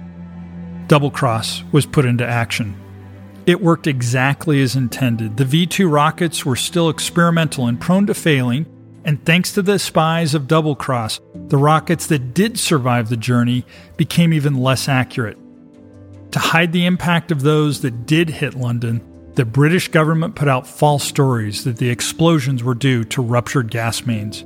Double 0.88 1.12
Cross 1.12 1.64
was 1.72 1.86
put 1.86 2.06
into 2.06 2.28
action. 2.28 2.76
It 3.46 3.62
worked 3.62 3.88
exactly 3.88 4.62
as 4.62 4.76
intended. 4.76 5.38
The 5.38 5.46
V 5.46 5.66
2 5.66 5.88
rockets 5.88 6.46
were 6.46 6.56
still 6.56 6.90
experimental 6.90 7.68
and 7.68 7.80
prone 7.80 8.06
to 8.08 8.14
failing, 8.14 8.66
And 9.06 9.24
thanks 9.26 9.54
to 9.54 9.62
the 9.62 9.80
spies 9.80 10.36
of 10.36 10.48
Double 10.48 10.76
Cross, 10.76 11.22
the 11.34 11.58
rockets 11.58 12.08
that 12.08 12.34
did 12.34 12.60
survive 12.60 13.10
the 13.10 13.18
journey 13.18 13.66
became 13.98 14.34
even 14.34 14.56
less 14.56 14.90
accurate. 14.90 15.38
To 16.32 16.40
hide 16.40 16.74
the 16.74 16.86
impact 16.86 17.32
of 17.32 17.42
those 17.42 17.82
that 17.82 18.06
did 18.06 18.30
hit 18.30 18.54
London, 18.54 19.02
the 19.36 19.46
British 19.46 19.88
government 19.88 20.36
put 20.36 20.48
out 20.48 20.68
false 20.68 21.04
stories 21.04 21.64
that 21.64 21.78
the 21.78 21.90
explosions 21.90 22.64
were 22.64 22.76
due 22.76 23.04
to 23.06 23.22
ruptured 23.22 23.72
gas 23.72 24.06
mains. 24.06 24.44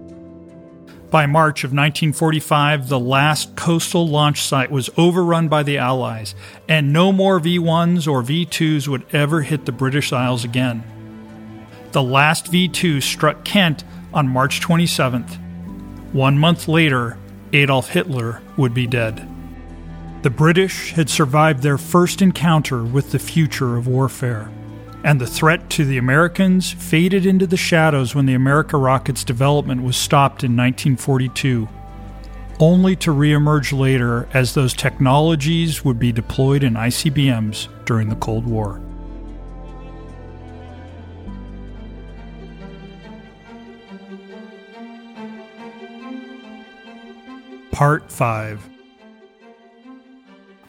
By 1.10 1.26
March 1.26 1.64
of 1.64 1.70
1945, 1.70 2.90
the 2.90 3.00
last 3.00 3.56
coastal 3.56 4.08
launch 4.08 4.42
site 4.42 4.72
was 4.72 4.90
overrun 4.98 5.48
by 5.48 5.64
the 5.64 5.78
Allies, 5.78 6.36
and 6.68 6.94
no 6.94 7.12
more 7.12 7.40
V 7.40 7.60
1s 7.60 8.08
or 8.08 8.22
V 8.22 8.46
2s 8.46 8.88
would 8.88 9.06
ever 9.14 9.42
hit 9.42 9.66
the 9.66 9.72
British 9.72 10.14
Isles 10.14 10.44
again. 10.44 10.84
The 11.92 12.02
last 12.02 12.48
V 12.48 12.68
2 12.68 13.02
struck 13.02 13.44
Kent 13.44 13.84
on 14.14 14.28
March 14.28 14.62
27th. 14.62 15.38
One 16.14 16.38
month 16.38 16.68
later, 16.68 17.18
Adolf 17.52 17.90
Hitler 17.90 18.42
would 18.58 18.74
be 18.74 18.88
dead. 18.88 19.28
The 20.22 20.30
British 20.30 20.92
had 20.92 21.10
survived 21.10 21.64
their 21.64 21.78
first 21.78 22.22
encounter 22.22 22.84
with 22.84 23.12
the 23.12 23.20
future 23.20 23.76
of 23.76 23.88
warfare 23.88 24.50
and 25.04 25.20
the 25.20 25.28
threat 25.28 25.70
to 25.70 25.86
the 25.86 25.98
Americans 25.98 26.72
faded 26.72 27.26
into 27.26 27.46
the 27.46 27.58
shadows 27.58 28.16
when 28.16 28.26
the 28.26 28.34
America 28.34 28.78
rocket's 28.78 29.24
development 29.24 29.84
was 29.84 29.98
stopped 29.98 30.44
in 30.44 30.52
1942, 30.52 31.68
only 32.60 32.96
to 32.96 33.12
reemerge 33.12 33.78
later 33.78 34.28
as 34.34 34.54
those 34.54 34.74
technologies 34.74 35.84
would 35.84 36.00
be 36.00 36.12
deployed 36.12 36.64
in 36.64 36.76
ICBMs 36.76 37.68
during 37.86 38.08
the 38.08 38.16
Cold 38.16 38.46
War. 38.46 38.82
Part 47.74 48.12
5 48.12 48.70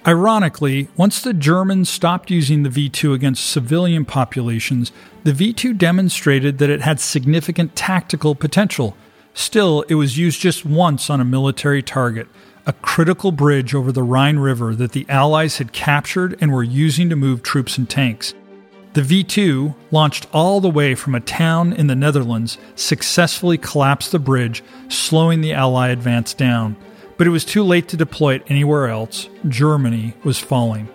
Ironically, 0.07 0.89
once 0.97 1.21
the 1.21 1.35
Germans 1.35 1.91
stopped 1.91 2.31
using 2.31 2.63
the 2.63 2.71
V 2.71 2.89
2 2.89 3.13
against 3.13 3.45
civilian 3.45 4.07
populations, 4.07 4.91
the 5.23 5.35
V 5.35 5.53
2 5.53 5.75
demonstrated 5.75 6.57
that 6.57 6.71
it 6.71 6.81
had 6.81 7.01
significant 7.01 7.77
tactical 7.77 8.35
potential. 8.35 8.97
Still, 9.35 9.85
it 9.91 9.97
was 9.97 10.17
used 10.17 10.41
just 10.41 10.65
once 10.65 11.11
on 11.11 11.21
a 11.21 11.27
military 11.27 11.83
target, 11.83 12.27
a 12.67 12.73
critical 12.73 13.33
bridge 13.33 13.75
over 13.75 13.93
the 13.93 14.03
Rhine 14.03 14.39
River 14.39 14.75
that 14.75 14.93
the 14.93 15.05
Allies 15.11 15.59
had 15.59 15.75
captured 15.75 16.39
and 16.41 16.55
were 16.55 16.65
using 16.65 17.11
to 17.11 17.17
move 17.17 17.43
troops 17.43 17.77
and 17.77 17.89
tanks. 17.89 18.33
The 18.95 19.03
V 19.03 19.25
2, 19.25 19.75
launched 19.91 20.27
all 20.33 20.59
the 20.63 20.71
way 20.71 20.95
from 20.95 21.15
a 21.15 21.21
town 21.21 21.75
in 21.75 21.87
the 21.87 21.97
Netherlands, 21.97 22.57
successfully 22.77 23.59
collapsed 23.59 24.11
the 24.11 24.19
bridge, 24.19 24.65
slowing 24.89 25.43
the 25.43 25.53
Allied 25.53 25.91
advance 25.91 26.33
down 26.33 26.77
but 27.17 27.27
it 27.27 27.31
was 27.31 27.45
too 27.45 27.63
late 27.63 27.89
to 27.89 27.97
deploy 27.97 28.35
it 28.35 28.45
anywhere 28.49 28.89
else. 28.89 29.29
Germany 29.49 30.15
was 30.25 30.39
falling. 30.39 30.89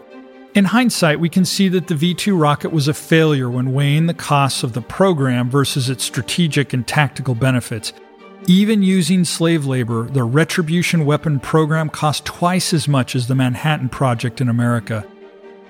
In 0.56 0.66
hindsight, 0.66 1.20
we 1.20 1.30
can 1.30 1.46
see 1.46 1.70
that 1.70 1.88
the 1.88 1.96
V 1.96 2.14
2 2.14 2.36
rocket 2.36 2.72
was 2.72 2.88
a 2.88 2.94
failure 2.94 3.50
when 3.50 3.74
weighing 3.74 4.08
the 4.08 4.14
costs 4.14 4.64
of 4.64 4.74
the 4.74 4.82
program 4.82 5.50
versus 5.50 5.90
its 5.90 6.04
strategic 6.04 6.74
and 6.74 6.88
tactical 6.88 7.36
benefits. 7.36 7.94
Even 8.48 8.82
using 8.82 9.26
slave 9.26 9.66
labor, 9.66 10.10
the 10.10 10.24
Retribution 10.24 11.06
weapon 11.06 11.40
program 11.40 11.90
cost 11.90 12.26
twice 12.26 12.74
as 12.74 12.88
much 12.88 13.16
as 13.16 13.28
the 13.28 13.36
Manhattan 13.36 13.90
Project 13.90 14.42
in 14.42 14.50
America. 14.50 15.06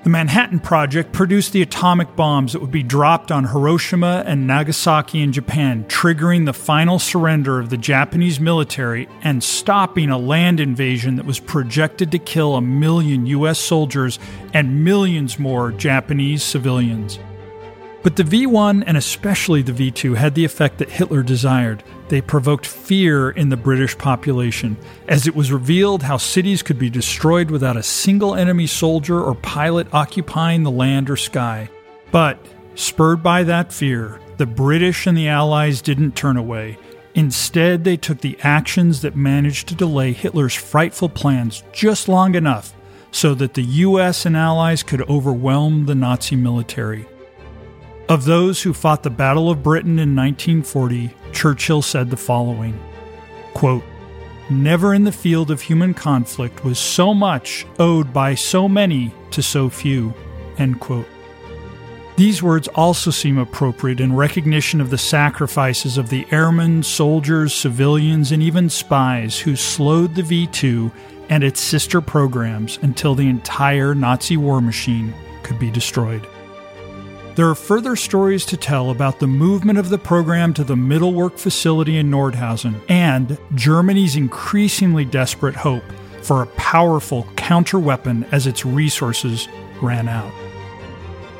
The 0.01 0.09
Manhattan 0.09 0.61
Project 0.61 1.11
produced 1.11 1.51
the 1.51 1.61
atomic 1.61 2.15
bombs 2.15 2.53
that 2.53 2.61
would 2.61 2.71
be 2.71 2.83
dropped 2.83 3.33
on 3.33 3.43
Hiroshima 3.43 4.23
and 4.25 4.47
Nagasaki 4.47 5.21
in 5.21 5.33
Japan, 5.33 5.83
triggering 5.89 6.45
the 6.45 6.53
final 6.53 6.99
surrender 6.99 7.59
of 7.59 7.69
the 7.69 7.77
Japanese 7.77 8.39
military 8.39 9.09
and 9.23 9.43
stopping 9.43 10.09
a 10.09 10.17
land 10.17 10.61
invasion 10.61 11.17
that 11.17 11.25
was 11.25 11.41
projected 11.41 12.11
to 12.11 12.19
kill 12.19 12.55
a 12.55 12.61
million 12.61 13.25
U.S. 13.25 13.59
soldiers 13.59 14.19
and 14.53 14.85
millions 14.85 15.37
more 15.37 15.73
Japanese 15.73 16.43
civilians. 16.43 17.19
But 18.01 18.15
the 18.15 18.23
V 18.23 18.45
1 18.45 18.83
and 18.83 18.95
especially 18.95 19.61
the 19.61 19.73
V 19.73 19.91
2 19.91 20.13
had 20.13 20.33
the 20.33 20.45
effect 20.45 20.77
that 20.77 20.89
Hitler 20.89 21.21
desired. 21.21 21.83
They 22.07 22.21
provoked 22.21 22.65
fear 22.65 23.29
in 23.29 23.49
the 23.49 23.57
British 23.57 23.97
population, 23.97 24.77
as 25.07 25.27
it 25.27 25.35
was 25.35 25.51
revealed 25.51 26.03
how 26.03 26.17
cities 26.17 26.63
could 26.63 26.79
be 26.79 26.89
destroyed 26.89 27.51
without 27.51 27.75
a 27.75 27.83
single 27.83 28.35
enemy 28.35 28.67
soldier 28.67 29.21
or 29.21 29.35
pilot 29.35 29.93
occupying 29.93 30.63
the 30.63 30.71
land 30.71 31.09
or 31.09 31.17
sky. 31.17 31.69
But, 32.11 32.39
spurred 32.75 33.21
by 33.21 33.43
that 33.43 33.73
fear, 33.73 34.21
the 34.37 34.45
British 34.45 35.05
and 35.05 35.17
the 35.17 35.27
Allies 35.27 35.81
didn't 35.81 36.15
turn 36.15 36.37
away. 36.37 36.77
Instead, 37.15 37.83
they 37.83 37.97
took 37.97 38.21
the 38.21 38.37
actions 38.41 39.01
that 39.01 39.15
managed 39.15 39.67
to 39.67 39.75
delay 39.75 40.13
Hitler's 40.13 40.55
frightful 40.55 41.09
plans 41.09 41.63
just 41.73 42.07
long 42.07 42.33
enough 42.35 42.73
so 43.11 43.33
that 43.35 43.55
the 43.55 43.63
US 43.63 44.25
and 44.25 44.37
Allies 44.37 44.83
could 44.83 45.01
overwhelm 45.09 45.85
the 45.85 45.95
Nazi 45.95 46.37
military. 46.37 47.05
Of 48.09 48.25
those 48.25 48.63
who 48.63 48.73
fought 48.73 49.03
the 49.03 49.11
Battle 49.11 49.51
of 49.51 49.61
Britain 49.61 49.99
in 49.99 50.15
1940, 50.15 51.13
Churchill 51.31 51.83
said 51.83 52.09
the 52.09 52.17
following 52.17 52.79
quote, 53.53 53.83
Never 54.49 54.95
in 54.95 55.03
the 55.03 55.11
field 55.11 55.51
of 55.51 55.61
human 55.61 55.93
conflict 55.93 56.63
was 56.63 56.79
so 56.79 57.13
much 57.13 57.67
owed 57.77 58.11
by 58.11 58.33
so 58.33 58.67
many 58.67 59.13
to 59.29 59.43
so 59.43 59.69
few. 59.69 60.15
End 60.57 60.79
quote. 60.79 61.05
These 62.17 62.41
words 62.41 62.67
also 62.69 63.11
seem 63.11 63.37
appropriate 63.37 63.99
in 63.99 64.15
recognition 64.15 64.81
of 64.81 64.89
the 64.89 64.97
sacrifices 64.97 65.99
of 65.99 66.09
the 66.09 66.25
airmen, 66.31 66.81
soldiers, 66.81 67.53
civilians, 67.53 68.31
and 68.31 68.41
even 68.41 68.71
spies 68.71 69.39
who 69.39 69.55
slowed 69.55 70.15
the 70.15 70.23
V 70.23 70.47
2 70.47 70.91
and 71.29 71.43
its 71.43 71.61
sister 71.61 72.01
programs 72.01 72.79
until 72.81 73.13
the 73.13 73.29
entire 73.29 73.93
Nazi 73.93 74.35
war 74.35 74.61
machine 74.61 75.13
could 75.43 75.59
be 75.59 75.69
destroyed. 75.69 76.27
There 77.35 77.47
are 77.47 77.55
further 77.55 77.95
stories 77.95 78.45
to 78.47 78.57
tell 78.57 78.89
about 78.89 79.19
the 79.19 79.27
movement 79.27 79.79
of 79.79 79.89
the 79.89 79.97
program 79.97 80.53
to 80.55 80.63
the 80.63 80.75
Mittelwerk 80.75 81.37
facility 81.37 81.97
in 81.97 82.09
Nordhausen 82.09 82.81
and 82.89 83.37
Germany's 83.55 84.15
increasingly 84.15 85.05
desperate 85.05 85.55
hope 85.55 85.83
for 86.21 86.41
a 86.41 86.47
powerful 86.47 87.27
counter 87.37 87.79
weapon 87.79 88.25
as 88.31 88.45
its 88.45 88.65
resources 88.65 89.47
ran 89.81 90.09
out. 90.09 90.33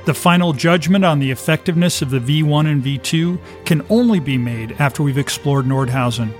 The 0.05 0.13
final 0.13 0.53
judgment 0.53 1.03
on 1.03 1.19
the 1.19 1.31
effectiveness 1.31 2.01
of 2.01 2.09
the 2.09 2.19
V1 2.19 2.71
and 2.71 2.83
V2 2.83 3.37
can 3.65 3.85
only 3.89 4.19
be 4.19 4.37
made 4.37 4.75
after 4.79 5.03
we've 5.03 5.17
explored 5.17 5.65
Nordhausen. 5.65 6.33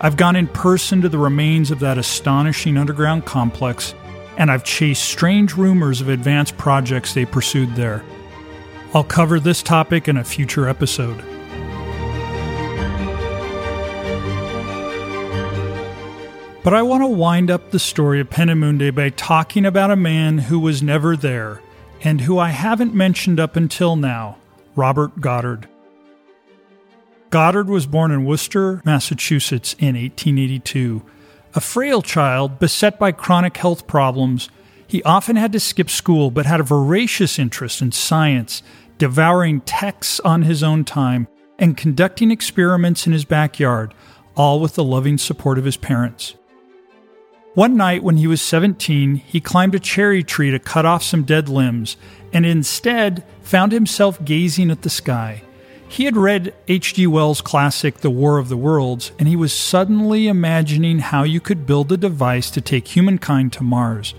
I've 0.00 0.16
gone 0.16 0.36
in 0.36 0.46
person 0.46 1.02
to 1.02 1.08
the 1.08 1.18
remains 1.18 1.70
of 1.70 1.80
that 1.80 1.98
astonishing 1.98 2.76
underground 2.76 3.24
complex, 3.24 3.94
and 4.38 4.50
I've 4.50 4.64
chased 4.64 5.04
strange 5.04 5.54
rumors 5.54 6.00
of 6.00 6.08
advanced 6.08 6.56
projects 6.56 7.12
they 7.12 7.24
pursued 7.24 7.74
there. 7.74 8.04
I'll 8.94 9.02
cover 9.02 9.40
this 9.40 9.60
topic 9.60 10.06
in 10.06 10.16
a 10.16 10.22
future 10.22 10.68
episode. 10.68 11.18
But 16.62 16.72
I 16.72 16.82
want 16.82 17.02
to 17.02 17.08
wind 17.08 17.50
up 17.50 17.72
the 17.72 17.80
story 17.80 18.20
of 18.20 18.30
Peenemünde 18.30 18.94
by 18.94 19.10
talking 19.10 19.66
about 19.66 19.90
a 19.90 19.96
man 19.96 20.38
who 20.38 20.60
was 20.60 20.80
never 20.80 21.16
there 21.16 21.60
and 22.02 22.20
who 22.20 22.38
I 22.38 22.50
haven't 22.50 22.94
mentioned 22.94 23.40
up 23.40 23.56
until 23.56 23.96
now 23.96 24.38
Robert 24.76 25.20
Goddard. 25.20 25.68
Goddard 27.30 27.68
was 27.68 27.86
born 27.86 28.12
in 28.12 28.24
Worcester, 28.24 28.80
Massachusetts 28.84 29.74
in 29.74 29.96
1882. 29.96 31.02
A 31.56 31.60
frail 31.60 32.00
child 32.00 32.60
beset 32.60 32.98
by 32.98 33.10
chronic 33.10 33.56
health 33.56 33.88
problems, 33.88 34.48
he 34.86 35.02
often 35.02 35.36
had 35.36 35.52
to 35.52 35.60
skip 35.60 35.90
school 35.90 36.30
but 36.30 36.46
had 36.46 36.60
a 36.60 36.64
voracious 36.64 37.38
interest 37.38 37.82
in 37.82 37.92
science 37.92 38.62
devouring 38.98 39.60
texts 39.62 40.20
on 40.20 40.42
his 40.42 40.62
own 40.62 40.84
time, 40.84 41.28
and 41.58 41.76
conducting 41.76 42.30
experiments 42.30 43.06
in 43.06 43.12
his 43.12 43.24
backyard, 43.24 43.94
all 44.36 44.60
with 44.60 44.74
the 44.74 44.84
loving 44.84 45.18
support 45.18 45.58
of 45.58 45.64
his 45.64 45.76
parents. 45.76 46.34
One 47.54 47.76
night 47.76 48.02
when 48.02 48.16
he 48.16 48.26
was 48.26 48.42
17, 48.42 49.14
he 49.14 49.40
climbed 49.40 49.76
a 49.76 49.78
cherry 49.78 50.24
tree 50.24 50.50
to 50.50 50.58
cut 50.58 50.84
off 50.84 51.04
some 51.04 51.22
dead 51.22 51.48
limbs 51.48 51.96
and 52.32 52.44
instead 52.44 53.24
found 53.42 53.70
himself 53.70 54.24
gazing 54.24 54.72
at 54.72 54.82
the 54.82 54.90
sky. 54.90 55.44
He 55.86 56.06
had 56.06 56.16
read 56.16 56.52
H.G. 56.66 57.06
Wells' 57.06 57.40
classic 57.40 57.98
The 57.98 58.10
War 58.10 58.38
of 58.38 58.48
the 58.48 58.56
Worlds, 58.56 59.12
and 59.20 59.28
he 59.28 59.36
was 59.36 59.52
suddenly 59.52 60.26
imagining 60.26 60.98
how 60.98 61.22
you 61.22 61.40
could 61.40 61.66
build 61.66 61.92
a 61.92 61.96
device 61.96 62.50
to 62.50 62.60
take 62.60 62.88
humankind 62.88 63.52
to 63.52 63.62
Mars. 63.62 64.14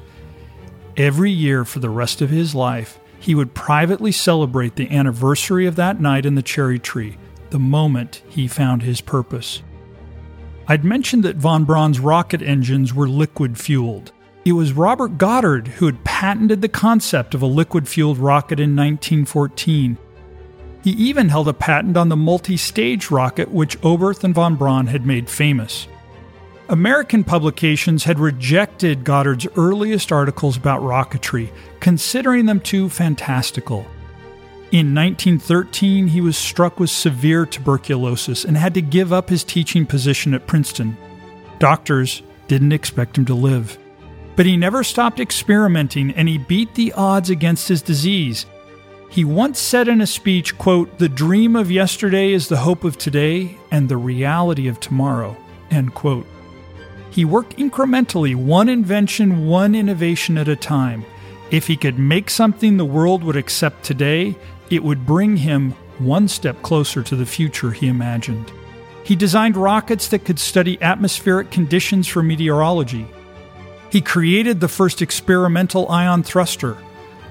Every 0.96 1.32
year 1.32 1.66
for 1.66 1.80
the 1.80 1.90
rest 1.90 2.22
of 2.22 2.30
his 2.30 2.56
life, 2.56 2.98
he 3.26 3.34
would 3.34 3.56
privately 3.56 4.12
celebrate 4.12 4.76
the 4.76 4.92
anniversary 4.92 5.66
of 5.66 5.76
that 5.76 6.00
night 6.00 6.28
in 6.28 6.36
the 6.36 6.44
cherry 6.44 6.78
tree, 6.78 7.18
the 7.50 7.58
moment 7.58 8.22
he 8.30 8.48
found 8.48 8.84
his 8.84 9.02
purpose. 9.02 9.64
I'd 10.68 10.86
mentioned 10.86 11.24
that 11.24 11.38
von 11.38 11.66
Braun's 11.66 12.00
rocket 12.00 12.44
engines 12.44 12.94
were 12.94 13.10
liquid 13.10 13.58
fueled. 13.58 14.12
It 14.46 14.52
was 14.52 14.74
Robert 14.74 15.18
Goddard 15.18 15.70
who 15.70 15.88
had 15.88 16.04
patented 16.04 16.62
the 16.62 16.70
concept 16.70 17.34
of 17.34 17.42
a 17.42 17.48
liquid 17.48 17.88
fueled 17.88 18.20
rocket 18.20 18.60
in 18.60 18.76
1914. 18.76 19.98
He 20.84 20.92
even 20.92 21.30
held 21.30 21.48
a 21.48 21.54
patent 21.54 21.98
on 21.98 22.10
the 22.10 22.16
multi 22.16 22.58
stage 22.58 23.10
rocket 23.10 23.50
which 23.50 23.82
Oberth 23.82 24.24
and 24.24 24.36
von 24.36 24.56
Braun 24.56 24.86
had 24.86 25.04
made 25.04 25.32
famous. 25.32 25.88
American 26.68 27.24
publications 27.24 28.06
had 28.06 28.20
rejected 28.20 29.04
Goddard's 29.04 29.48
earliest 29.56 30.12
articles 30.12 30.58
about 30.58 30.82
rocketry, 30.82 31.50
considering 31.80 32.48
them 32.48 32.60
too 32.60 32.90
fantastical. 32.90 33.86
In 34.72 34.96
1913, 34.96 36.08
he 36.08 36.22
was 36.22 36.36
struck 36.36 36.80
with 36.80 36.90
severe 36.90 37.46
tuberculosis 37.46 38.44
and 38.44 38.58
had 38.58 38.74
to 38.74 38.82
give 38.82 39.14
up 39.14 39.30
his 39.30 39.44
teaching 39.44 39.86
position 39.86 40.34
at 40.34 40.48
Princeton. 40.48 40.98
Doctors 41.60 42.24
didn't 42.48 42.72
expect 42.72 43.18
him 43.18 43.26
to 43.26 43.36
live. 43.36 43.78
But 44.36 44.48
he 44.48 44.58
never 44.58 44.84
stopped 44.84 45.20
experimenting 45.20 46.12
and 46.12 46.28
he 46.28 46.40
beat 46.40 46.74
the 46.74 46.94
odds 46.94 47.30
against 47.30 47.68
his 47.68 47.84
disease. 47.84 48.48
He 49.10 49.24
once 49.24 49.60
said 49.60 49.88
in 49.88 50.02
a 50.02 50.08
speech, 50.08 50.58
quote, 50.58 50.98
"The 50.98 51.08
dream 51.08 51.56
of 51.56 51.72
yesterday 51.72 52.34
is 52.34 52.48
the 52.48 52.58
hope 52.58 52.84
of 52.84 52.98
today 52.98 53.58
and 53.72 53.88
the 53.88 53.98
reality 53.98 54.68
of 54.68 54.80
tomorrow." 54.80 55.38
End 55.72 55.94
quote. 55.94 56.28
He 57.16 57.24
worked 57.24 57.56
incrementally, 57.56 58.36
one 58.36 58.68
invention, 58.68 59.48
one 59.48 59.74
innovation 59.74 60.38
at 60.38 60.50
a 60.50 60.56
time. 60.58 61.06
If 61.50 61.66
he 61.68 61.78
could 61.78 61.98
make 61.98 62.30
something 62.30 62.76
the 62.76 62.84
world 62.84 63.24
would 63.24 63.38
accept 63.38 63.86
today, 63.86 64.36
it 64.70 64.84
would 64.84 65.06
bring 65.06 65.38
him 65.38 65.72
one 65.98 66.28
step 66.28 66.62
closer 66.62 67.02
to 67.04 67.16
the 67.16 67.26
future 67.26 67.72
he 67.72 67.88
imagined. 67.88 68.52
He 69.06 69.16
designed 69.16 69.56
rockets 69.56 70.10
that 70.10 70.26
could 70.26 70.40
study 70.40 70.78
atmospheric 70.82 71.52
conditions 71.52 72.06
for 72.06 72.22
meteorology. 72.22 73.08
He 73.90 74.02
created 74.02 74.60
the 74.60 74.68
first 74.68 75.02
experimental 75.02 75.88
ion 75.88 76.22
thruster, 76.22 76.78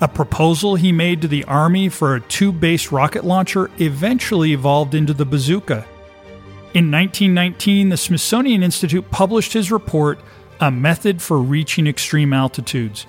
a 0.01 0.09
proposal 0.09 0.76
he 0.76 0.93
made 0.93 1.20
to 1.20 1.28
the 1.28 1.45
Army 1.45 1.91
for 1.91 2.14
a 2.14 2.22
tube 2.22 2.59
based 2.59 2.91
rocket 2.91 3.26
launcher 3.26 3.70
eventually 3.76 4.55
evolved 4.55 4.95
into 4.95 5.12
the 5.12 5.26
bazooka. 5.26 5.87
In 6.75 6.91
1919, 6.91 7.91
the 7.91 7.97
Smithsonian 7.97 8.64
Institute 8.64 9.09
published 9.12 9.53
his 9.53 9.70
report, 9.70 10.18
A 10.59 10.72
Method 10.72 11.22
for 11.22 11.39
Reaching 11.39 11.87
Extreme 11.87 12.33
Altitudes. 12.33 13.07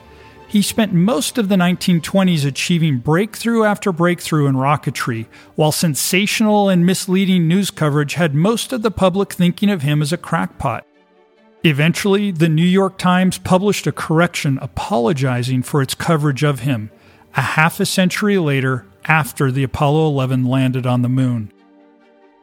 He 0.48 0.62
spent 0.62 0.94
most 0.94 1.40
of 1.40 1.50
the 1.50 1.56
1920s 1.56 2.46
achieving 2.46 3.00
breakthrough 3.00 3.64
after 3.64 3.92
breakthrough 3.92 4.46
in 4.46 4.54
rocketry, 4.54 5.26
while 5.56 5.72
sensational 5.72 6.70
and 6.70 6.86
misleading 6.86 7.48
news 7.48 7.72
coverage 7.72 8.14
had 8.14 8.36
most 8.36 8.72
of 8.72 8.84
the 8.84 8.92
public 8.92 9.34
thinking 9.34 9.72
of 9.72 9.82
him 9.82 10.00
as 10.04 10.14
a 10.14 10.18
crackpot. 10.18 10.86
Eventually, 11.64 12.30
the 12.30 12.48
New 12.48 12.62
York 12.62 13.00
Times 13.00 13.40
published 13.40 13.88
a 13.88 13.92
correction 13.92 14.60
apologizing 14.62 15.64
for 15.64 15.82
its 15.82 15.96
coverage 15.96 16.44
of 16.44 16.60
him, 16.60 16.92
a 17.36 17.42
half 17.42 17.80
a 17.80 17.86
century 17.88 18.38
later 18.38 18.86
after 19.06 19.52
the 19.52 19.64
Apollo 19.64 20.10
11 20.10 20.46
landed 20.46 20.86
on 20.86 21.02
the 21.02 21.10
moon. 21.10 21.52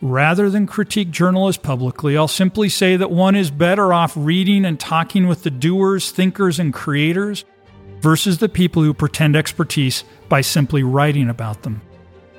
Rather 0.02 0.50
than 0.50 0.66
critique 0.66 1.12
journalists 1.12 1.62
publicly, 1.62 2.16
I'll 2.16 2.26
simply 2.26 2.68
say 2.68 2.96
that 2.96 3.12
one 3.12 3.36
is 3.36 3.52
better 3.52 3.92
off 3.92 4.12
reading 4.16 4.64
and 4.64 4.78
talking 4.78 5.28
with 5.28 5.44
the 5.44 5.50
doers, 5.50 6.10
thinkers, 6.10 6.58
and 6.58 6.74
creators 6.74 7.44
versus 8.00 8.38
the 8.38 8.48
people 8.48 8.82
who 8.82 8.92
pretend 8.92 9.36
expertise 9.36 10.02
by 10.28 10.40
simply 10.40 10.82
writing 10.82 11.30
about 11.30 11.62
them. 11.62 11.82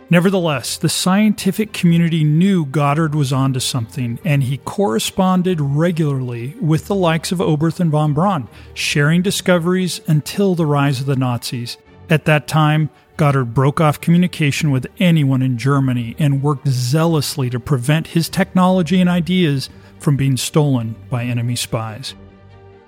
Nevertheless, 0.09 0.77
the 0.77 0.89
scientific 0.89 1.71
community 1.71 2.25
knew 2.25 2.65
Goddard 2.65 3.15
was 3.15 3.31
onto 3.31 3.61
something, 3.61 4.19
and 4.25 4.43
he 4.43 4.57
corresponded 4.57 5.61
regularly 5.61 6.55
with 6.59 6.87
the 6.87 6.95
likes 6.95 7.31
of 7.31 7.39
Oberth 7.39 7.79
and 7.79 7.89
von 7.89 8.13
Braun, 8.13 8.49
sharing 8.73 9.21
discoveries 9.21 10.01
until 10.05 10.53
the 10.53 10.65
rise 10.65 10.99
of 10.99 11.05
the 11.05 11.15
Nazis. 11.15 11.77
At 12.09 12.25
that 12.25 12.47
time, 12.47 12.89
Goddard 13.15 13.53
broke 13.53 13.79
off 13.79 14.01
communication 14.01 14.71
with 14.71 14.87
anyone 14.99 15.41
in 15.41 15.57
Germany 15.57 16.15
and 16.19 16.41
worked 16.41 16.67
zealously 16.67 17.49
to 17.51 17.59
prevent 17.59 18.07
his 18.07 18.29
technology 18.29 18.99
and 18.99 19.09
ideas 19.09 19.69
from 19.99 20.17
being 20.17 20.35
stolen 20.35 20.95
by 21.09 21.23
enemy 21.23 21.55
spies. 21.55 22.15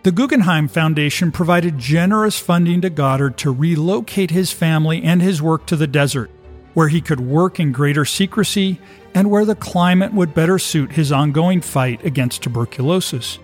The 0.04 0.12
Guggenheim 0.12 0.68
Foundation 0.68 1.32
provided 1.32 1.80
generous 1.80 2.38
funding 2.40 2.82
to 2.82 2.90
Goddard 2.90 3.38
to 3.40 3.52
relocate 3.52 4.32
his 4.32 4.52
family 4.52 5.02
and 5.02 5.22
his 5.22 5.42
work 5.42 5.66
to 5.68 5.76
the 5.76 5.88
desert, 5.88 6.30
where 6.74 6.90
he 6.90 7.02
could 7.02 7.20
work 7.20 7.60
in 7.60 7.72
greater 7.72 8.06
secrecy 8.06 8.80
and 9.16 9.32
where 9.32 9.46
the 9.46 9.56
climate 9.56 10.14
would 10.14 10.36
better 10.36 10.60
suit 10.60 10.92
his 10.92 11.12
ongoing 11.12 11.62
fight 11.62 12.04
against 12.06 12.44
tuberculosis. 12.44 13.40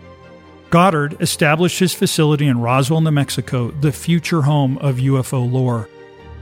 Goddard 0.72 1.18
established 1.20 1.80
his 1.80 1.94
facility 1.94 2.48
in 2.48 2.62
Roswell, 2.62 3.02
New 3.02 3.12
Mexico, 3.12 3.72
the 3.72 3.92
future 3.92 4.44
home 4.44 4.78
of 4.78 4.96
UFO 4.96 5.52
lore. 5.52 5.90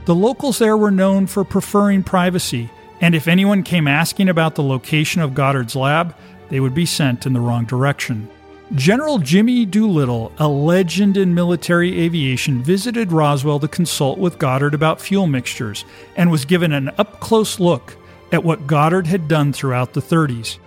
The 0.04 0.14
locals 0.14 0.58
there 0.58 0.76
were 0.76 0.92
known 0.92 1.26
for 1.26 1.42
preferring 1.42 2.04
privacy, 2.04 2.70
and 3.00 3.16
if 3.16 3.26
anyone 3.26 3.64
came 3.64 3.88
asking 3.88 4.28
about 4.28 4.54
the 4.54 4.62
location 4.62 5.20
of 5.20 5.34
Goddard's 5.34 5.74
lab, 5.74 6.14
they 6.48 6.60
would 6.60 6.76
be 6.76 6.86
sent 6.86 7.26
in 7.26 7.32
the 7.32 7.40
wrong 7.40 7.64
direction. 7.64 8.28
General 8.76 9.18
Jimmy 9.18 9.66
Doolittle, 9.66 10.30
a 10.38 10.46
legend 10.46 11.16
in 11.16 11.34
military 11.34 12.00
aviation, 12.00 12.62
visited 12.62 13.10
Roswell 13.10 13.58
to 13.58 13.66
consult 13.66 14.20
with 14.20 14.38
Goddard 14.38 14.74
about 14.74 15.00
fuel 15.00 15.26
mixtures 15.26 15.84
and 16.14 16.30
was 16.30 16.44
given 16.44 16.72
an 16.72 16.90
up 16.98 17.18
close 17.18 17.58
look 17.58 17.96
at 18.30 18.44
what 18.44 18.68
Goddard 18.68 19.08
had 19.08 19.26
done 19.26 19.52
throughout 19.52 19.92
the 19.92 20.00
30s. 20.00 20.58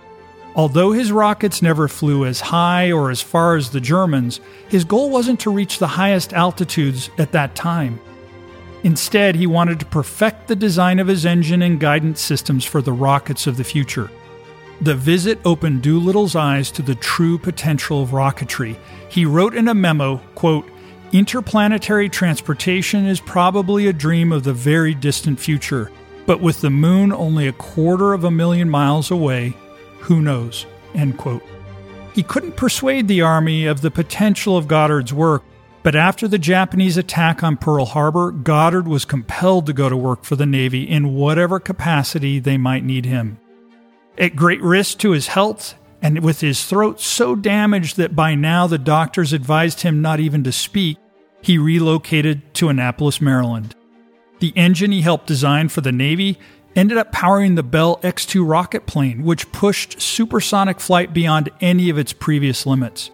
Although 0.56 0.92
his 0.92 1.10
rockets 1.10 1.62
never 1.62 1.88
flew 1.88 2.24
as 2.24 2.40
high 2.40 2.92
or 2.92 3.10
as 3.10 3.20
far 3.20 3.56
as 3.56 3.70
the 3.70 3.80
Germans, 3.80 4.40
his 4.68 4.84
goal 4.84 5.10
wasn't 5.10 5.40
to 5.40 5.50
reach 5.50 5.78
the 5.78 5.86
highest 5.86 6.32
altitudes 6.32 7.10
at 7.18 7.32
that 7.32 7.56
time. 7.56 7.98
Instead, 8.84 9.34
he 9.34 9.46
wanted 9.46 9.80
to 9.80 9.86
perfect 9.86 10.46
the 10.46 10.54
design 10.54 10.98
of 11.00 11.08
his 11.08 11.26
engine 11.26 11.62
and 11.62 11.80
guidance 11.80 12.20
systems 12.20 12.64
for 12.64 12.82
the 12.82 12.92
rockets 12.92 13.46
of 13.46 13.56
the 13.56 13.64
future. 13.64 14.10
The 14.80 14.94
visit 14.94 15.40
opened 15.44 15.82
Doolittle's 15.82 16.36
eyes 16.36 16.70
to 16.72 16.82
the 16.82 16.94
true 16.94 17.38
potential 17.38 18.02
of 18.02 18.10
rocketry. 18.10 18.76
He 19.08 19.24
wrote 19.24 19.54
in 19.54 19.68
a 19.68 19.74
memo, 19.74 20.18
quote, 20.34 20.68
Interplanetary 21.12 22.08
transportation 22.08 23.06
is 23.06 23.20
probably 23.20 23.86
a 23.86 23.92
dream 23.92 24.32
of 24.32 24.44
the 24.44 24.52
very 24.52 24.94
distant 24.94 25.38
future, 25.40 25.90
but 26.26 26.40
with 26.40 26.60
the 26.60 26.70
moon 26.70 27.12
only 27.12 27.46
a 27.46 27.52
quarter 27.52 28.12
of 28.12 28.24
a 28.24 28.30
million 28.30 28.68
miles 28.68 29.10
away, 29.10 29.54
who 30.04 30.20
knows? 30.20 30.66
End 30.94 31.16
quote. 31.16 31.42
He 32.14 32.22
couldn't 32.22 32.56
persuade 32.56 33.08
the 33.08 33.22
Army 33.22 33.64
of 33.64 33.80
the 33.80 33.90
potential 33.90 34.56
of 34.56 34.68
Goddard's 34.68 35.14
work, 35.14 35.42
but 35.82 35.96
after 35.96 36.28
the 36.28 36.38
Japanese 36.38 36.96
attack 36.98 37.42
on 37.42 37.56
Pearl 37.56 37.86
Harbor, 37.86 38.30
Goddard 38.30 38.86
was 38.86 39.06
compelled 39.06 39.64
to 39.66 39.72
go 39.72 39.88
to 39.88 39.96
work 39.96 40.24
for 40.24 40.36
the 40.36 40.46
Navy 40.46 40.82
in 40.82 41.14
whatever 41.14 41.58
capacity 41.58 42.38
they 42.38 42.58
might 42.58 42.84
need 42.84 43.06
him. 43.06 43.38
At 44.18 44.36
great 44.36 44.62
risk 44.62 44.98
to 44.98 45.12
his 45.12 45.28
health, 45.28 45.74
and 46.02 46.22
with 46.22 46.40
his 46.40 46.66
throat 46.66 47.00
so 47.00 47.34
damaged 47.34 47.96
that 47.96 48.14
by 48.14 48.34
now 48.34 48.66
the 48.66 48.78
doctors 48.78 49.32
advised 49.32 49.80
him 49.80 50.02
not 50.02 50.20
even 50.20 50.44
to 50.44 50.52
speak, 50.52 50.98
he 51.40 51.56
relocated 51.56 52.54
to 52.54 52.68
Annapolis, 52.68 53.22
Maryland. 53.22 53.74
The 54.40 54.52
engine 54.54 54.92
he 54.92 55.00
helped 55.00 55.26
design 55.26 55.70
for 55.70 55.80
the 55.80 55.92
Navy 55.92 56.38
ended 56.76 56.98
up 56.98 57.12
powering 57.12 57.54
the 57.54 57.62
Bell 57.62 58.00
X 58.02 58.26
2 58.26 58.44
rocket 58.44 58.86
plane, 58.86 59.24
which 59.24 59.50
pushed 59.52 60.00
supersonic 60.00 60.80
flight 60.80 61.12
beyond 61.12 61.50
any 61.60 61.90
of 61.90 61.98
its 61.98 62.12
previous 62.12 62.66
limits. 62.66 63.10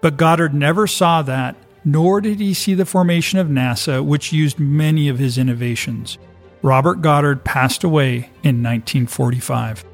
But 0.00 0.16
Goddard 0.16 0.54
never 0.54 0.86
saw 0.86 1.22
that, 1.22 1.56
nor 1.84 2.20
did 2.20 2.40
he 2.40 2.54
see 2.54 2.74
the 2.74 2.84
formation 2.84 3.38
of 3.38 3.48
NASA, 3.48 4.04
which 4.04 4.32
used 4.32 4.58
many 4.58 5.08
of 5.08 5.18
his 5.18 5.38
innovations. 5.38 6.18
Robert 6.62 7.00
Goddard 7.00 7.44
passed 7.44 7.84
away 7.84 8.30
in 8.42 8.62
1945. 8.62 9.84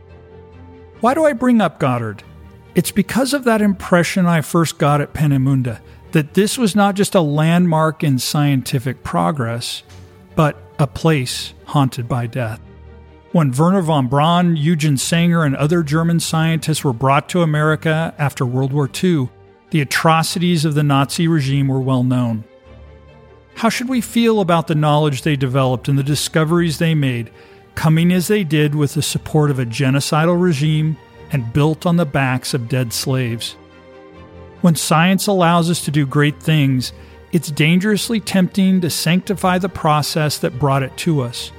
Why 1.01 1.15
do 1.15 1.25
I 1.25 1.33
bring 1.33 1.61
up 1.61 1.79
Goddard? 1.79 2.23
It's 2.75 2.91
because 2.91 3.35
of 3.35 3.45
that 3.45 3.61
impression 3.61 4.27
I 4.27 4.41
first 4.41 4.79
got 4.79 5.01
at 5.01 5.13
Peenemünde 5.13 5.81
that 6.13 6.35
this 6.35 6.57
was 6.57 6.77
not 6.77 6.95
just 6.95 7.15
a 7.15 7.21
landmark 7.21 8.05
in 8.05 8.19
scientific 8.19 9.03
progress, 9.03 9.83
but 10.35 10.57
a 10.79 10.87
place 10.87 11.53
haunted 11.67 12.09
by 12.09 12.27
death. 12.27 12.61
When 13.33 13.51
Wernher 13.51 13.81
von 13.81 14.09
Braun, 14.09 14.57
Eugen 14.57 14.99
Sanger, 14.99 15.43
and 15.43 15.57
other 15.57 15.83
German 15.83 16.21
scientists 16.21 16.85
were 16.85 16.93
brought 16.93 17.31
to 17.31 17.41
America 17.41 18.15
after 18.19 18.45
World 18.45 18.75
War 18.75 18.91
II, 19.03 19.31
the 19.71 19.81
atrocities 19.81 20.67
of 20.67 20.75
the 20.75 20.83
Nazi 20.83 21.27
regime 21.27 21.69
were 21.69 21.81
well 21.81 22.05
known. 22.05 22.45
How 23.55 23.71
should 23.71 23.89
we 23.89 24.03
feel 24.03 24.41
about 24.41 24.67
the 24.67 24.75
knowledge 24.75 25.23
they 25.23 25.37
developed 25.37 25.89
and 25.89 25.99
the 25.99 26.03
discoveries 26.03 26.79
they 26.79 26.95
made 26.95 27.31
coming 27.75 28.13
as 28.13 28.29
they 28.29 28.45
did 28.45 28.75
with 28.75 28.93
the 28.93 29.03
support 29.03 29.51
of 29.51 29.59
a 29.59 29.65
genocidal 29.65 30.39
regime 30.39 30.99
and 31.31 31.55
built 31.55 31.87
on 31.87 31.97
the 31.97 32.05
backs 32.05 32.53
of 32.53 32.69
dead 32.69 32.93
slaves. 32.93 33.53
When 34.61 34.75
science 34.75 35.27
allows 35.27 35.71
us 35.71 35.83
to 35.87 35.91
do 35.91 36.05
great 36.05 36.39
things, 36.39 36.93
it's 37.33 37.51
dangerously 37.51 38.21
tempting 38.21 38.83
to 38.83 38.91
sanctify 38.91 39.57
the 39.57 39.71
process 39.71 40.39
that 40.41 40.59
brought 40.59 40.83
it 40.83 40.95
to 40.99 41.23
us. 41.23 41.51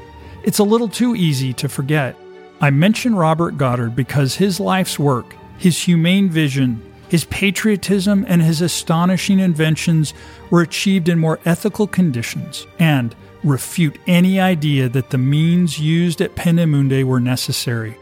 It's 0.43 0.59
a 0.59 0.63
little 0.63 0.89
too 0.89 1.15
easy 1.15 1.53
to 1.53 1.69
forget. 1.69 2.15
I 2.59 2.69
mention 2.69 3.15
Robert 3.15 3.57
Goddard 3.57 3.95
because 3.95 4.35
his 4.35 4.59
life's 4.59 4.99
work, 4.99 5.35
his 5.57 5.81
humane 5.81 6.29
vision, 6.29 6.81
His 7.13 7.25
patriotism 7.25 8.25
and 8.27 8.41
his 8.41 8.59
astonishing 8.61 9.39
inventions 9.39 10.15
were 10.49 10.63
achieved 10.63 11.09
in 11.09 11.19
more 11.19 11.39
ethical 11.45 11.85
conditions 11.85 12.65
and 12.79 13.15
refute 13.43 13.99
any 14.07 14.39
idea 14.39 14.89
that 14.89 15.11
the 15.11 15.19
means 15.19 15.77
used 15.77 16.21
at 16.21 16.33
Peenemünde 16.33 17.03
were 17.03 17.19
necessary. 17.19 17.95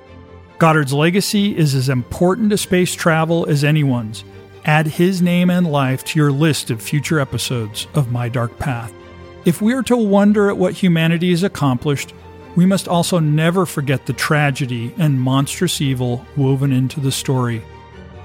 Goddard's 0.59 0.93
legacy 0.93 1.57
is 1.57 1.75
as 1.75 1.89
important 1.89 2.51
to 2.51 2.57
space 2.57 2.95
travel 2.95 3.45
as 3.49 3.65
anyone's. 3.65 4.23
Add 4.63 4.87
his 4.87 5.21
name 5.21 5.49
and 5.49 5.69
life 5.69 6.05
to 6.05 6.17
your 6.17 6.31
list 6.31 6.71
of 6.71 6.81
future 6.81 7.19
episodes 7.19 7.87
of 7.93 8.13
My 8.13 8.29
Dark 8.29 8.57
Path. 8.59 8.93
If 9.43 9.61
we 9.61 9.73
are 9.73 9.83
to 9.83 9.97
wonder 9.97 10.49
at 10.49 10.57
what 10.57 10.75
humanity 10.75 11.31
has 11.31 11.43
accomplished, 11.43 12.13
we 12.55 12.65
must 12.65 12.87
also 12.87 13.19
never 13.19 13.65
forget 13.65 14.05
the 14.05 14.13
tragedy 14.13 14.93
and 14.97 15.21
monstrous 15.21 15.81
evil 15.81 16.25
woven 16.35 16.71
into 16.71 16.99
the 16.99 17.11
story. 17.11 17.63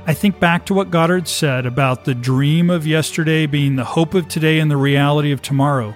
I 0.06 0.14
think 0.14 0.38
back 0.38 0.66
to 0.66 0.74
what 0.74 0.90
Goddard 0.90 1.26
said 1.26 1.66
about 1.66 2.04
the 2.04 2.14
dream 2.14 2.70
of 2.70 2.86
yesterday 2.86 3.46
being 3.46 3.76
the 3.76 3.84
hope 3.84 4.14
of 4.14 4.28
today 4.28 4.60
and 4.60 4.70
the 4.70 4.76
reality 4.76 5.32
of 5.32 5.42
tomorrow. 5.42 5.94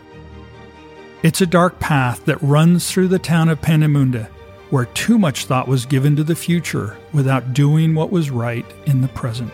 It's 1.22 1.40
a 1.40 1.46
dark 1.46 1.78
path 1.78 2.24
that 2.24 2.42
runs 2.42 2.90
through 2.90 3.08
the 3.08 3.18
town 3.18 3.48
of 3.48 3.60
Peenemünde, 3.60 4.26
where 4.70 4.86
too 4.86 5.18
much 5.18 5.44
thought 5.44 5.68
was 5.68 5.86
given 5.86 6.16
to 6.16 6.24
the 6.24 6.34
future 6.34 6.96
without 7.12 7.52
doing 7.52 7.94
what 7.94 8.10
was 8.10 8.30
right 8.30 8.66
in 8.86 9.00
the 9.00 9.08
present. 9.08 9.52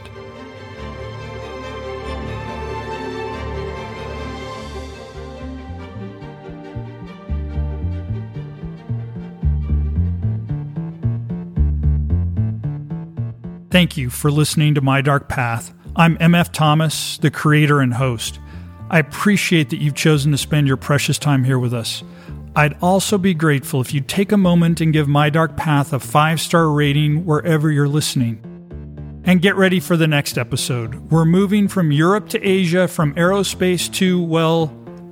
Thank 13.77 13.99
you 13.99 14.09
for 14.09 14.31
listening 14.31 14.75
to 14.77 14.81
My 14.81 15.03
Dark 15.03 15.29
Path. 15.29 15.75
I'm 15.97 16.17
MF 16.17 16.51
Thomas, 16.51 17.19
the 17.19 17.31
creator 17.31 17.81
and 17.81 17.93
host. 17.93 18.41
I 18.89 18.99
appreciate 18.99 19.69
that 19.69 19.83
you've 19.83 19.95
chosen 19.95 20.33
to 20.33 20.39
spend 20.39 20.67
your 20.67 20.79
precious 20.79 21.19
time 21.19 21.45
here 21.45 21.59
with 21.59 21.75
us. 21.75 22.03
I'd 22.57 22.79
also 22.81 23.19
be 23.19 23.35
grateful 23.35 23.83
if 23.83 23.93
you'd 23.93 24.09
take 24.09 24.33
a 24.33 24.39
moment 24.39 24.81
and 24.81 24.95
give 24.95 25.09
My 25.09 25.29
Dark 25.29 25.59
Path 25.59 25.93
a 25.93 26.01
five 26.01 26.41
star 26.41 26.71
rating 26.71 27.27
wherever 27.27 27.71
you're 27.71 27.87
listening. 27.87 28.41
And 29.25 29.43
get 29.43 29.57
ready 29.57 29.79
for 29.79 29.99
the 29.99 30.09
next 30.09 30.39
episode. 30.39 30.95
We're 31.11 31.27
moving 31.27 31.69
from 31.69 31.93
Europe 31.93 32.31
to 32.31 32.43
Asia, 32.43 32.89
from 32.89 33.15
aerospace 33.17 33.93
to, 33.97 34.23
well, 34.23 34.69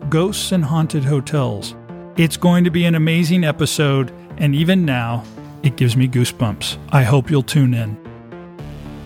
ghosts 0.09 0.53
and 0.53 0.65
haunted 0.65 1.05
hotels. 1.05 1.75
It's 2.17 2.39
going 2.39 2.65
to 2.65 2.71
be 2.71 2.87
an 2.87 2.95
amazing 2.95 3.45
episode, 3.45 4.11
and 4.39 4.55
even 4.55 4.87
now, 4.87 5.23
it 5.63 5.77
gives 5.77 5.99
me 5.99 6.09
goosebumps. 6.09 6.79
I 6.93 7.03
hope 7.03 7.31
you'll 7.31 7.43
tune 7.43 7.75
in. 7.75 8.14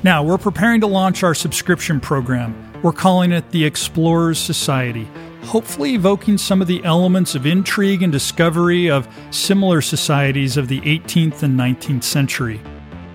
Now, 0.05 0.23
we're 0.23 0.39
preparing 0.39 0.81
to 0.83 0.87
launch 0.87 1.25
our 1.25 1.35
subscription 1.35 1.99
program. 1.99 2.55
We're 2.83 2.93
calling 2.93 3.33
it 3.33 3.51
the 3.51 3.65
Explorers 3.65 4.39
Society, 4.39 5.09
hopefully 5.43 5.95
evoking 5.95 6.39
some 6.39 6.63
of 6.63 6.69
the 6.69 6.85
elements 6.85 7.35
of 7.35 7.47
intrigue 7.47 8.05
and 8.05 8.13
discovery 8.13 8.89
of 8.89 9.09
similar 9.33 9.81
societies 9.81 10.57
of 10.57 10.69
the 10.69 10.81
18th 10.83 11.43
and 11.43 11.59
19th 11.59 12.05
century. 12.05 12.61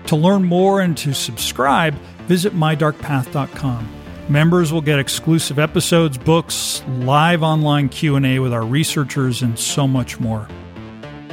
To 0.08 0.16
learn 0.16 0.44
more 0.44 0.82
and 0.82 0.94
to 0.98 1.14
subscribe, 1.14 1.94
visit 2.26 2.54
mydarkpath.com. 2.54 3.88
Members 4.28 4.70
will 4.70 4.82
get 4.82 4.98
exclusive 4.98 5.58
episodes, 5.58 6.18
books, 6.18 6.82
live 6.98 7.42
online 7.42 7.88
Q&A 7.88 8.38
with 8.38 8.52
our 8.52 8.66
researchers 8.66 9.40
and 9.40 9.58
so 9.58 9.88
much 9.88 10.20
more. 10.20 10.46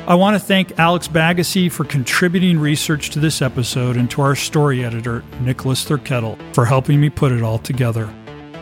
I 0.08 0.16
want 0.16 0.34
to 0.34 0.40
thank 0.40 0.80
Alex 0.80 1.08
Bagassi 1.08 1.72
for 1.72 1.84
contributing 1.84 2.60
research 2.60 3.12
to 3.12 3.20
this 3.20 3.40
episode 3.40 3.98
and 3.98 4.10
to 4.12 4.24
our 4.24 4.36
story 4.36 4.84
editor, 4.84 5.24
Nicholas 5.42 5.86
Thurkettle, 5.86 6.40
for 6.56 6.66
helping 6.66 7.00
me 7.00 7.12
put 7.12 7.32
it 7.32 7.44
all 7.44 7.60
together. 7.60 8.12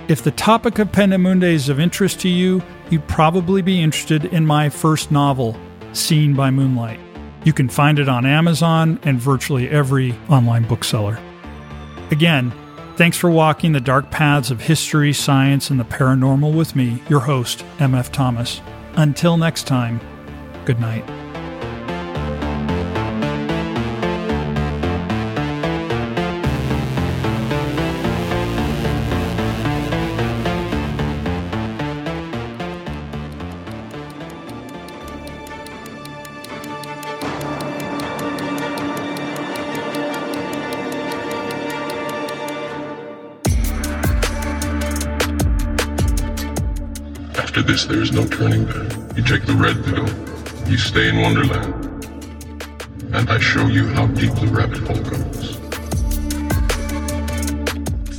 If 0.10 0.22
the 0.22 0.32
topic 0.32 0.80
of 0.80 0.92
Peenemünde 0.92 1.44
is 1.44 1.70
of 1.70 1.80
interest 1.80 2.20
to 2.22 2.30
you, 2.30 2.62
you'd 2.90 3.08
probably 3.08 3.62
be 3.62 3.82
interested 3.82 4.26
in 4.26 4.46
my 4.46 4.68
first 4.68 5.12
novel, 5.12 5.58
Seen 5.94 6.34
by 6.34 6.52
Moonlight. 6.52 7.00
You 7.46 7.54
can 7.54 7.70
find 7.70 8.00
it 8.00 8.10
on 8.10 8.26
Amazon 8.26 9.00
and 9.04 9.18
virtually 9.18 9.70
every 9.70 10.14
online 10.30 10.68
bookseller. 10.68 11.18
Again, 12.12 12.52
thanks 12.98 13.16
for 13.16 13.30
walking 13.30 13.72
the 13.72 13.80
dark 13.80 14.12
paths 14.12 14.52
of 14.52 14.60
history, 14.60 15.14
science, 15.14 15.70
and 15.70 15.80
the 15.80 15.86
paranormal 15.86 16.54
with 16.54 16.76
me, 16.76 17.02
your 17.08 17.22
host, 17.22 17.64
MF 17.78 18.12
Thomas. 18.12 18.60
Until 18.96 19.38
next 19.38 19.68
time, 19.68 20.02
good 20.66 20.82
night. 20.82 21.29
There 47.88 48.02
is 48.02 48.12
no 48.12 48.26
turning 48.28 48.66
back. 48.66 49.18
You 49.18 49.24
take 49.24 49.46
the 49.46 49.54
red 49.54 49.84
pill, 49.86 50.08
you 50.70 50.78
stay 50.78 51.10
in 51.10 51.22
Wonderland, 51.22 51.74
and 53.14 53.30
I 53.30 53.40
show 53.40 53.66
you 53.68 53.88
how 53.88 54.06
deep 54.08 54.34
the 54.36 54.48
rabbit 54.48 54.80
hole 54.80 55.02
goes. 55.02 55.56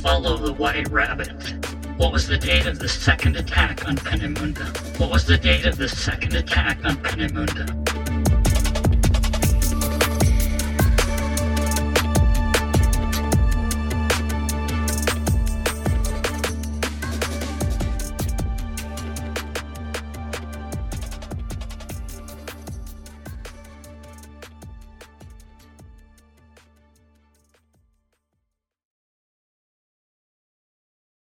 Follow 0.01 0.37
the 0.37 0.53
white 0.53 0.89
rabbit. 0.89 1.55
What 1.95 2.11
was 2.11 2.27
the 2.27 2.37
date 2.37 2.65
of 2.65 2.79
the 2.79 2.89
second 2.89 3.37
attack 3.37 3.87
on 3.87 3.95
Peenemünde? 3.95 4.99
What 4.99 5.09
was 5.09 5.25
the 5.25 5.37
date 5.37 5.65
of 5.65 5.77
the 5.77 5.87
second 5.87 6.35
attack 6.35 6.83
on 6.83 6.97
Peenemünde? 6.97 7.80